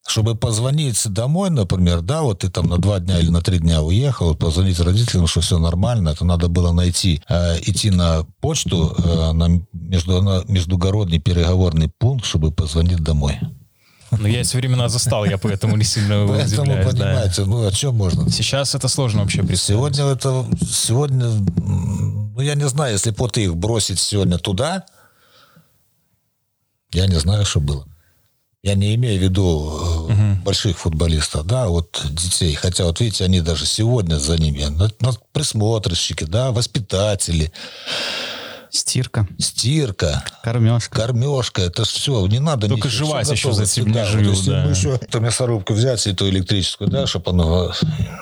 чтобы 0.08 0.34
позвонить 0.34 1.06
домой, 1.12 1.50
например, 1.50 2.00
да, 2.00 2.22
вот 2.22 2.40
ты 2.40 2.50
там 2.50 2.66
на 2.66 2.78
два 2.78 2.98
дня 2.98 3.18
или 3.18 3.28
на 3.28 3.42
три 3.42 3.58
дня 3.58 3.82
уехал, 3.82 4.34
позвонить 4.34 4.80
родителям, 4.80 5.26
что 5.26 5.40
все 5.40 5.58
нормально, 5.58 6.10
это 6.10 6.24
надо 6.24 6.48
было 6.48 6.72
найти, 6.72 7.22
э, 7.28 7.58
идти 7.60 7.90
на 7.90 8.24
почту, 8.40 8.94
э, 8.96 9.32
на, 9.32 9.60
между, 9.72 10.22
на 10.22 10.44
междугородний 10.48 11.20
переговорный 11.20 11.90
пункт, 11.98 12.24
чтобы 12.24 12.50
позвонить 12.52 13.00
домой. 13.00 13.38
Ну, 14.10 14.26
я 14.26 14.40
эти 14.40 14.56
времена 14.56 14.88
застал, 14.88 15.26
я 15.26 15.36
поэтому 15.36 15.76
не 15.76 15.84
сильно 15.84 16.26
Поэтому, 16.28 16.72
понимаете, 16.82 17.42
да. 17.42 17.46
ну, 17.46 17.66
о 17.66 17.70
чем 17.70 17.94
можно? 17.94 18.30
Сейчас 18.30 18.74
это 18.74 18.88
сложно 18.88 19.20
вообще 19.20 19.42
представить. 19.42 19.78
Сегодня 19.78 20.04
это, 20.04 20.46
сегодня, 20.62 21.26
ну, 21.28 22.40
я 22.40 22.54
не 22.54 22.66
знаю, 22.66 22.94
если 22.94 23.10
бы 23.10 23.28
ты 23.28 23.44
их 23.44 23.56
бросить 23.56 23.98
сегодня 23.98 24.38
туда, 24.38 24.86
я 26.92 27.06
не 27.06 27.16
знаю, 27.16 27.44
что 27.44 27.60
было. 27.60 27.86
Я 28.62 28.74
не 28.74 28.96
имею 28.96 29.20
в 29.20 29.22
виду 29.22 29.46
угу. 29.46 30.42
больших 30.44 30.78
футболистов, 30.78 31.46
да, 31.46 31.68
вот 31.68 32.04
детей. 32.10 32.54
Хотя, 32.54 32.84
вот 32.84 33.00
видите, 33.00 33.24
они 33.24 33.40
даже 33.40 33.66
сегодня 33.66 34.16
за 34.16 34.36
ними. 34.36 34.66
Присмотрщики, 35.32 36.24
да, 36.24 36.50
воспитатели. 36.50 37.52
Стирка. 38.70 39.26
Стирка. 39.38 40.24
Кормежка. 40.42 41.00
Кормежка. 41.00 41.62
Это 41.62 41.84
все. 41.84 42.26
Не 42.26 42.40
надо 42.40 42.68
Только 42.68 42.88
ничего. 42.88 43.06
жевать 43.06 43.30
еще 43.30 43.52
за 43.52 43.64
тебя 43.64 43.92
да, 43.92 44.04
живут, 44.04 44.36
вот, 44.36 44.46
да. 44.46 44.64
еще 44.64 44.98
эту 45.00 45.20
мясорубку 45.20 45.72
взять, 45.72 46.06
и 46.06 46.10
эту 46.10 46.28
электрическую, 46.28 46.90
да, 46.90 47.06
чтобы 47.06 47.30
оно... 47.30 47.72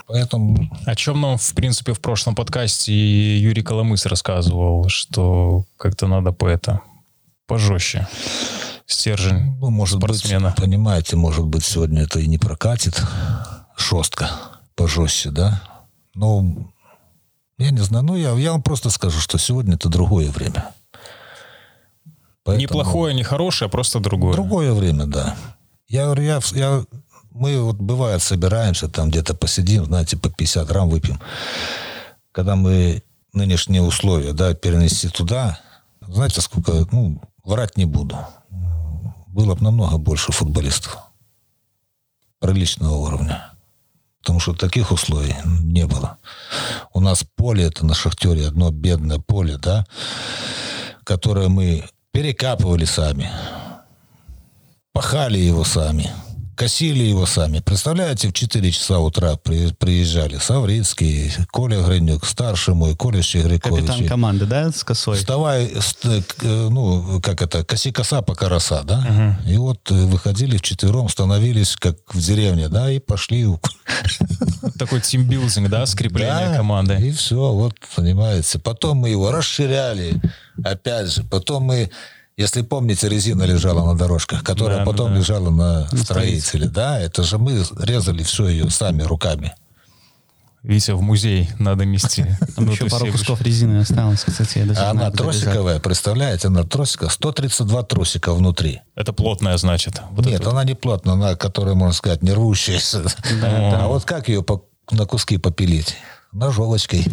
Поэтому... 0.07 0.71
О 0.85 0.95
чем 0.95 1.21
нам, 1.21 1.39
в 1.39 1.55
принципе, 1.55 1.95
в 1.95 2.01
прошлом 2.01 2.35
подкасте 2.35 3.39
Юрий 3.39 3.63
Коломыс 3.63 4.07
рассказывал, 4.07 4.89
что 4.89 5.65
как-то 5.79 6.07
надо 6.07 6.33
по 6.33 6.47
это 6.47 6.83
пожестче 7.47 8.07
стержень 8.87 9.57
ну, 9.61 9.71
может 9.71 9.99
спортсмена. 9.99 10.51
Быть, 10.51 10.57
понимаете, 10.57 11.17
может 11.17 11.45
быть, 11.45 11.65
сегодня 11.65 12.03
это 12.03 12.21
и 12.21 12.27
не 12.27 12.39
прокатит 12.39 13.03
жестко, 13.77 14.31
пожестче, 14.75 15.31
да? 15.31 15.63
Ну, 16.15 16.73
я 17.59 17.71
не 17.71 17.81
знаю, 17.81 18.05
ну, 18.05 18.17
я, 18.17 18.33
я 18.33 18.53
вам 18.53 18.63
просто 18.63 18.91
скажу, 18.91 19.21
что 19.21 19.39
сегодня 19.39 19.75
это 19.75 19.89
другое 19.89 20.31
время. 20.31 20.73
Поэтому... 22.45 22.61
Не 22.61 22.67
плохое, 22.69 23.15
не 23.15 23.25
хорошее, 23.25 23.67
а 23.67 23.71
просто 23.71 23.99
другое. 23.99 24.33
Другое 24.33 24.73
время, 24.73 25.07
да. 25.07 25.37
Я 25.89 26.05
говорю, 26.05 26.23
я, 26.23 26.41
я, 26.53 26.85
мы 27.31 27.61
вот 27.61 27.77
бывает 27.77 28.23
собираемся, 28.23 28.89
там 28.89 29.11
где-то 29.11 29.35
посидим, 29.35 29.87
знаете, 29.87 30.17
по 30.17 30.31
50 30.31 30.67
грамм 30.67 30.89
выпьем. 30.89 31.21
Когда 32.33 32.55
мы 32.55 33.03
нынешние 33.33 33.83
условия, 33.83 34.33
да, 34.33 34.55
перенести 34.55 35.09
туда, 35.09 35.59
знаете, 36.01 36.41
сколько, 36.41 36.87
ну, 36.93 37.21
врать 37.45 37.77
не 37.77 37.85
буду. 37.85 38.17
Было 39.37 39.55
бы 39.55 39.63
намного 39.63 39.99
больше 39.99 40.33
футболистов 40.33 40.97
приличного 42.39 42.95
уровня. 42.95 43.53
Потому 44.21 44.41
что 44.41 44.55
таких 44.55 44.93
условий 44.93 45.35
не 45.45 45.87
было. 45.87 46.17
У 46.95 47.01
нас 47.01 47.23
поле, 47.35 47.67
это 47.67 47.85
на 47.85 47.93
шахтере, 47.93 48.47
одно 48.47 48.71
бедное 48.71 49.19
поле, 49.19 49.59
да, 49.59 49.85
которое 51.05 51.49
мы 51.49 51.85
перекапывали 52.13 52.87
сами, 52.87 53.31
пахали 54.95 55.37
его 55.37 55.65
сами, 55.65 56.11
косили 56.57 57.05
его 57.05 57.27
сами. 57.27 57.61
Представляете, 57.61 58.29
в 58.29 58.33
4 58.33 58.73
часа 58.73 58.99
утра 58.99 59.37
при, 59.37 59.73
приезжали 59.73 60.39
Саврицкий, 60.39 61.33
Коля 61.51 61.81
Гринюк, 61.83 62.25
старший 62.25 62.75
мой, 62.75 62.97
Коля 62.97 63.23
Щегрякович. 63.23 63.87
Капитан 63.87 64.09
команды, 64.09 64.47
да, 64.47 64.73
с 64.73 64.83
косой? 64.83 65.19
Вставай, 65.19 65.67
э, 65.67 66.21
ну, 66.43 67.21
как 67.21 67.43
это, 67.43 67.63
коси 67.63 67.93
коса, 67.93 68.23
пока 68.23 68.49
роса, 68.49 68.83
да? 68.83 68.99
Угу. 68.99 69.51
И 69.53 69.57
вот 69.59 69.91
э, 69.91 69.95
выходили 70.07 70.57
вчетвером, 70.57 71.09
становились, 71.09 71.77
как 71.77 71.97
в 72.13 72.21
деревне, 72.21 72.69
да, 72.69 72.91
и 72.91 72.99
пошли. 72.99 73.47
Такой 74.79 75.01
тимбилдинг, 75.03 75.69
да, 75.69 75.85
скрепление 75.87 76.49
да, 76.49 76.57
команды. 76.57 76.95
и 76.95 77.13
все, 77.13 77.53
вот, 77.53 77.75
понимаете. 77.95 78.59
Потом 78.59 78.99
мы 78.99 79.11
его 79.11 79.31
расширяли, 79.31 80.21
опять 80.65 81.13
же. 81.13 81.23
Потом 81.23 81.65
мы 81.65 81.91
если 82.37 82.61
помните, 82.61 83.09
резина 83.09 83.45
лежала 83.45 83.87
на 83.87 83.97
дорожках, 83.97 84.45
которая 84.45 84.79
да, 84.79 84.85
потом 84.85 85.13
да. 85.13 85.19
лежала 85.19 85.51
на, 85.51 85.89
на 85.91 85.99
строителе. 85.99 86.69
Да, 86.69 87.01
это 87.01 87.23
же 87.23 87.39
мы 87.39 87.65
резали 87.81 88.23
все 88.23 88.49
ее 88.49 88.69
сами 88.69 89.03
руками. 89.03 89.55
Витя, 90.63 90.91
в 90.91 91.01
музей 91.01 91.49
надо 91.59 91.85
нести. 91.85 92.27
Там 92.57 92.69
еще 92.69 92.91
пару 92.91 93.07
кусков 93.11 93.41
резины 93.41 93.79
осталось, 93.79 94.25
кстати. 94.25 94.69
А 94.77 94.91
она 94.91 95.11
тросиковая, 95.11 95.79
представляете, 95.79 96.49
она 96.49 96.65
тросика, 96.65 97.09
132 97.09 97.83
тросика 97.85 98.35
внутри. 98.35 98.83
Это 98.97 99.13
плотная, 99.15 99.57
значит? 99.57 100.03
Вот 100.11 100.27
Нет, 100.27 100.47
она 100.47 100.65
не 100.65 100.75
плотная, 100.75 101.15
она, 101.15 101.37
которая, 101.37 101.75
можно 101.75 101.95
сказать, 101.95 102.23
не 102.23 102.33
рвущаяся. 102.33 103.05
Да, 103.41 103.85
а 103.85 103.89
вот 103.89 104.05
как 104.05 104.29
ее 104.29 104.43
по, 104.43 104.65
на 104.91 105.07
куски 105.07 105.39
попилить? 105.39 105.97
Ножовочкой. 106.33 107.07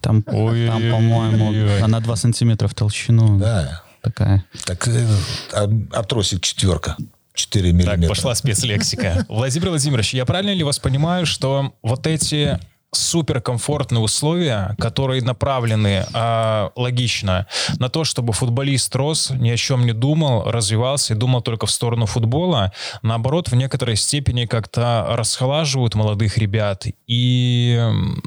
Там, 0.00 0.22
там 0.22 0.22
по-моему, 0.22 1.84
она 1.84 2.00
2 2.00 2.16
сантиметра 2.16 2.68
в 2.68 2.74
толщину. 2.74 3.38
Да 3.38 3.83
такая. 4.04 4.44
Так, 4.66 4.86
э, 4.86 5.06
а, 5.52 5.68
а 5.92 6.02
тросик 6.04 6.42
четверка. 6.42 6.96
4 7.34 7.72
миллиметра. 7.72 7.96
Так, 7.96 8.08
пошла 8.08 8.34
спецлексика. 8.36 9.26
Владимир 9.28 9.70
Владимирович, 9.70 10.14
я 10.14 10.24
правильно 10.24 10.54
ли 10.54 10.62
вас 10.62 10.78
понимаю, 10.78 11.26
что 11.26 11.74
вот 11.82 12.06
эти 12.06 12.60
суперкомфортные 12.96 14.00
условия, 14.00 14.74
которые 14.78 15.22
направлены 15.22 16.04
э, 16.12 16.68
логично 16.76 17.46
на 17.78 17.88
то, 17.88 18.04
чтобы 18.04 18.32
футболист 18.32 18.94
рос, 18.96 19.30
ни 19.30 19.50
о 19.50 19.56
чем 19.56 19.86
не 19.86 19.92
думал, 19.92 20.50
развивался 20.50 21.14
и 21.14 21.16
думал 21.16 21.42
только 21.42 21.66
в 21.66 21.70
сторону 21.70 22.06
футбола, 22.06 22.72
наоборот, 23.02 23.48
в 23.48 23.54
некоторой 23.56 23.96
степени 23.96 24.46
как-то 24.46 25.06
расхолаживают 25.10 25.94
молодых 25.94 26.38
ребят 26.38 26.84
и, 27.06 27.80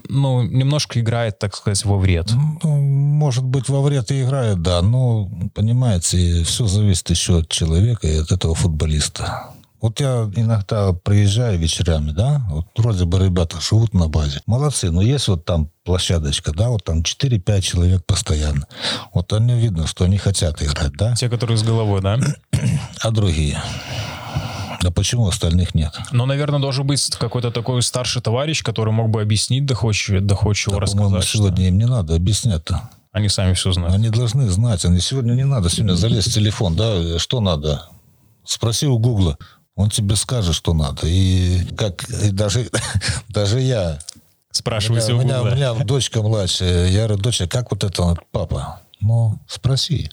ну, 0.10 0.44
немножко 0.44 1.00
играет, 1.00 1.40
так 1.40 1.56
сказать, 1.56 1.84
во 1.86 1.98
вред. 1.98 2.32
Ну, 2.64 2.70
может 2.80 3.44
быть, 3.44 3.70
во 3.70 3.82
вред 3.82 4.12
и 4.12 4.22
играет, 4.24 4.62
да, 4.62 4.82
но, 4.82 5.30
понимаете, 5.54 6.44
все 6.44 6.68
зависит 6.68 7.10
еще 7.10 7.40
от 7.40 7.50
человека 7.50 8.08
и 8.08 8.18
от 8.18 8.32
этого 8.32 8.56
футболиста. 8.56 9.54
Вот 9.80 10.00
я 10.00 10.30
иногда 10.36 10.94
приезжаю 10.94 11.60
вечерами, 11.60 12.12
да, 12.12 12.42
вот 12.50 12.66
вроде 12.78 13.06
бы 13.06 13.20
ребята 13.20 13.62
живут 13.62 13.94
на 13.94 14.08
базе. 14.08 14.42
Молодцы, 14.48 14.90
но 14.90 15.02
есть 15.02 15.28
вот 15.28 15.46
там 15.46 15.70
площадочка, 15.84 16.52
да, 16.52 16.70
вот 16.70 16.84
там 16.84 17.02
4-5 17.02 17.62
человек 17.62 18.06
постоянно. 18.06 18.68
Вот 19.14 19.32
они 19.34 19.54
видно, 19.54 19.86
что 19.86 20.06
они 20.06 20.18
хотят 20.18 20.62
играть, 20.64 20.94
да. 20.94 21.14
Те, 21.16 21.30
которые 21.30 21.58
с 21.58 21.64
головой, 21.64 22.02
да? 22.02 22.18
А 23.02 23.12
другие? 23.12 23.62
А 24.84 24.92
почему 24.92 25.28
остальных 25.28 25.76
нет? 25.76 25.96
Ну, 26.12 26.26
наверное, 26.26 26.60
должен 26.60 26.86
быть 26.86 27.16
какой-то 27.20 27.52
такой 27.52 27.82
старший 27.84 28.22
товарищ, 28.22 28.64
который 28.64 28.94
мог 28.94 29.10
бы 29.10 29.22
объяснить 29.22 29.66
доходчиво, 29.66 30.22
доходчиво 30.22 30.76
да, 30.76 30.82
рассказать. 30.82 31.24
сегодня 31.24 31.58
что... 31.58 31.68
им 31.68 31.78
не 31.78 31.86
надо 31.86 32.16
объяснять-то. 32.16 32.90
Они 33.12 33.30
сами 33.30 33.54
все 33.54 33.72
знают. 33.72 33.94
Они 33.94 34.10
должны 34.10 34.48
знать. 34.50 34.86
Они 34.86 35.00
сегодня 35.00 35.34
не 35.34 35.46
надо 35.46 35.70
сегодня 35.70 35.94
залезть 35.94 36.30
в 36.30 36.34
телефон, 36.34 36.76
да, 36.76 37.20
что 37.20 37.42
надо? 37.42 37.88
Спроси 38.44 38.88
у 38.88 38.98
Гугла 38.98 39.38
он 39.78 39.90
тебе 39.90 40.18
скажет, 40.18 40.54
что 40.54 40.74
надо. 40.74 41.08
И 41.08 41.66
как 41.78 42.04
и 42.10 42.32
даже, 42.32 42.70
даже 43.30 43.62
я... 43.62 44.00
Спрашивайте 44.52 45.14
у 45.14 45.22
меня, 45.22 45.42
у, 45.42 45.46
меня, 45.46 45.72
у 45.72 45.76
меня 45.76 45.86
дочка 45.86 46.22
младшая. 46.22 46.88
Я 46.90 47.06
говорю, 47.06 47.22
доча, 47.22 47.48
как 47.48 47.72
вот 47.72 47.84
это, 47.84 48.02
он, 48.02 48.20
папа? 48.32 48.82
Ну, 49.00 49.40
спроси 49.48 50.10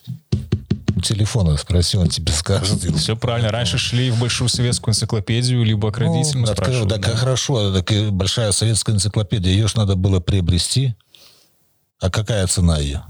телефона 1.03 1.57
спроси, 1.57 1.97
он 1.97 2.09
тебе 2.09 2.33
скажет. 2.33 2.83
Все 2.97 3.17
правильно. 3.17 3.51
Раньше 3.51 3.79
шли 3.79 4.11
в 4.11 4.19
большую 4.19 4.49
советскую 4.49 4.93
энциклопедию, 4.93 5.63
либо 5.63 5.93
к 5.93 5.99
родителям 5.99 6.43
ну, 6.43 6.47
спрашивали. 6.47 6.89
Так, 6.89 7.01
да? 7.03 7.17
хорошо, 7.17 7.73
так 7.73 7.93
и 7.93 8.11
большая 8.11 8.53
советская 8.53 8.95
энциклопедия, 8.95 9.53
ее 9.53 9.69
же 9.69 9.77
надо 9.77 9.97
было 9.97 10.21
приобрести. 10.21 10.95
А 12.01 12.11
какая 12.11 12.47
цена 12.47 12.79
ее? 12.79 13.05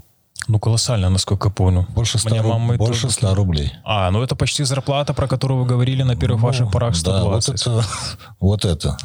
Ну, 0.46 0.58
колоссально, 0.58 1.08
насколько 1.08 1.50
понял. 1.50 1.86
Больше 1.90 2.18
100, 2.18 2.42
руб... 2.42 2.46
мама 2.46 2.76
больше 2.76 3.08
100 3.08 3.34
рублей. 3.34 3.72
А, 3.84 4.10
ну 4.10 4.22
это 4.22 4.36
почти 4.36 4.64
зарплата, 4.64 5.14
про 5.14 5.26
которую 5.26 5.60
вы 5.60 5.66
говорили 5.66 6.02
на 6.02 6.16
первых 6.16 6.40
ну, 6.40 6.46
ваших 6.46 6.70
порах 6.70 6.96
120. 6.96 7.64
Да, 7.64 7.72
вот 7.72 7.80
это, 7.80 7.86
вот 8.40 8.64
это. 8.64 8.98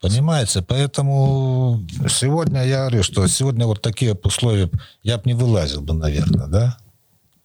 Понимаете? 0.00 0.62
Поэтому 0.62 1.84
сегодня 2.08 2.64
я 2.64 2.80
говорю, 2.86 3.02
что 3.02 3.26
сегодня 3.26 3.66
вот 3.66 3.82
такие 3.82 4.14
условия, 4.14 4.70
я 5.02 5.18
бы 5.18 5.22
не 5.26 5.34
вылазил 5.34 5.82
бы, 5.82 5.92
наверное, 5.92 6.46
да? 6.46 6.78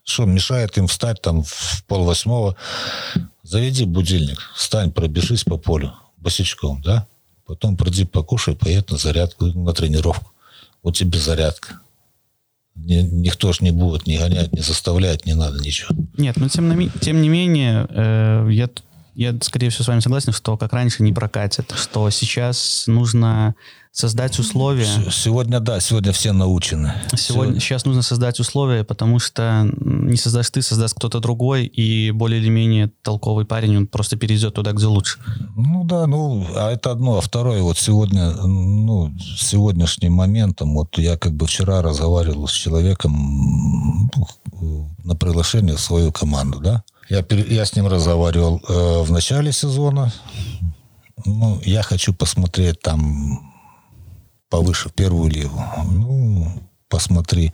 Что 0.03 0.23
мешает 0.25 0.77
им 0.77 0.87
встать 0.87 1.21
там 1.21 1.43
в 1.43 1.83
пол 1.87 2.05
восьмого? 2.05 2.55
Заведи 3.43 3.83
будильник, 3.85 4.39
встань, 4.55 4.91
пробежись 4.91 5.43
по 5.43 5.57
полю 5.57 5.93
босичком, 6.17 6.81
да? 6.81 7.07
Потом 7.45 7.75
приди 7.75 8.05
покушай, 8.05 8.55
поедь 8.55 8.89
на 8.89 8.97
зарядку, 8.97 9.45
на 9.47 9.73
тренировку. 9.73 10.31
Вот 10.81 10.95
тебе 10.95 11.19
зарядка 11.19 11.79
никто 12.75 13.53
ж 13.53 13.61
не 13.61 13.71
будет 13.71 14.07
не 14.07 14.17
гонять, 14.17 14.53
не 14.53 14.61
заставлять, 14.61 15.25
не 15.25 15.33
надо 15.33 15.61
ничего. 15.63 15.95
Нет, 16.17 16.37
но 16.37 16.49
тем, 16.49 16.91
тем 17.01 17.21
не 17.21 17.29
менее, 17.29 17.87
э, 17.89 18.47
я, 18.51 18.69
я, 19.15 19.35
скорее 19.41 19.69
всего, 19.69 19.85
с 19.85 19.87
вами 19.87 20.01
согласен, 20.01 20.33
что 20.33 20.57
как 20.57 20.73
раньше 20.73 21.03
не 21.03 21.13
прокатит, 21.13 21.73
что 21.75 22.09
сейчас 22.09 22.83
нужно 22.87 23.55
создать 23.95 24.37
условия. 24.39 24.85
Сегодня, 25.09 25.61
да, 25.61 25.79
сегодня 25.79 26.11
все 26.11 26.33
научены. 26.33 26.93
Сегодня, 27.07 27.17
сегодня. 27.17 27.59
Сейчас 27.61 27.85
нужно 27.85 28.01
создать 28.01 28.41
условия, 28.41 28.83
потому 28.83 29.19
что 29.19 29.69
не 29.79 30.17
создашь 30.17 30.49
ты, 30.49 30.61
создаст 30.61 30.95
кто-то 30.95 31.21
другой, 31.21 31.65
и 31.65 32.11
более 32.11 32.41
или 32.41 32.49
менее 32.49 32.91
толковый 33.03 33.45
парень, 33.45 33.77
он 33.77 33.87
просто 33.87 34.17
перейдет 34.17 34.55
туда, 34.55 34.73
где 34.73 34.85
лучше. 34.85 35.19
Ну 35.55 35.85
да, 35.85 36.07
ну, 36.07 36.45
а 36.57 36.71
это 36.71 36.91
одно. 36.91 37.17
А 37.17 37.21
второе, 37.21 37.61
вот 37.61 37.77
сегодня, 37.77 38.31
ну, 38.33 39.13
сегодняшним 39.39 40.11
моментом, 40.11 40.73
вот 40.73 40.97
я 40.97 41.17
как 41.17 41.33
бы 41.33 41.47
вчера 41.47 41.81
разговаривал 41.81 42.49
с 42.49 42.51
человеком 42.51 44.11
на 45.05 45.15
приглашение 45.15 45.77
в 45.77 45.79
свою 45.81 46.11
команду, 46.11 46.59
да. 46.59 46.83
Я, 47.09 47.23
я 47.29 47.65
с 47.65 47.75
ним 47.75 47.87
разговаривал 47.87 48.61
э, 48.67 49.01
в 49.03 49.11
начале 49.11 49.51
сезона. 49.51 50.11
Ну, 51.25 51.59
я 51.63 51.83
хочу 51.83 52.13
посмотреть 52.13 52.81
там 52.81 53.53
повыше, 54.49 54.89
в 54.89 54.93
первую 54.93 55.29
лигу. 55.29 55.63
Ну, 55.85 56.47
посмотри. 56.89 57.53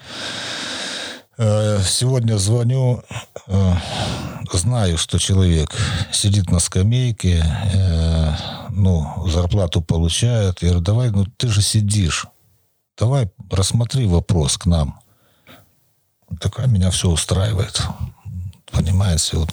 Э, 1.37 1.79
сегодня 1.83 2.37
звоню, 2.37 3.03
э, 3.47 3.73
знаю, 4.53 4.97
что 4.97 5.17
человек 5.17 5.75
сидит 6.11 6.49
на 6.49 6.59
скамейке, 6.59 7.43
э, 7.73 8.33
ну, 8.69 9.27
зарплату 9.27 9.81
получает. 9.81 10.61
Я 10.61 10.69
говорю, 10.69 10.83
давай, 10.83 11.09
ну, 11.09 11.25
ты 11.25 11.47
же 11.47 11.61
сидишь. 11.61 12.27
Давай 12.97 13.29
рассмотри 13.49 14.05
вопрос 14.05 14.57
к 14.57 14.65
нам. 14.65 14.99
Такая 16.39 16.67
меня 16.67 16.91
все 16.91 17.09
устраивает. 17.09 17.81
Понимаете, 18.72 19.38
вот 19.38 19.49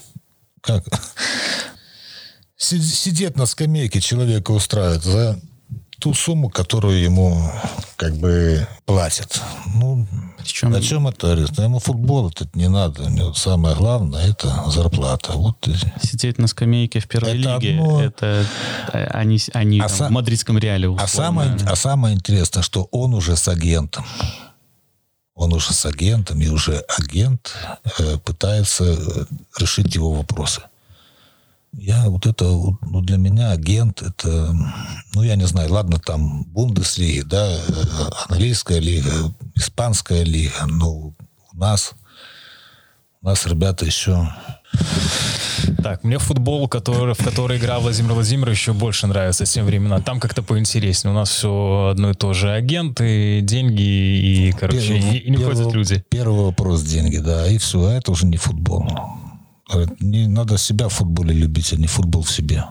как 0.61 0.85
сидеть 2.57 3.37
на 3.37 3.47
скамейке 3.47 4.01
человека 4.01 4.51
устраивает 4.51 5.03
за 5.03 5.41
ту 5.99 6.15
сумму, 6.15 6.49
которую 6.49 7.01
ему 7.01 7.43
как 7.97 8.15
бы 8.17 8.67
платят. 8.85 9.41
Ну, 9.75 10.07
Причем... 10.39 10.73
о 10.73 10.81
чем 10.81 11.09
это 11.09 11.27
говорит? 11.27 11.51
Ну, 11.57 11.65
ему 11.65 11.79
футбол 11.81 12.29
это 12.29 12.49
не 12.55 12.69
надо. 12.69 13.35
Самое 13.35 13.75
главное 13.75 14.29
это 14.29 14.65
зарплата. 14.69 15.33
Вот. 15.33 15.69
Сидеть 16.01 16.39
на 16.39 16.47
скамейке 16.47 17.01
в 17.01 17.09
первой 17.09 17.31
это 17.31 17.59
лиге, 17.59 17.81
одно... 17.81 18.03
это 18.03 18.47
они, 19.11 19.41
они 19.53 19.81
а 19.81 19.89
там, 19.89 19.97
сам... 19.97 20.09
в 20.09 20.11
мадридском 20.13 20.59
реале. 20.59 20.95
А 20.99 21.07
самое, 21.09 21.57
а 21.67 21.75
самое 21.75 22.15
интересное, 22.15 22.63
что 22.63 22.85
он 22.93 23.15
уже 23.15 23.37
с 23.37 23.49
агентом. 23.49 24.05
Он 25.39 25.53
уже 25.53 25.73
с 25.73 25.87
агентом, 25.87 26.41
и 26.41 26.49
уже 26.49 26.85
агент 26.99 27.55
э, 28.01 28.19
пытается 28.19 28.85
э, 28.85 29.25
решить 29.61 29.95
его 29.95 30.13
вопросы. 30.13 30.63
Я 31.73 32.09
вот 32.09 32.27
это, 32.27 32.45
ну, 32.45 33.01
для 33.03 33.19
меня 33.19 33.53
агент, 33.53 34.03
это, 34.03 34.53
ну, 35.15 35.23
я 35.23 35.37
не 35.37 35.47
знаю, 35.47 35.73
ладно, 35.73 36.01
там, 36.01 36.43
Бундеслиги, 36.43 37.21
да, 37.21 37.53
э, 37.53 37.61
английская 38.29 38.81
лига, 38.81 39.33
испанская 39.55 40.25
лига, 40.25 40.67
но 40.67 40.91
у 40.91 41.15
нас, 41.53 41.93
у 43.23 43.27
нас 43.27 43.47
ребята 43.47 43.85
еще 43.87 44.29
так, 45.83 46.03
мне 46.03 46.19
футбол, 46.19 46.69
который, 46.69 47.15
в 47.15 47.19
который 47.19 47.59
играл 47.59 47.81
Владимир 47.81 48.13
Владимирович, 48.13 48.59
еще 48.59 48.73
больше 48.73 49.07
нравится 49.07 49.45
тем 49.45 49.65
времена. 49.65 50.01
Там 50.01 50.19
как-то 50.19 50.43
поинтереснее. 50.43 51.13
У 51.13 51.17
нас 51.17 51.31
все 51.31 51.91
одно 51.93 52.11
и 52.11 52.15
то 52.15 52.33
же. 52.33 52.51
Агенты, 52.51 53.41
деньги 53.43 53.83
и, 53.83 54.53
короче, 54.53 54.99
первый, 54.99 55.17
и, 55.17 55.19
и 55.19 55.31
не 55.31 55.37
первый, 55.37 55.55
ходят 55.55 55.73
люди. 55.73 56.05
Первый 56.09 56.45
вопрос– 56.47 56.83
деньги, 56.85 57.19
да. 57.19 57.47
И 57.47 57.59
все. 57.59 57.85
А 57.85 57.93
это 57.93 58.11
уже 58.11 58.27
не 58.27 58.37
футбол. 58.37 58.89
Не 60.01 60.27
надо 60.27 60.59
себя 60.59 60.89
в 60.89 60.95
футболе 60.95 61.33
любить, 61.33 61.73
а 61.73 61.77
не 61.77 61.87
футбол 61.87 62.23
в 62.23 62.31
себе. 62.31 62.65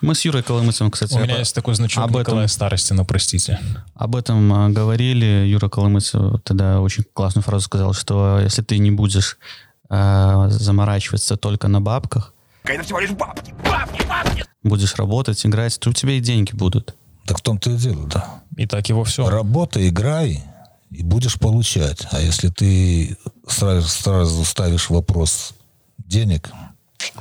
Мы 0.00 0.14
с 0.14 0.24
Юрой 0.24 0.42
Коломыцевым, 0.42 0.90
кстати... 0.90 1.14
У 1.14 1.18
меня 1.18 1.38
есть 1.38 1.54
такой 1.54 1.74
значок 1.74 2.04
об 2.04 2.10
Николая 2.10 2.44
этом, 2.44 2.48
Старостина, 2.48 3.04
простите. 3.04 3.58
Об 3.94 4.14
этом 4.14 4.52
а, 4.52 4.68
говорили. 4.68 5.46
Юра 5.46 5.68
Коломыцев 5.68 6.40
тогда 6.44 6.80
очень 6.80 7.04
классную 7.12 7.42
фразу 7.42 7.64
сказал, 7.64 7.94
что 7.94 8.38
если 8.38 8.62
ты 8.62 8.78
не 8.78 8.92
будешь 8.92 9.38
э, 9.90 10.46
заморачиваться 10.50 11.36
только 11.36 11.68
на 11.68 11.80
бабках. 11.80 12.34
Это 12.64 12.82
всего 12.82 13.00
лишь 13.00 13.10
бабки, 13.10 13.54
бабки, 13.64 14.06
бабки. 14.06 14.44
Будешь 14.62 14.94
работать, 14.96 15.44
играть, 15.46 15.78
то 15.80 15.90
у 15.90 15.92
тебя 15.92 16.12
и 16.12 16.20
деньги 16.20 16.52
будут. 16.52 16.94
Так 17.26 17.38
в 17.38 17.42
том-то 17.42 17.70
и 17.70 17.76
дело, 17.76 18.06
да. 18.06 18.42
И 18.56 18.66
так 18.66 18.88
его 18.88 19.04
все. 19.04 19.28
Работа, 19.28 19.86
играй, 19.88 20.42
и 20.90 21.02
будешь 21.02 21.38
получать. 21.38 22.06
А 22.10 22.20
если 22.20 22.48
ты 22.48 23.16
сразу, 23.46 23.88
сразу 23.88 24.44
ставишь 24.44 24.90
вопрос 24.90 25.54
денег, 25.98 26.50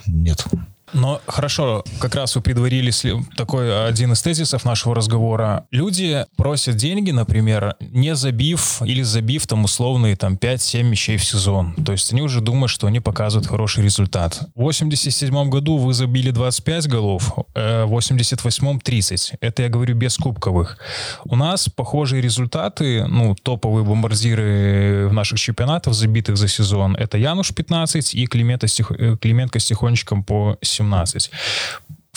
нет. 0.06 0.46
Но 0.94 1.22
хорошо, 1.28 1.84
как 2.00 2.16
раз 2.16 2.36
вы 2.36 2.42
предварили 2.42 2.92
такой 3.36 3.88
один 3.88 4.14
из 4.14 4.22
тезисов 4.22 4.66
нашего 4.66 4.96
разговора. 4.96 5.66
Люди 5.72 6.26
просят 6.38 6.76
деньги, 6.76 7.12
например, 7.12 7.76
не 7.80 8.16
забив 8.16 8.82
или 8.82 9.02
забив 9.02 9.46
там 9.48 9.66
условные 9.66 10.16
там 10.16 10.36
5-7 10.36 10.84
мячей 10.84 11.18
в 11.18 11.24
сезон. 11.24 11.74
То 11.86 11.92
есть 11.92 12.12
они 12.14 12.22
уже 12.22 12.42
думают, 12.42 12.72
что 12.72 12.88
они 12.88 13.00
показывают 13.00 13.48
хороший 13.48 13.84
результат. 13.84 14.40
В 14.56 14.62
87 14.62 15.50
году 15.50 15.78
вы 15.78 15.94
забили 15.94 16.32
25 16.32 16.88
голов, 16.88 17.34
э, 17.56 17.84
в 17.84 17.90
88 17.90 18.80
30. 18.80 19.34
Это 19.42 19.64
я 19.64 19.70
говорю 19.70 19.96
без 19.96 20.18
кубковых. 20.18 20.78
У 21.26 21.36
нас 21.36 21.68
похожие 21.70 22.22
результаты, 22.22 23.06
ну, 23.08 23.36
топовые 23.36 23.84
бомбардиры 23.84 25.08
в 25.10 25.14
наших 25.14 25.40
чемпионатах, 25.40 25.94
забитых 25.94 26.38
за 26.38 26.48
сезон, 26.48 26.96
это 26.96 27.18
Януш 27.18 27.54
15 27.54 28.14
и 28.14 28.24
э, 28.24 28.28
Клименко 28.28 29.60
с 29.60 29.66
Тихончиком 29.66 30.24
по 30.24 30.58
17. 30.78 31.32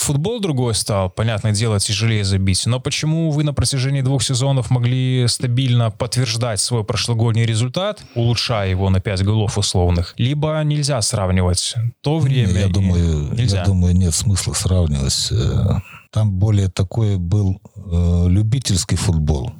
Футбол 0.00 0.40
другой 0.40 0.74
стал, 0.74 1.10
понятное 1.10 1.52
дело, 1.52 1.78
тяжелее 1.78 2.24
забить. 2.24 2.64
Но 2.64 2.80
почему 2.80 3.30
вы 3.30 3.44
на 3.44 3.52
протяжении 3.52 4.00
двух 4.00 4.22
сезонов 4.22 4.70
могли 4.70 5.26
стабильно 5.28 5.90
подтверждать 5.90 6.58
свой 6.58 6.84
прошлогодний 6.84 7.44
результат, 7.44 8.02
улучшая 8.14 8.70
его 8.70 8.88
на 8.88 9.00
5 9.00 9.24
голов 9.24 9.58
условных? 9.58 10.14
Либо 10.16 10.58
нельзя 10.64 11.02
сравнивать 11.02 11.74
то 12.00 12.18
время? 12.18 12.60
Я, 12.60 12.68
думаю, 12.68 13.34
нельзя. 13.34 13.58
я 13.58 13.64
думаю, 13.64 13.94
нет 13.94 14.14
смысла 14.14 14.54
сравнивать. 14.54 15.28
Э, 15.32 15.80
там 16.10 16.32
более 16.32 16.68
такой 16.68 17.18
был 17.18 17.60
э, 17.76 18.26
любительский 18.28 18.96
футбол. 18.96 19.52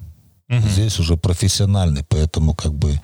Угу. 0.48 0.68
Здесь 0.68 0.98
уже 0.98 1.18
профессиональный, 1.18 2.03
поэтому 2.09 2.55
как 2.55 2.72
бы... 2.74 2.98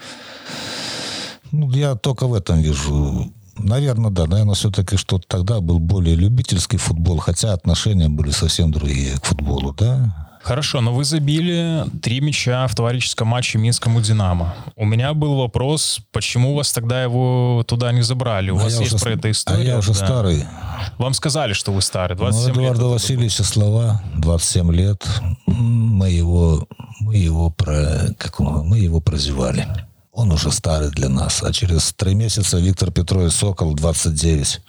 Ну, 1.52 1.70
я 1.70 1.96
только 1.96 2.26
в 2.26 2.34
этом 2.34 2.60
вижу 2.62 3.30
Наверное, 3.58 4.10
да. 4.10 4.26
Наверное, 4.26 4.54
все-таки 4.54 4.96
что 4.96 5.18
тогда 5.18 5.60
был 5.60 5.78
более 5.78 6.14
любительский 6.14 6.76
футбол, 6.76 7.18
хотя 7.18 7.52
отношения 7.52 8.08
были 8.08 8.30
совсем 8.30 8.70
другие 8.70 9.18
к 9.18 9.24
футболу, 9.24 9.72
да? 9.72 10.26
Хорошо, 10.46 10.80
но 10.80 10.94
вы 10.94 11.04
забили 11.04 11.84
три 12.00 12.20
мяча 12.20 12.68
в 12.68 12.74
товарищеском 12.76 13.26
матче 13.26 13.58
Минскому 13.58 14.00
«Динамо». 14.00 14.54
У 14.76 14.84
меня 14.84 15.12
был 15.12 15.34
вопрос, 15.34 15.98
почему 16.12 16.54
вас 16.54 16.70
тогда 16.72 17.02
его 17.02 17.64
туда 17.66 17.90
не 17.90 18.02
забрали? 18.02 18.50
У 18.50 18.58
а 18.58 18.62
вас 18.62 18.78
есть 18.78 18.92
уже, 18.92 19.02
про 19.02 19.12
это 19.14 19.28
история? 19.28 19.58
А 19.58 19.64
я 19.64 19.78
уже 19.78 19.88
да? 19.88 19.94
старый. 19.94 20.44
Вам 20.98 21.14
сказали, 21.14 21.52
что 21.52 21.72
вы 21.72 21.82
старый, 21.82 22.16
27 22.16 22.54
ну, 22.54 22.60
Эдуарда 22.60 22.82
лет. 22.82 22.90
Васильевича 22.92 23.42
слова, 23.42 24.00
27 24.18 24.72
лет. 24.72 25.04
Мы 25.46 26.10
его, 26.10 26.68
мы 27.00 27.16
его, 27.16 27.50
про, 27.50 28.14
как 28.16 28.38
мы 28.38 28.78
его 28.78 29.00
прозевали 29.00 29.66
он 30.16 30.32
уже 30.32 30.50
старый 30.50 30.90
для 30.90 31.08
нас. 31.10 31.42
А 31.42 31.52
через 31.52 31.92
три 31.92 32.14
месяца 32.14 32.58
Виктор 32.58 32.90
Петрович 32.90 33.34
Сокол, 33.34 33.74
29 33.74 34.60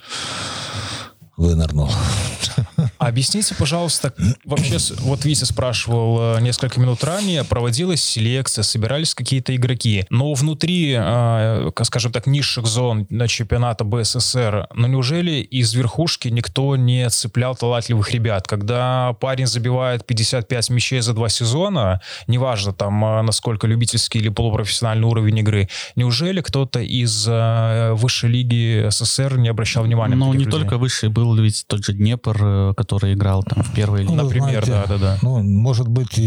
вынырнул. 1.38 1.88
Объясните, 2.98 3.54
пожалуйста, 3.54 4.12
вообще, 4.44 4.78
вот 5.00 5.24
Витя 5.24 5.44
спрашивал 5.44 6.36
э, 6.36 6.40
несколько 6.40 6.80
минут 6.80 7.04
ранее, 7.04 7.44
проводилась 7.44 8.02
селекция, 8.02 8.62
собирались 8.64 9.14
какие-то 9.14 9.54
игроки, 9.54 10.04
но 10.10 10.34
внутри, 10.34 10.96
э, 10.98 11.70
скажем 11.84 12.12
так, 12.12 12.26
низших 12.26 12.66
зон 12.66 13.06
на 13.08 13.28
чемпионата 13.28 13.84
БССР, 13.84 14.66
ну 14.74 14.88
неужели 14.88 15.40
из 15.40 15.72
верхушки 15.74 16.28
никто 16.28 16.74
не 16.76 17.08
цеплял 17.08 17.54
талантливых 17.54 18.10
ребят? 18.12 18.48
Когда 18.48 19.14
парень 19.20 19.46
забивает 19.46 20.04
55 20.04 20.70
мячей 20.70 21.00
за 21.00 21.14
два 21.14 21.28
сезона, 21.28 22.00
неважно 22.26 22.72
там, 22.72 23.04
э, 23.04 23.22
насколько 23.22 23.68
любительский 23.68 24.18
или 24.18 24.28
полупрофессиональный 24.28 25.06
уровень 25.06 25.38
игры, 25.38 25.68
неужели 25.94 26.40
кто-то 26.40 26.80
из 26.80 27.28
высшей 27.28 28.30
лиги 28.30 28.88
СССР 28.90 29.38
не 29.38 29.48
обращал 29.48 29.84
внимания? 29.84 30.16
Ну, 30.16 30.32
не 30.32 30.44
людей? 30.44 30.50
только 30.50 30.78
высший, 30.78 31.08
был 31.08 31.27
ведь 31.36 31.64
тот 31.66 31.84
же 31.84 31.92
Днепр, 31.92 32.74
который 32.76 33.14
играл 33.14 33.42
там 33.42 33.62
в 33.62 33.72
первой 33.74 34.02
лиге. 34.02 34.14
Ну, 34.14 34.24
Например, 34.24 34.64
знаете, 34.64 34.88
да, 34.88 34.98
да, 34.98 34.98
да. 34.98 35.18
Ну, 35.22 35.42
может 35.42 35.88
быть, 35.88 36.18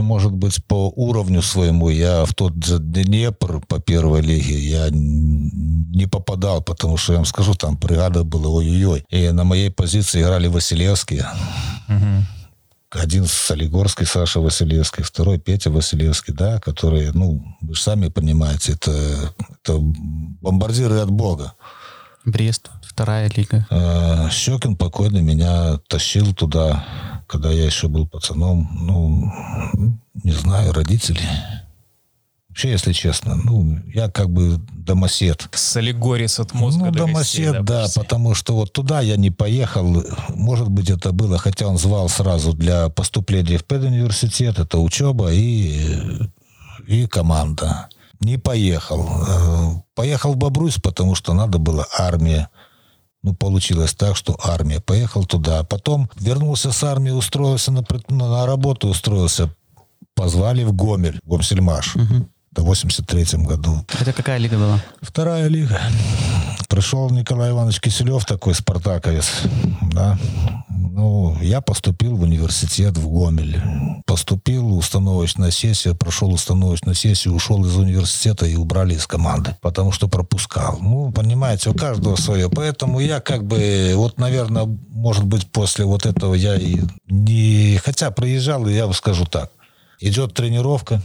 может 0.00 0.32
быть, 0.32 0.64
по 0.64 0.92
уровню 0.94 1.42
своему 1.42 1.88
я 1.88 2.24
в 2.24 2.34
тот 2.34 2.64
же 2.64 2.78
Днепр 2.78 3.60
по 3.66 3.80
первой 3.80 4.20
лиге 4.20 4.58
я 4.58 4.88
не 4.90 6.06
попадал, 6.06 6.62
потому 6.62 6.96
что, 6.96 7.12
я 7.12 7.18
вам 7.18 7.26
скажу, 7.26 7.54
там 7.54 7.76
бригада 7.76 8.24
была 8.24 8.48
ой-ой-ой. 8.50 9.04
И 9.10 9.30
на 9.30 9.44
моей 9.44 9.70
позиции 9.70 10.20
играли 10.22 10.46
Василевские. 10.46 11.26
Угу 11.88 12.24
один 12.90 13.26
с 13.26 13.32
Солигорской, 13.32 14.06
Саша 14.06 14.40
Василевский, 14.40 15.04
второй 15.04 15.38
Петя 15.38 15.70
Василевский, 15.70 16.34
да, 16.34 16.58
которые, 16.58 17.12
ну, 17.12 17.56
вы 17.60 17.74
же 17.74 17.80
сами 17.80 18.08
понимаете, 18.08 18.72
это, 18.72 19.32
это 19.62 19.78
бомбардиры 19.78 20.98
от 20.98 21.10
Бога. 21.10 21.54
Брест 22.24 22.70
вторая 22.82 23.30
лига. 23.34 23.66
А, 23.70 24.28
Щекин 24.30 24.76
покойный 24.76 25.22
меня 25.22 25.78
тащил 25.88 26.34
туда, 26.34 26.84
когда 27.26 27.50
я 27.50 27.64
еще 27.64 27.88
был 27.88 28.06
пацаном. 28.06 28.68
Ну, 28.82 29.32
не 30.22 30.32
знаю, 30.32 30.72
родители. 30.72 31.22
Вообще, 32.50 32.72
если 32.72 32.92
честно, 32.92 33.36
ну, 33.36 33.78
я 33.94 34.10
как 34.10 34.28
бы 34.28 34.60
домосед. 34.72 35.48
Солигорец 35.52 36.40
от 36.40 36.52
мозга 36.52 36.86
Ну, 36.86 36.90
до 36.90 36.98
домосед, 36.98 37.46
костей, 37.46 37.62
да, 37.62 37.86
потому 37.94 38.34
что 38.34 38.54
вот 38.56 38.72
туда 38.72 39.00
я 39.00 39.16
не 39.16 39.30
поехал. 39.30 40.04
Может 40.30 40.68
быть, 40.68 40.90
это 40.90 41.12
было, 41.12 41.38
хотя 41.38 41.68
он 41.68 41.78
звал 41.78 42.08
сразу 42.08 42.52
для 42.52 42.88
поступления 42.88 43.56
в 43.56 43.64
педуниверситет. 43.64 44.58
Это 44.58 44.78
учеба 44.78 45.32
и, 45.32 46.28
и 46.88 47.06
команда. 47.06 47.88
Не 48.20 48.36
поехал. 48.38 49.08
Э, 49.26 49.80
поехал 49.94 50.34
в 50.34 50.36
Бобруйс, 50.36 50.76
потому 50.76 51.14
что 51.14 51.32
надо 51.32 51.58
было 51.58 51.86
армия. 51.96 52.48
Ну, 53.22 53.34
получилось 53.34 53.94
так, 53.94 54.16
что 54.16 54.38
армия. 54.42 54.80
Поехал 54.80 55.24
туда. 55.24 55.64
Потом 55.64 56.10
вернулся 56.16 56.72
с 56.72 56.82
армии, 56.84 57.10
устроился 57.10 57.72
на, 57.72 57.84
на 58.08 58.46
работу, 58.46 58.88
устроился. 58.88 59.54
Позвали 60.14 60.64
в 60.64 60.72
Гомель, 60.72 61.18
Гомсельмаш. 61.24 61.96
Угу. 61.96 62.28
В 62.56 62.62
83 62.62 63.44
году. 63.44 63.84
Это 64.00 64.12
какая 64.12 64.38
лига 64.38 64.56
была? 64.56 64.80
Вторая 65.00 65.46
лига. 65.46 65.80
Пришел 66.68 67.08
Николай 67.10 67.50
Иванович 67.50 67.80
Киселев, 67.80 68.24
такой 68.24 68.54
спартаковец. 68.54 69.42
Да. 69.92 70.18
Ну, 70.68 71.38
я 71.40 71.60
поступил 71.60 72.16
в 72.16 72.22
университет 72.22 72.98
в 72.98 73.08
Гомель. 73.08 73.62
Поступил 74.04 74.76
установочная 74.76 75.52
сессия, 75.52 75.94
прошел 75.94 76.32
установочную 76.32 76.96
сессию, 76.96 77.34
ушел 77.34 77.64
из 77.64 77.76
университета 77.76 78.46
и 78.46 78.56
убрали 78.56 78.94
из 78.94 79.06
команды, 79.06 79.56
потому 79.62 79.92
что 79.92 80.08
пропускал. 80.08 80.78
Ну, 80.80 81.12
понимаете, 81.12 81.70
у 81.70 81.74
каждого 81.74 82.16
свое. 82.16 82.50
Поэтому 82.50 82.98
я 82.98 83.20
как 83.20 83.44
бы, 83.44 83.92
вот, 83.94 84.18
наверное, 84.18 84.66
может 84.88 85.24
быть, 85.24 85.50
после 85.50 85.84
вот 85.84 86.04
этого 86.04 86.34
я 86.34 86.56
и 86.56 86.80
не... 87.06 87.78
Хотя 87.84 88.10
проезжал, 88.10 88.66
и 88.66 88.74
я 88.74 88.86
вам 88.86 88.94
скажу 88.94 89.24
так. 89.24 89.52
Идет 90.00 90.34
тренировка 90.34 91.00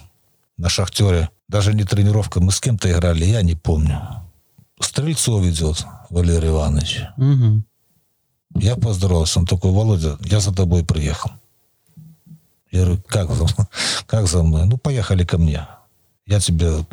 на 0.57 0.70
«Шахтере». 0.70 1.30
Даже 1.48 1.74
не 1.74 1.84
тренировка, 1.84 2.42
мы 2.42 2.52
с 2.52 2.60
кем-то 2.60 2.92
играли, 2.92 3.26
я 3.26 3.42
не 3.42 3.56
помню. 3.56 4.02
Стрельцов 4.80 5.44
идет, 5.46 5.86
Валерий 6.10 6.50
Иванович. 6.50 7.04
Угу. 7.18 7.64
Я 8.62 8.76
поздоровался. 8.76 9.40
Он 9.40 9.46
такой, 9.46 9.72
Володя, 9.72 10.18
я 10.22 10.40
за 10.40 10.54
тобой 10.54 10.84
приехал. 10.84 11.32
Я 12.72 12.86
говорю, 12.86 13.02
как 13.08 13.32
за, 13.32 13.46
как 14.08 14.28
за 14.28 14.44
мной? 14.44 14.66
Ну, 14.66 14.78
поехали 14.78 15.24
ко 15.24 15.38
мне. 15.38 15.68
Я 16.26 16.40
тебе 16.40 16.86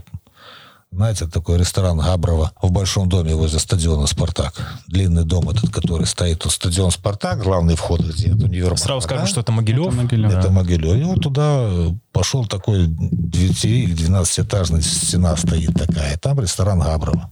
знаете, 0.92 1.26
такой 1.26 1.58
ресторан 1.58 1.98
Габрова 1.98 2.52
в 2.60 2.70
Большом 2.70 3.08
доме 3.08 3.34
возле 3.34 3.58
стадиона 3.58 4.06
«Спартак». 4.06 4.52
Длинный 4.86 5.24
дом 5.24 5.48
этот, 5.48 5.72
который 5.72 6.06
стоит. 6.06 6.40
Тут 6.40 6.52
стадион 6.52 6.90
«Спартак», 6.90 7.42
главный 7.42 7.76
вход, 7.76 8.00
где 8.02 8.28
это 8.28 8.44
универмаг. 8.44 8.78
Сразу 8.78 9.00
скажем, 9.00 9.24
да? 9.24 9.30
что 9.30 9.40
это 9.40 9.52
Могилев. 9.52 9.86
Это 9.86 9.96
Могилев. 9.96 10.30
Это 10.30 10.42
да. 10.42 10.50
Могилев. 10.50 10.96
И 10.96 11.04
вот 11.04 11.22
туда 11.22 11.94
пошел 12.12 12.46
такой 12.46 12.86
9 12.86 13.64
или 13.64 13.94
12-этажная 13.94 14.82
стена 14.82 15.36
стоит 15.36 15.74
такая. 15.74 16.16
Там 16.18 16.40
ресторан 16.40 16.80
Габрова. 16.80 17.30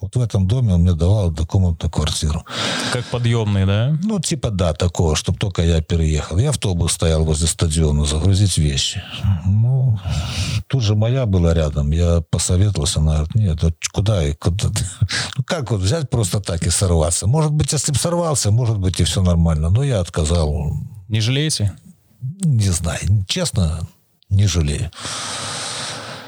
Вот 0.00 0.16
в 0.16 0.20
этом 0.20 0.48
доме 0.48 0.74
он 0.74 0.80
мне 0.82 0.94
давал 0.94 1.26
однокомнатную 1.28 1.90
квартиру. 1.90 2.44
Как 2.92 3.04
подъемный, 3.06 3.66
да? 3.66 3.98
Ну, 4.02 4.18
типа, 4.18 4.50
да, 4.50 4.72
такого, 4.72 5.14
чтобы 5.14 5.38
только 5.38 5.62
я 5.62 5.82
переехал. 5.82 6.38
Я 6.38 6.50
автобус 6.50 6.92
стоял 6.92 7.24
возле 7.24 7.46
стадиона, 7.46 8.06
загрузить 8.06 8.56
вещи. 8.56 9.02
Ну, 9.44 9.98
тут 10.68 10.82
же 10.82 10.94
моя 10.94 11.26
была 11.26 11.52
рядом. 11.52 11.90
Я 11.90 12.22
посоветовался, 12.30 13.00
она 13.00 13.16
говорит, 13.16 13.34
нет, 13.34 13.62
вот 13.62 13.74
куда 13.92 14.26
и 14.26 14.34
куда? 14.34 14.70
Ну, 15.36 15.44
как 15.44 15.70
вот 15.70 15.80
взять 15.80 16.08
просто 16.08 16.40
так 16.40 16.66
и 16.66 16.70
сорваться? 16.70 17.26
Может 17.26 17.52
быть, 17.52 17.72
если 17.72 17.92
бы 17.92 17.98
сорвался, 17.98 18.50
может 18.50 18.78
быть, 18.78 19.00
и 19.00 19.04
все 19.04 19.22
нормально. 19.22 19.68
Но 19.68 19.82
я 19.82 20.00
отказал. 20.00 20.72
Не 21.08 21.20
жалеете? 21.20 21.72
Не 22.20 22.70
знаю. 22.70 23.00
Честно, 23.28 23.80
не 24.30 24.46
жалею. 24.46 24.90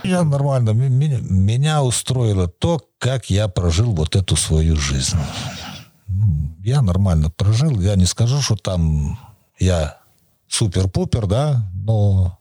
Я 0.04 0.24
нормально. 0.24 0.70
Меня, 0.70 1.82
устроило 1.82 2.48
то, 2.48 2.80
как 2.98 3.30
я 3.30 3.48
прожил 3.48 3.94
вот 3.94 4.16
эту 4.16 4.36
свою 4.36 4.76
жизнь. 4.76 5.18
Я 6.64 6.82
нормально 6.82 7.30
прожил. 7.30 7.80
Я 7.80 7.94
не 7.94 8.06
скажу, 8.06 8.40
что 8.40 8.56
там 8.56 9.18
я 9.58 9.98
супер-пупер, 10.48 11.26
да, 11.26 11.70
но 11.74 12.38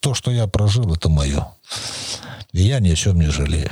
то, 0.00 0.14
что 0.14 0.30
я 0.30 0.46
прожил, 0.46 0.94
это 0.94 1.08
мое. 1.08 1.48
И 2.52 2.62
я 2.62 2.80
ни 2.80 2.90
о 2.90 2.96
чем 2.96 3.20
не 3.20 3.26
жалею. 3.26 3.70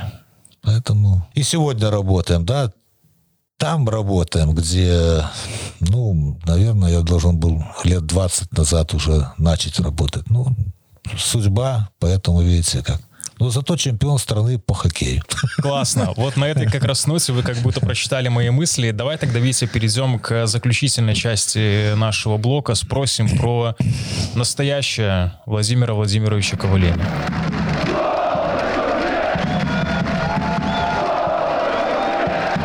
Поэтому 0.61 1.27
и 1.33 1.43
сегодня 1.43 1.89
работаем, 1.89 2.45
да, 2.45 2.71
там 3.57 3.87
работаем, 3.89 4.53
где, 4.53 5.23
ну, 5.79 6.39
наверное, 6.45 6.91
я 6.91 7.01
должен 7.01 7.37
был 7.37 7.63
лет 7.83 8.05
20 8.05 8.57
назад 8.57 8.93
уже 8.93 9.31
начать 9.37 9.79
работать. 9.79 10.29
Ну, 10.29 10.55
судьба, 11.17 11.89
поэтому 11.99 12.41
видите 12.41 12.83
как. 12.83 13.01
Но 13.37 13.49
зато 13.49 13.75
чемпион 13.75 14.17
страны 14.17 14.59
по 14.59 14.73
хоккею. 14.73 15.21
Классно. 15.57 16.13
Вот 16.15 16.37
на 16.37 16.45
этой 16.45 16.67
как 16.67 16.85
раз 16.85 17.05
ноте 17.05 17.33
вы 17.33 17.43
как 17.43 17.57
будто 17.57 17.81
прочитали 17.81 18.29
мои 18.29 18.49
мысли. 18.49 18.91
Давай 18.91 19.17
тогда, 19.17 19.39
Витя, 19.39 19.67
перейдем 19.67 20.19
к 20.19 20.47
заключительной 20.47 21.15
части 21.15 21.95
нашего 21.95 22.37
блока. 22.37 22.75
Спросим 22.75 23.37
про 23.37 23.75
настоящее 24.35 25.33
Владимира 25.45 25.93
Владимировича 25.93 26.55
Коваления. 26.55 27.05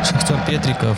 Шахтер 0.03 0.43
Петриков 0.47 0.97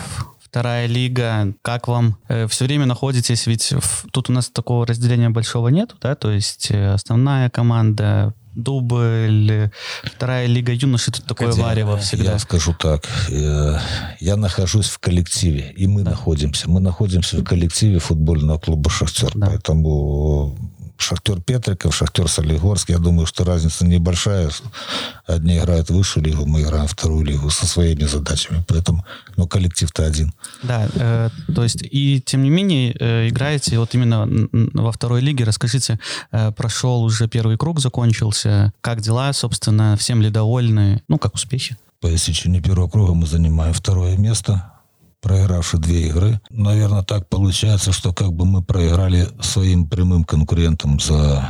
вторая 0.53 0.85
лига. 0.85 1.53
Как 1.63 1.87
вам? 1.87 2.17
Э, 2.27 2.47
все 2.47 2.65
время 2.65 2.85
находитесь, 2.85 3.47
ведь 3.47 3.73
в, 3.73 4.05
тут 4.11 4.29
у 4.29 4.33
нас 4.33 4.49
такого 4.49 4.85
разделения 4.85 5.31
большого 5.31 5.69
нету, 5.69 5.95
да, 5.99 6.13
то 6.13 6.29
есть 6.29 6.67
э, 6.69 6.93
основная 6.93 7.49
команда, 7.49 8.35
дубль, 8.53 9.71
вторая 10.03 10.45
лига 10.45 10.71
юноши, 10.71 11.11
тут 11.11 11.25
такое 11.25 11.51
варево 11.53 11.97
всегда. 11.97 12.33
Я 12.33 12.39
скажу 12.39 12.75
так, 12.79 13.03
э, 13.29 13.79
я 14.19 14.35
нахожусь 14.35 14.89
в 14.89 14.99
коллективе, 14.99 15.73
и 15.75 15.87
мы 15.87 16.03
да. 16.03 16.11
находимся. 16.11 16.69
Мы 16.69 16.79
находимся 16.79 17.37
в 17.37 17.43
коллективе 17.43 17.97
футбольного 17.97 18.59
клуба 18.59 18.91
«Шахтер», 18.91 19.31
да. 19.33 19.47
поэтому 19.47 20.55
Шахтер 20.97 21.41
Петриков, 21.41 21.95
Шахтер 21.95 22.27
Солигорск. 22.27 22.89
Я 22.89 22.97
думаю, 22.97 23.25
что 23.25 23.43
разница 23.43 23.85
небольшая. 23.85 24.49
Одни 25.25 25.57
играют 25.57 25.89
высшую 25.89 26.25
лигу, 26.25 26.45
мы 26.45 26.61
играем 26.61 26.87
вторую 26.87 27.25
лигу 27.25 27.49
со 27.49 27.65
своими 27.65 28.03
задачами. 28.03 28.63
Поэтому, 28.67 29.05
ну, 29.35 29.47
коллектив-то 29.47 30.05
один. 30.05 30.33
Да, 30.63 30.87
э, 30.93 31.29
то 31.53 31.63
есть, 31.63 31.83
и 31.83 32.21
тем 32.25 32.43
не 32.43 32.49
менее, 32.49 32.95
э, 32.99 33.29
играете 33.29 33.79
вот 33.79 33.93
именно 33.95 34.27
во 34.73 34.91
второй 34.91 35.21
лиге. 35.21 35.43
Расскажите, 35.43 35.99
э, 36.31 36.51
прошел 36.51 37.03
уже 37.03 37.27
первый 37.27 37.57
круг, 37.57 37.79
закончился. 37.79 38.73
Как 38.81 39.01
дела, 39.01 39.33
собственно, 39.33 39.97
всем 39.97 40.21
ли 40.21 40.29
довольны? 40.29 41.01
Ну, 41.07 41.17
как 41.17 41.35
успехи? 41.35 41.77
По 42.01 42.13
истечении 42.13 42.59
первого 42.59 42.89
круга 42.89 43.13
мы 43.13 43.25
занимаем 43.25 43.73
второе 43.73 44.17
место 44.17 44.72
проигравши 45.23 45.77
две 45.77 46.07
игры. 46.07 46.39
Наверное, 46.51 47.01
так 47.01 47.27
получается, 47.29 47.91
что 47.91 48.13
как 48.13 48.33
бы 48.33 48.45
мы 48.45 48.61
проиграли 48.61 49.29
своим 49.41 49.87
прямым 49.87 50.25
конкурентам 50.25 50.99
за 50.99 51.43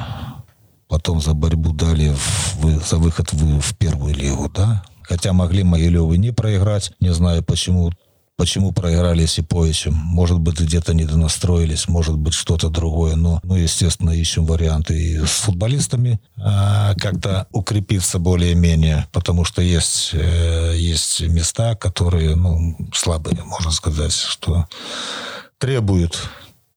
потом 0.88 1.20
за 1.20 1.34
борьбу 1.34 1.74
дали 1.74 2.14
в, 2.14 2.88
за 2.88 2.98
выход 2.98 3.34
в, 3.34 3.60
в 3.60 3.78
первую 3.78 4.14
лигу, 4.16 4.50
да. 4.54 4.84
Хотя 5.02 5.34
могли 5.34 5.64
Могилевы 5.64 6.18
не 6.18 6.32
проиграть. 6.32 6.94
Не 7.00 7.14
знаю, 7.14 7.44
почему 7.44 7.92
Почему 8.36 8.72
проиграли 8.72 9.28
Сиповичем? 9.28 9.94
Может 9.94 10.40
быть, 10.40 10.60
где-то 10.60 10.96
не 10.96 11.06
донастроились, 11.06 11.88
может 11.88 12.18
быть, 12.18 12.34
что-то 12.34 12.70
другое. 12.70 13.16
Но, 13.16 13.40
ну, 13.44 13.56
естественно, 13.56 14.10
ищем 14.10 14.46
варианты 14.46 15.00
и 15.00 15.20
с 15.20 15.42
футболистами 15.42 16.20
а, 16.38 16.96
как-то 16.96 17.48
укрепиться 17.52 18.18
более-менее, 18.18 19.08
потому 19.12 19.46
что 19.46 19.62
есть, 19.62 20.10
э, 20.14 20.74
есть 20.76 21.22
места, 21.22 21.76
которые, 21.76 22.36
ну, 22.36 22.76
слабые, 22.92 23.44
можно 23.44 23.72
сказать, 23.72 24.14
что 24.14 24.68
требуют 25.60 26.18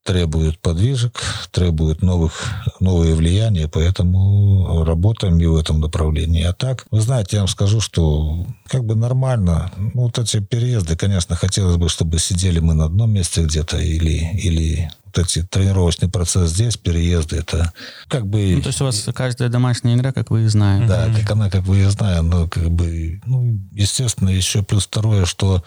требует 0.06 0.58
подвижек, 0.60 1.20
требует 1.50 2.00
новых, 2.00 2.44
новые 2.80 3.14
влияния, 3.14 3.68
поэтому 3.68 4.84
работаем 4.84 5.38
и 5.38 5.46
в 5.46 5.56
этом 5.56 5.80
направлении. 5.80 6.44
А 6.44 6.52
так, 6.52 6.86
вы 6.90 7.00
знаете, 7.00 7.36
я 7.36 7.42
вам 7.42 7.48
скажу, 7.48 7.80
что 7.80 8.46
как 8.68 8.84
бы 8.84 8.94
нормально. 8.94 9.70
Ну, 9.76 10.02
вот 10.02 10.18
эти 10.18 10.38
переезды, 10.40 10.96
конечно, 10.96 11.34
хотелось 11.34 11.76
бы, 11.76 11.88
чтобы 11.88 12.18
сидели 12.18 12.60
мы 12.60 12.74
на 12.74 12.84
одном 12.84 13.12
месте 13.12 13.42
где-то 13.42 13.78
или, 13.78 14.30
или 14.34 14.90
вот 15.06 15.18
эти 15.18 15.42
тренировочный 15.42 16.08
процесс 16.08 16.50
здесь, 16.50 16.76
переезды, 16.76 17.36
это 17.36 17.72
как 18.08 18.26
бы... 18.26 18.54
Ну, 18.56 18.62
то 18.62 18.68
есть 18.68 18.80
у 18.80 18.84
вас 18.84 19.08
каждая 19.14 19.48
домашняя 19.48 19.94
игра 19.94 20.12
как 20.12 20.30
выездная. 20.30 20.86
Да, 20.86 21.06
mm-hmm. 21.06 21.20
как 21.20 21.30
она 21.30 21.50
как 21.50 21.62
выездная, 21.62 22.22
но 22.22 22.48
как 22.48 22.70
бы, 22.70 23.20
ну, 23.24 23.58
естественно, 23.72 24.28
еще 24.28 24.62
плюс 24.62 24.86
второе, 24.86 25.24
что 25.24 25.64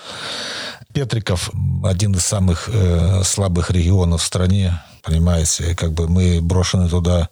Петриков 0.93 1.51
один 1.83 2.13
из 2.13 2.25
самых 2.25 2.69
э, 2.71 3.23
слабых 3.23 3.71
регионов 3.71 4.21
в 4.21 4.25
стране, 4.25 4.81
понимаете, 5.03 5.75
как 5.75 5.93
бы 5.93 6.07
мы 6.07 6.41
брошены 6.41 6.89
туда 6.89 7.29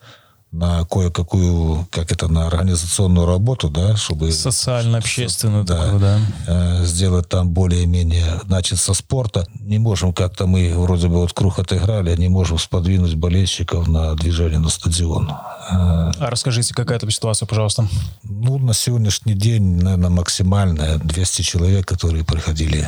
на 0.57 0.85
кое-какую, 0.85 1.87
как 1.91 2.11
это, 2.11 2.27
на 2.27 2.47
организационную 2.47 3.27
работу, 3.27 3.69
да, 3.69 3.95
чтобы... 3.95 4.31
Социально-общественную 4.31 5.63
да, 5.63 5.83
такую, 5.83 5.99
да. 5.99 6.19
Э, 6.47 6.83
сделать 6.83 7.29
там 7.29 7.49
более-менее, 7.49 8.41
начать 8.45 8.79
со 8.79 8.95
спорта. 8.95 9.45
Не 9.59 9.77
можем 9.77 10.13
как-то 10.13 10.47
мы, 10.47 10.73
вроде 10.75 11.09
бы, 11.09 11.15
вот 11.15 11.33
круг 11.33 11.59
отыграли, 11.59 12.15
не 12.15 12.27
можем 12.27 12.57
сподвинуть 12.57 13.13
болельщиков 13.13 13.87
на 13.87 14.15
движение 14.15 14.59
на 14.59 14.69
стадион. 14.69 15.29
Э, 15.29 15.33
а 15.69 16.11
расскажите, 16.29 16.73
какая 16.73 16.97
там 16.97 17.11
ситуация, 17.11 17.45
пожалуйста? 17.45 17.87
Ну, 18.23 18.57
на 18.57 18.73
сегодняшний 18.73 19.35
день, 19.35 19.83
наверное, 19.83 20.09
максимальная 20.09 20.97
200 20.97 21.43
человек, 21.43 21.87
которые 21.87 22.23
приходили 22.23 22.87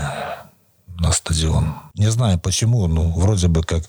на 1.00 1.12
стадион. 1.12 1.74
Не 1.96 2.12
знаю 2.12 2.40
почему, 2.40 2.88
ну, 2.88 3.12
вроде 3.12 3.48
бы 3.48 3.64
как 3.64 3.84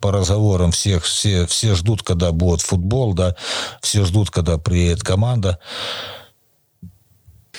по 0.00 0.12
разговорам 0.12 0.70
всех, 0.72 1.04
все, 1.04 1.46
все 1.46 1.74
ждут, 1.74 2.02
когда 2.02 2.32
будет 2.32 2.60
футбол, 2.60 3.14
да, 3.14 3.34
все 3.80 4.04
ждут, 4.04 4.30
когда 4.30 4.58
приедет 4.58 5.02
команда 5.02 5.58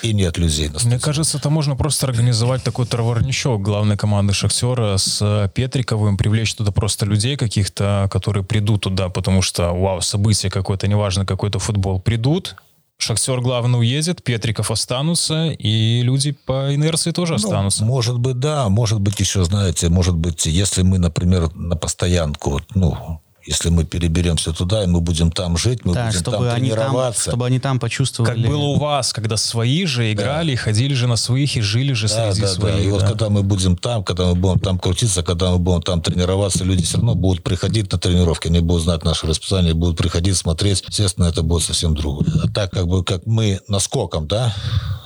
и 0.02 0.14
нет 0.14 0.38
людей. 0.38 0.70
На 0.70 0.80
Мне 0.84 1.00
кажется, 1.00 1.38
это 1.38 1.50
можно 1.50 1.76
просто 1.76 2.08
организовать 2.08 2.64
такой 2.64 2.86
товарничок 2.86 3.62
главной 3.62 3.98
команды 3.98 4.34
Шахтера 4.34 4.98
с 4.98 5.52
Петриковым, 5.54 6.18
привлечь 6.18 6.56
туда 6.56 6.72
просто 6.72 7.06
людей 7.06 7.38
каких-то, 7.38 8.08
которые 8.12 8.44
придут 8.44 8.82
туда, 8.82 9.10
потому 9.10 9.42
что, 9.42 9.72
вау, 9.72 10.02
событие 10.02 10.52
какое-то, 10.52 10.88
неважно, 10.88 11.26
какой-то 11.26 11.60
футбол, 11.60 12.00
придут, 12.00 12.56
Шахтер 13.02 13.42
главный 13.42 13.80
уедет, 13.80 14.24
Петриков 14.24 14.70
останутся, 14.70 15.48
и 15.48 16.02
люди 16.04 16.34
по 16.34 16.74
инерции 16.76 17.10
тоже 17.10 17.34
ну, 17.34 17.38
останутся. 17.38 17.84
Может 17.84 18.20
быть, 18.20 18.38
да. 18.38 18.70
Может 18.70 19.02
быть, 19.02 19.20
еще, 19.20 19.44
знаете, 19.44 19.90
может 19.90 20.16
быть, 20.16 20.46
если 20.46 20.84
мы, 20.84 21.00
например, 21.00 21.52
на 21.56 21.76
постоянку, 21.76 22.62
ну, 22.76 23.20
если 23.46 23.70
мы 23.70 23.86
переберемся 23.86 24.54
туда, 24.54 24.84
и 24.84 24.88
мы 24.88 25.02
будем 25.02 25.32
там 25.32 25.58
жить, 25.58 25.84
мы 25.86 25.94
да, 25.94 26.08
будем 26.08 26.20
чтобы 26.20 26.46
там 26.48 26.56
тренироваться. 26.56 27.26
Там, 27.26 27.32
чтобы 27.32 27.46
они 27.48 27.60
там 27.60 27.80
почувствовали. 27.80 28.42
Как 28.42 28.52
было 28.52 28.64
у 28.64 28.78
вас, 28.78 29.14
когда 29.14 29.38
свои 29.38 29.86
же 29.86 30.12
играли, 30.12 30.56
да. 30.56 30.62
ходили 30.62 30.94
же 30.94 31.08
на 31.08 31.16
своих 31.16 31.58
и 31.58 31.62
жили 31.62 31.94
же 31.94 32.08
да, 32.08 32.32
среди 32.32 32.42
да, 32.42 32.48
своих. 32.48 32.76
Да. 32.76 32.82
И 32.82 32.86
да. 32.86 32.92
вот 32.92 33.04
когда 33.04 33.30
мы 33.30 33.44
будем 33.44 33.78
там, 33.78 34.04
когда 34.04 34.26
мы 34.28 34.36
будем 34.36 34.60
там 34.60 34.80
крутиться, 34.80 35.24
когда 35.24 35.52
мы 35.52 35.58
будем 35.58 35.82
там 35.82 36.02
тренироваться, 36.02 36.64
люди 36.64 36.84
все 36.84 36.98
равно 36.98 37.16
будут 37.16 37.44
приходить 37.44 37.92
на 37.92 37.98
тренировки, 37.98 38.48
они 38.48 38.60
будут 38.60 38.84
знать 38.84 39.04
наше 39.04 39.28
расписание, 39.28 39.74
будут 39.74 39.98
приходить, 39.98 40.38
смотреть. 40.38 40.84
Естественно, 40.88 41.26
это 41.26 41.42
будет 41.42 41.64
совсем 41.64 41.96
другое. 41.96 42.28
А 42.44 42.48
так, 42.48 42.72
как 42.72 42.88
бы, 42.88 43.04
как 43.04 43.26
мы 43.26 43.60
наскоком, 43.68 44.28
да, 44.28 44.54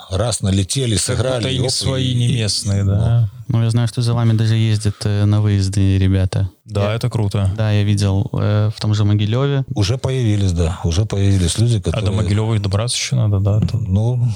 раз 0.10 0.42
налетели, 0.42 0.96
сыграли. 0.98 1.54
И 1.54 1.60
не 1.60 1.68
оп, 1.68 1.72
свои, 1.72 2.12
и- 2.12 2.16
не 2.16 2.28
и- 2.28 2.36
местные, 2.36 2.84
ну, 2.84 2.92
да. 2.92 3.30
Ну, 3.48 3.64
я 3.64 3.70
знаю, 3.70 3.88
что 3.88 4.02
за 4.02 4.14
вами 4.14 4.34
даже 4.34 4.56
ездят 4.56 4.96
э, 5.04 5.26
на 5.26 5.42
выезды 5.42 5.98
ребята. 5.98 6.50
Да, 6.66 6.90
Я- 6.90 6.96
это 6.96 7.10
круто. 7.10 7.52
Да, 7.56 7.72
я 7.72 7.84
видел 7.84 8.30
э, 8.34 8.72
в 8.76 8.80
том 8.82 8.94
же 8.94 9.06
Могилеве. 9.06 9.64
Уже 9.76 9.98
появились, 9.98 10.52
да, 10.52 10.80
уже 10.84 11.06
появились 11.06 11.58
люди, 11.60 11.78
А 11.78 11.82
которые... 11.82 12.10
до 12.10 12.12
Могилева 12.12 12.56
и 12.56 12.60
добраться 12.60 12.98
еще 12.98 13.16
надо, 13.16 13.40
да. 13.40 13.60
это- 13.64 13.78
Ну, 13.78 14.28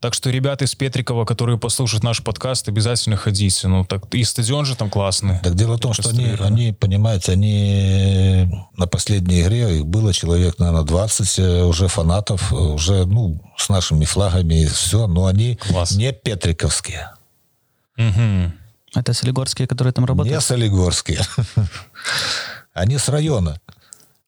Так 0.00 0.14
что 0.14 0.30
ребята 0.30 0.64
из 0.64 0.76
Петрикова, 0.76 1.24
которые 1.24 1.58
послушают 1.58 2.04
наш 2.04 2.22
подкаст, 2.22 2.68
обязательно 2.68 3.16
ходите. 3.16 3.66
Ну, 3.66 3.84
так 3.84 4.14
и 4.14 4.22
стадион 4.22 4.64
же 4.64 4.76
там 4.76 4.90
классный. 4.90 5.40
так 5.42 5.54
дело 5.56 5.76
в 5.76 5.80
том, 5.80 5.92
что 5.92 6.10
они, 6.10 6.24
они, 6.40 6.72
понимаете, 6.72 7.32
они 7.32 8.48
на 8.76 8.86
последней 8.86 9.42
игре, 9.42 9.78
их 9.78 9.86
было 9.86 10.12
человек, 10.12 10.58
наверное, 10.60 10.84
20 10.84 11.38
э, 11.40 11.62
уже 11.64 11.88
фанатов, 11.88 12.52
э, 12.52 12.56
уже, 12.56 13.06
ну, 13.06 13.40
с 13.56 13.68
нашими 13.68 14.04
флагами 14.04 14.62
и 14.62 14.66
все, 14.66 15.08
но 15.08 15.26
они 15.26 15.56
Класс. 15.56 15.92
не 15.96 16.12
петриковские, 16.12 17.10
Мгм. 17.96 18.52
Это 18.94 19.12
солигорские, 19.12 19.68
которые 19.68 19.92
там 19.92 20.04
работают? 20.04 20.34
не 20.34 20.40
солигорские. 20.40 21.20
Они 22.72 22.96
с 22.98 23.08
района. 23.08 23.60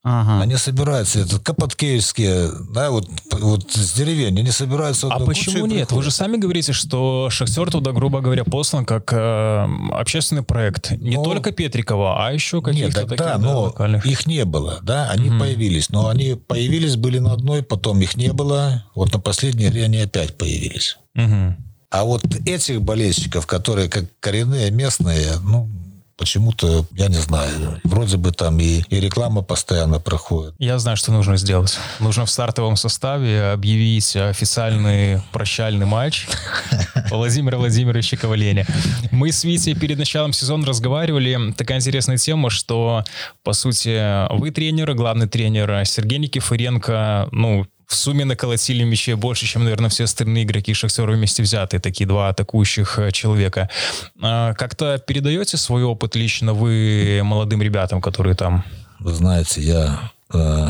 Ага. 0.02 0.40
Они 0.40 0.56
собираются, 0.56 1.20
это 1.20 1.38
Капоткеевские, 1.38 2.50
да, 2.72 2.90
вот, 2.90 3.06
вот 3.32 3.70
с 3.70 3.92
деревень, 3.92 4.38
они 4.38 4.50
собираются... 4.50 5.08
А 5.08 5.20
почему 5.20 5.66
нет? 5.66 5.80
Вы 5.80 5.86
приходят. 5.86 6.04
же 6.04 6.10
сами 6.10 6.38
говорите, 6.38 6.72
что 6.72 7.28
Шахтер 7.28 7.70
туда, 7.70 7.92
грубо 7.92 8.22
говоря, 8.22 8.44
послан 8.44 8.86
как 8.86 9.12
э, 9.12 9.66
общественный 9.92 10.42
проект. 10.42 10.92
Не 10.92 11.16
Ну, 11.16 11.22
только 11.22 11.52
Петрикова, 11.52 12.26
а 12.26 12.32
еще 12.32 12.62
каких-то 12.62 13.00
так 13.00 13.10
таких 13.10 13.26
да, 13.26 13.36
но 13.36 13.64
локальных. 13.64 14.06
их 14.06 14.26
не 14.26 14.46
было, 14.46 14.78
да, 14.82 15.10
они 15.10 15.38
появились, 15.38 15.90
но 15.90 16.08
они 16.08 16.34
появились, 16.34 16.96
были 16.96 17.18
на 17.18 17.34
одной, 17.34 17.62
потом 17.62 18.00
их 18.00 18.16
не 18.16 18.32
было, 18.32 18.86
вот 18.94 19.12
на 19.12 19.20
последней 19.20 19.66
игре 19.66 19.84
они 19.84 19.98
опять 19.98 20.38
появились. 20.38 20.96
Мгм. 21.12 21.69
А 21.90 22.04
вот 22.04 22.22
этих 22.46 22.82
болельщиков, 22.82 23.46
которые 23.46 23.88
как 23.88 24.04
коренные 24.20 24.70
местные, 24.70 25.38
ну, 25.42 25.68
почему-то, 26.20 26.86
я 26.92 27.08
не 27.08 27.16
знаю, 27.16 27.80
вроде 27.82 28.18
бы 28.18 28.30
там 28.30 28.60
и, 28.60 28.82
и 28.90 29.00
реклама 29.00 29.42
постоянно 29.42 29.98
проходит. 29.98 30.54
Я 30.58 30.78
знаю, 30.78 30.98
что 30.98 31.10
нужно 31.12 31.38
сделать. 31.38 31.78
Нужно 31.98 32.26
в 32.26 32.30
стартовом 32.30 32.76
составе 32.76 33.50
объявить 33.52 34.14
официальный 34.14 35.22
прощальный 35.32 35.86
матч 35.86 36.28
Владимира 37.10 37.56
Владимировича 37.56 38.18
Коваленя. 38.18 38.66
Мы 39.10 39.32
с 39.32 39.44
Витей 39.44 39.74
перед 39.74 39.98
началом 39.98 40.34
сезона 40.34 40.66
разговаривали. 40.66 41.52
Такая 41.54 41.78
интересная 41.78 42.18
тема, 42.18 42.50
что, 42.50 43.02
по 43.42 43.54
сути, 43.54 44.28
вы 44.38 44.50
тренер, 44.50 44.92
главный 44.94 45.26
тренер 45.26 45.84
Сергей 45.86 46.18
Никифоренко, 46.18 47.30
ну, 47.32 47.66
в 47.90 47.96
сумме 47.96 48.24
наколотили 48.24 48.84
мячей 48.84 49.14
больше, 49.14 49.46
чем, 49.46 49.64
наверное, 49.64 49.90
все 49.90 50.04
остальные 50.04 50.44
игроки 50.44 50.72
Шахтера 50.72 51.10
вместе 51.10 51.42
взятые, 51.42 51.80
такие 51.80 52.06
два 52.06 52.28
атакующих 52.28 53.00
э, 53.00 53.10
человека. 53.10 53.68
А, 54.22 54.54
Как-то 54.54 54.98
передаете 54.98 55.56
свой 55.56 55.82
опыт 55.82 56.14
лично 56.14 56.54
вы 56.54 57.20
молодым 57.24 57.60
ребятам, 57.60 58.00
которые 58.00 58.36
там 58.36 58.64
Вы 59.00 59.12
знаете, 59.12 59.60
я 59.60 60.12
э, 60.32 60.68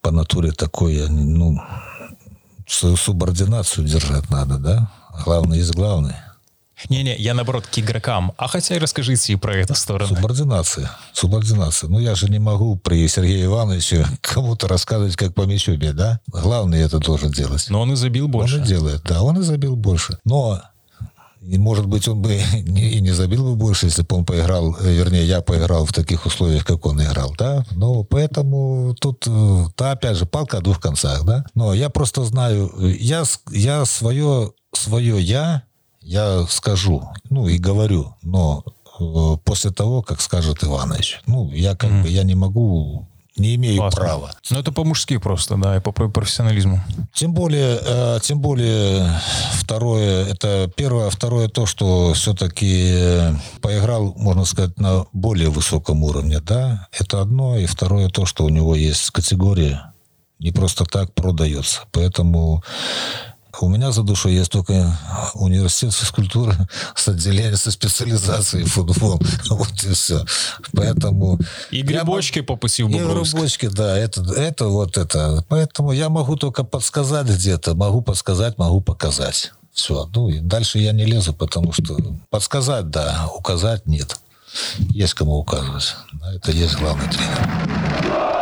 по 0.00 0.10
натуре 0.10 0.50
такой, 0.50 1.08
ну, 1.08 1.60
свою 2.66 2.96
субординацию 2.96 3.86
держать 3.86 4.28
надо, 4.28 4.58
да? 4.58 4.90
Главный 5.24 5.58
есть 5.58 5.72
главный. 5.72 6.14
Не-не, 6.88 7.16
я 7.16 7.34
наоборот 7.34 7.66
к 7.66 7.78
игрокам. 7.78 8.32
А 8.36 8.48
хотя 8.48 8.76
и 8.76 8.78
расскажите 8.78 9.32
и 9.32 9.36
про 9.36 9.56
эту 9.56 9.74
сторону. 9.74 10.14
Субординация. 10.14 10.90
Субординация. 11.12 11.88
Ну, 11.88 11.98
я 11.98 12.14
же 12.14 12.28
не 12.28 12.38
могу 12.38 12.76
при 12.76 13.06
Сергее 13.08 13.44
Ивановиче 13.44 14.06
кому-то 14.20 14.68
рассказывать, 14.68 15.16
как 15.16 15.34
по 15.34 15.42
мячу 15.42 15.76
бить, 15.76 15.96
да? 15.96 16.20
Главный 16.26 16.80
это 16.80 16.98
должен 16.98 17.30
делать. 17.30 17.66
Но 17.68 17.80
он 17.80 17.92
и 17.92 17.96
забил 17.96 18.28
больше. 18.28 18.56
Он 18.56 18.62
и 18.62 18.66
делает, 18.66 19.02
да, 19.04 19.22
он 19.22 19.38
и 19.38 19.42
забил 19.42 19.76
больше. 19.76 20.18
Но, 20.24 20.60
и, 21.40 21.58
может 21.58 21.86
быть, 21.86 22.08
он 22.08 22.22
бы 22.22 22.34
и 22.54 23.00
не 23.00 23.10
забил 23.10 23.44
бы 23.44 23.56
больше, 23.56 23.86
если 23.86 24.02
бы 24.02 24.16
он 24.16 24.24
поиграл, 24.24 24.76
э, 24.80 24.92
вернее, 24.92 25.26
я 25.26 25.40
поиграл 25.40 25.84
в 25.84 25.92
таких 25.92 26.26
условиях, 26.26 26.64
как 26.64 26.86
он 26.86 27.02
играл, 27.02 27.34
да. 27.38 27.64
Но 27.72 28.04
поэтому 28.04 28.94
тут, 29.00 29.24
э, 29.26 29.64
да, 29.76 29.92
опять 29.92 30.16
же, 30.16 30.26
палка 30.26 30.58
о 30.58 30.60
двух 30.60 30.80
концах, 30.80 31.24
да. 31.24 31.44
Но 31.54 31.74
я 31.74 31.90
просто 31.90 32.24
знаю, 32.24 32.72
э, 32.78 32.90
я, 32.98 33.24
я 33.50 33.84
свое, 33.84 34.52
свое 34.72 35.20
я, 35.20 35.64
я 36.04 36.46
скажу, 36.48 37.08
ну, 37.30 37.48
и 37.48 37.58
говорю, 37.58 38.14
но 38.22 38.64
э, 39.00 39.36
после 39.44 39.70
того, 39.70 40.02
как 40.02 40.20
скажет 40.20 40.62
Иванович. 40.62 41.20
Ну, 41.26 41.50
я 41.50 41.74
как 41.74 42.02
бы, 42.02 42.08
я 42.08 42.22
не 42.22 42.34
могу, 42.34 43.08
не 43.36 43.54
имею 43.56 43.78
Классно. 43.78 44.00
права. 44.00 44.30
Ну, 44.50 44.58
это 44.58 44.70
по-мужски 44.70 45.16
просто, 45.16 45.56
да, 45.56 45.76
и 45.76 45.80
по 45.80 45.92
про- 45.92 46.08
профессионализму. 46.08 46.80
Тем 47.12 47.32
более, 47.32 47.80
э, 47.82 48.18
тем 48.22 48.38
более, 48.40 49.18
второе, 49.54 50.26
это 50.26 50.70
первое, 50.76 51.08
а 51.08 51.10
второе 51.10 51.48
то, 51.48 51.66
что 51.66 52.12
все-таки 52.12 53.34
поиграл, 53.60 54.14
можно 54.16 54.44
сказать, 54.44 54.78
на 54.78 55.06
более 55.12 55.48
высоком 55.48 56.04
уровне, 56.04 56.40
да, 56.40 56.86
это 56.92 57.20
одно, 57.22 57.56
и 57.56 57.66
второе 57.66 58.08
то, 58.08 58.26
что 58.26 58.44
у 58.44 58.50
него 58.50 58.76
есть 58.76 59.10
категория, 59.10 59.92
не 60.38 60.52
просто 60.52 60.84
так 60.84 61.12
продается, 61.14 61.80
поэтому 61.92 62.62
у 63.60 63.68
меня 63.68 63.92
за 63.92 64.02
душой 64.02 64.34
есть 64.34 64.50
только 64.50 64.98
университет 65.34 65.94
физкультуры 65.94 66.54
с 66.94 67.08
отделением, 67.08 67.56
со 67.56 67.70
специализацией 67.70 68.64
футбол. 68.64 69.20
Вот 69.50 69.84
и 69.84 69.92
все. 69.92 70.24
Поэтому... 70.72 71.38
И 71.70 71.82
грибочки 71.82 72.40
по 72.40 72.56
пути 72.56 72.82
в 72.82 72.88
и 72.88 72.98
грибочки, 72.98 73.66
да, 73.66 73.96
это, 73.96 74.22
это 74.34 74.68
вот 74.68 74.96
это. 74.96 75.44
Поэтому 75.48 75.92
я 75.92 76.08
могу 76.08 76.36
только 76.36 76.64
подсказать 76.64 77.26
где-то, 77.26 77.74
могу 77.74 78.02
подсказать, 78.02 78.58
могу 78.58 78.80
показать. 78.80 79.52
Все. 79.72 80.08
Ну 80.14 80.28
и 80.28 80.38
дальше 80.38 80.78
я 80.78 80.92
не 80.92 81.04
лезу, 81.04 81.34
потому 81.34 81.72
что 81.72 81.98
подсказать, 82.30 82.90
да, 82.90 83.28
указать 83.34 83.86
нет. 83.86 84.18
Есть 84.78 85.14
кому 85.14 85.36
указывать. 85.36 85.96
Это 86.22 86.52
есть 86.52 86.76
главный 86.76 87.08
тренер. 87.08 88.33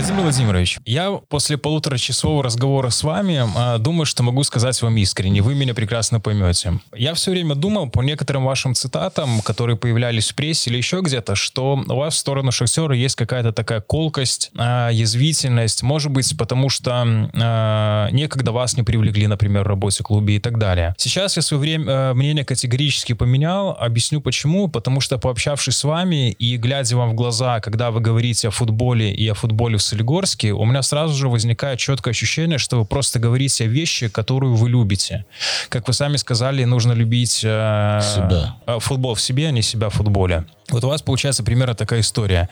Владимир 0.00 0.22
Владимирович, 0.22 0.78
я 0.86 1.10
после 1.28 1.58
полуторачасового 1.58 2.42
разговора 2.42 2.88
с 2.88 3.02
вами 3.02 3.42
а, 3.54 3.76
думаю, 3.76 4.06
что 4.06 4.22
могу 4.22 4.42
сказать 4.44 4.80
вам 4.80 4.96
искренне. 4.96 5.42
Вы 5.42 5.54
меня 5.54 5.74
прекрасно 5.74 6.20
поймете. 6.20 6.80
Я 6.94 7.12
все 7.12 7.32
время 7.32 7.54
думал 7.54 7.90
по 7.90 8.00
некоторым 8.00 8.44
вашим 8.44 8.74
цитатам, 8.74 9.42
которые 9.42 9.76
появлялись 9.76 10.30
в 10.30 10.34
прессе 10.36 10.70
или 10.70 10.78
еще 10.78 11.02
где-то, 11.02 11.34
что 11.34 11.74
у 11.86 11.94
вас 11.94 12.14
в 12.14 12.16
сторону 12.16 12.50
Шахтера 12.50 12.96
есть 12.96 13.14
какая-то 13.14 13.52
такая 13.52 13.82
колкость, 13.82 14.50
а, 14.56 14.88
язвительность. 14.88 15.82
Может 15.82 16.10
быть, 16.10 16.34
потому 16.38 16.70
что 16.70 17.28
а, 17.34 18.08
некогда 18.10 18.52
вас 18.52 18.78
не 18.78 18.82
привлекли, 18.82 19.26
например, 19.26 19.64
в 19.64 19.66
работе 19.66 20.02
клубе 20.02 20.36
и 20.36 20.40
так 20.40 20.56
далее. 20.56 20.94
Сейчас 20.96 21.36
я 21.36 21.42
свое 21.42 21.60
время, 21.60 21.92
э, 21.92 22.14
мнение 22.14 22.46
категорически 22.46 23.12
поменял. 23.12 23.76
Объясню 23.78 24.22
почему. 24.22 24.68
Потому 24.68 25.02
что 25.02 25.18
пообщавшись 25.18 25.76
с 25.76 25.84
вами 25.84 26.30
и 26.30 26.56
глядя 26.56 26.96
вам 26.96 27.10
в 27.10 27.14
глаза, 27.14 27.60
когда 27.60 27.90
вы 27.90 28.00
говорите 28.00 28.48
о 28.48 28.50
футболе 28.50 29.12
и 29.12 29.28
о 29.28 29.34
футболе 29.34 29.76
в 29.76 29.89
Солигорске, 29.90 30.52
у 30.52 30.64
меня 30.64 30.82
сразу 30.82 31.14
же 31.14 31.28
возникает 31.28 31.78
четкое 31.78 32.12
ощущение, 32.12 32.58
что 32.58 32.78
вы 32.78 32.84
просто 32.84 33.18
говорите 33.18 33.64
о 33.64 33.66
вещи, 33.66 34.08
которую 34.08 34.54
вы 34.54 34.70
любите. 34.70 35.24
Как 35.68 35.88
вы 35.88 35.94
сами 35.94 36.16
сказали, 36.16 36.64
нужно 36.64 36.92
любить 36.92 37.40
э, 37.44 38.00
Себя. 38.02 38.56
э, 38.66 38.78
футбол 38.80 39.14
в 39.14 39.20
себе, 39.20 39.48
а 39.48 39.50
не 39.50 39.62
себя 39.62 39.88
в 39.88 39.94
футболе. 39.94 40.44
Вот 40.70 40.84
у 40.84 40.88
вас 40.88 41.02
получается 41.02 41.42
примерно 41.42 41.74
такая 41.74 42.00
история. 42.00 42.48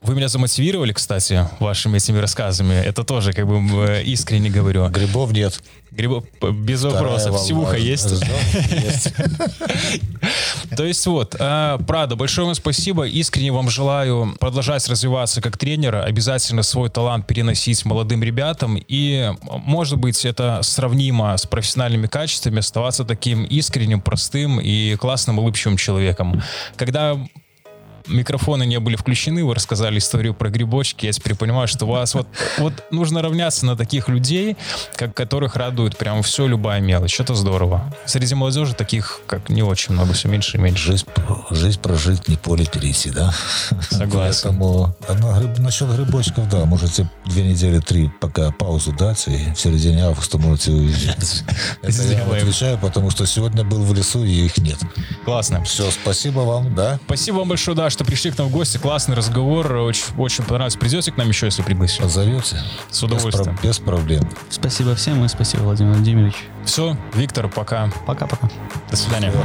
Вы 0.00 0.14
меня 0.14 0.28
замотивировали, 0.28 0.92
кстати, 0.92 1.44
вашими 1.58 1.96
этими 1.96 2.18
рассказами. 2.18 2.74
Это 2.74 3.02
тоже 3.02 3.32
как 3.32 3.48
бы 3.48 3.58
э, 3.88 4.04
искренне 4.04 4.48
говорю. 4.48 4.88
Грибов 4.88 5.32
нет. 5.32 5.60
Грибов, 5.90 6.24
без 6.40 6.80
Вторая 6.80 7.02
вопросов. 7.02 7.40
Сивуха 7.40 7.76
есть. 7.76 8.22
То 10.76 10.84
есть 10.84 11.04
вот, 11.06 11.34
э, 11.38 11.78
правда, 11.84 12.14
большое 12.14 12.46
вам 12.46 12.54
спасибо. 12.54 13.08
Искренне 13.08 13.50
вам 13.50 13.68
желаю 13.68 14.36
продолжать 14.38 14.86
развиваться 14.88 15.40
как 15.40 15.56
тренера, 15.56 16.04
обязательно 16.04 16.62
свой 16.62 16.90
талант 16.90 17.26
переносить 17.26 17.84
молодым 17.84 18.22
ребятам 18.22 18.78
и, 18.86 19.32
может 19.42 19.98
быть, 19.98 20.24
это 20.24 20.60
сравнимо 20.62 21.36
с 21.36 21.44
профессиональными 21.44 22.06
качествами, 22.06 22.60
оставаться 22.60 23.04
таким 23.04 23.42
искренним, 23.44 24.00
простым 24.00 24.60
и 24.60 24.94
классным, 24.94 25.40
улыбчивым 25.40 25.76
человеком. 25.76 26.40
Когда 26.76 27.18
микрофоны 28.08 28.66
не 28.66 28.78
были 28.80 28.96
включены, 28.96 29.44
вы 29.44 29.54
рассказали 29.54 29.98
историю 29.98 30.34
про 30.34 30.50
грибочки, 30.50 31.06
я 31.06 31.12
теперь 31.12 31.34
понимаю, 31.34 31.68
что 31.68 31.86
у 31.86 31.90
вас 31.90 32.14
вот, 32.14 32.26
вот 32.58 32.72
нужно 32.90 33.22
равняться 33.22 33.66
на 33.66 33.76
таких 33.76 34.08
людей, 34.08 34.56
как, 34.96 35.14
которых 35.14 35.56
радует 35.56 35.96
прям 35.96 36.22
все, 36.22 36.46
любая 36.46 36.80
мелочь. 36.80 37.20
Это 37.20 37.34
здорово. 37.34 37.94
Среди 38.06 38.34
молодежи 38.34 38.74
таких 38.74 39.20
как 39.26 39.48
не 39.48 39.62
очень 39.62 39.94
много, 39.94 40.12
все 40.12 40.28
меньше 40.28 40.56
и 40.56 40.60
меньше. 40.60 40.92
Жизнь, 40.92 41.06
жизнь 41.50 41.80
прожить, 41.80 42.28
не 42.28 42.36
поле 42.36 42.66
перейти, 42.66 43.10
да? 43.10 43.32
Согласен. 43.90 44.48
Поэтому 44.48 44.96
одно 45.08 45.38
гриб- 45.38 45.60
насчет 45.60 45.88
грибочков, 45.88 46.48
да, 46.48 46.64
можете 46.64 47.08
две 47.26 47.42
недели, 47.44 47.80
три 47.80 48.10
пока 48.20 48.50
паузу 48.50 48.92
дать, 48.92 49.26
и 49.28 49.52
в 49.54 49.60
середине 49.60 50.04
августа 50.04 50.38
можете 50.38 50.72
уезжать. 50.72 51.44
Это 51.82 52.02
я 52.02 52.24
отвечаю, 52.24 52.78
потому 52.78 53.10
что 53.10 53.26
сегодня 53.26 53.64
был 53.64 53.82
в 53.82 53.94
лесу, 53.94 54.24
и 54.24 54.46
их 54.46 54.58
нет. 54.58 54.78
Классно. 55.24 55.64
Все, 55.64 55.90
спасибо 55.90 56.40
вам, 56.40 56.74
да. 56.74 56.98
Спасибо 57.06 57.36
вам 57.36 57.48
большое, 57.48 57.76
да, 57.76 57.90
что 57.90 57.97
что 57.98 58.04
пришли 58.04 58.30
к 58.30 58.38
нам 58.38 58.46
в 58.46 58.52
гости. 58.52 58.78
Классный 58.78 59.16
разговор. 59.16 59.72
Очень, 59.72 60.04
очень 60.18 60.44
понравилось. 60.44 60.76
Придете 60.76 61.10
к 61.10 61.16
нам 61.16 61.26
еще, 61.26 61.46
если 61.46 61.62
пригласите? 61.62 62.02
Позовете? 62.02 62.62
С 62.92 63.02
удовольствием. 63.02 63.58
Без, 63.60 63.70
без 63.70 63.78
проблем. 63.80 64.22
Спасибо 64.50 64.94
всем 64.94 65.24
и 65.24 65.28
спасибо, 65.28 65.62
Владимир 65.62 65.94
Владимирович. 65.94 66.36
Все, 66.64 66.96
Виктор, 67.14 67.48
пока. 67.48 67.90
Пока-пока. 68.06 68.48
До 68.88 68.96
свидания. 68.96 69.32
Всего. 69.32 69.42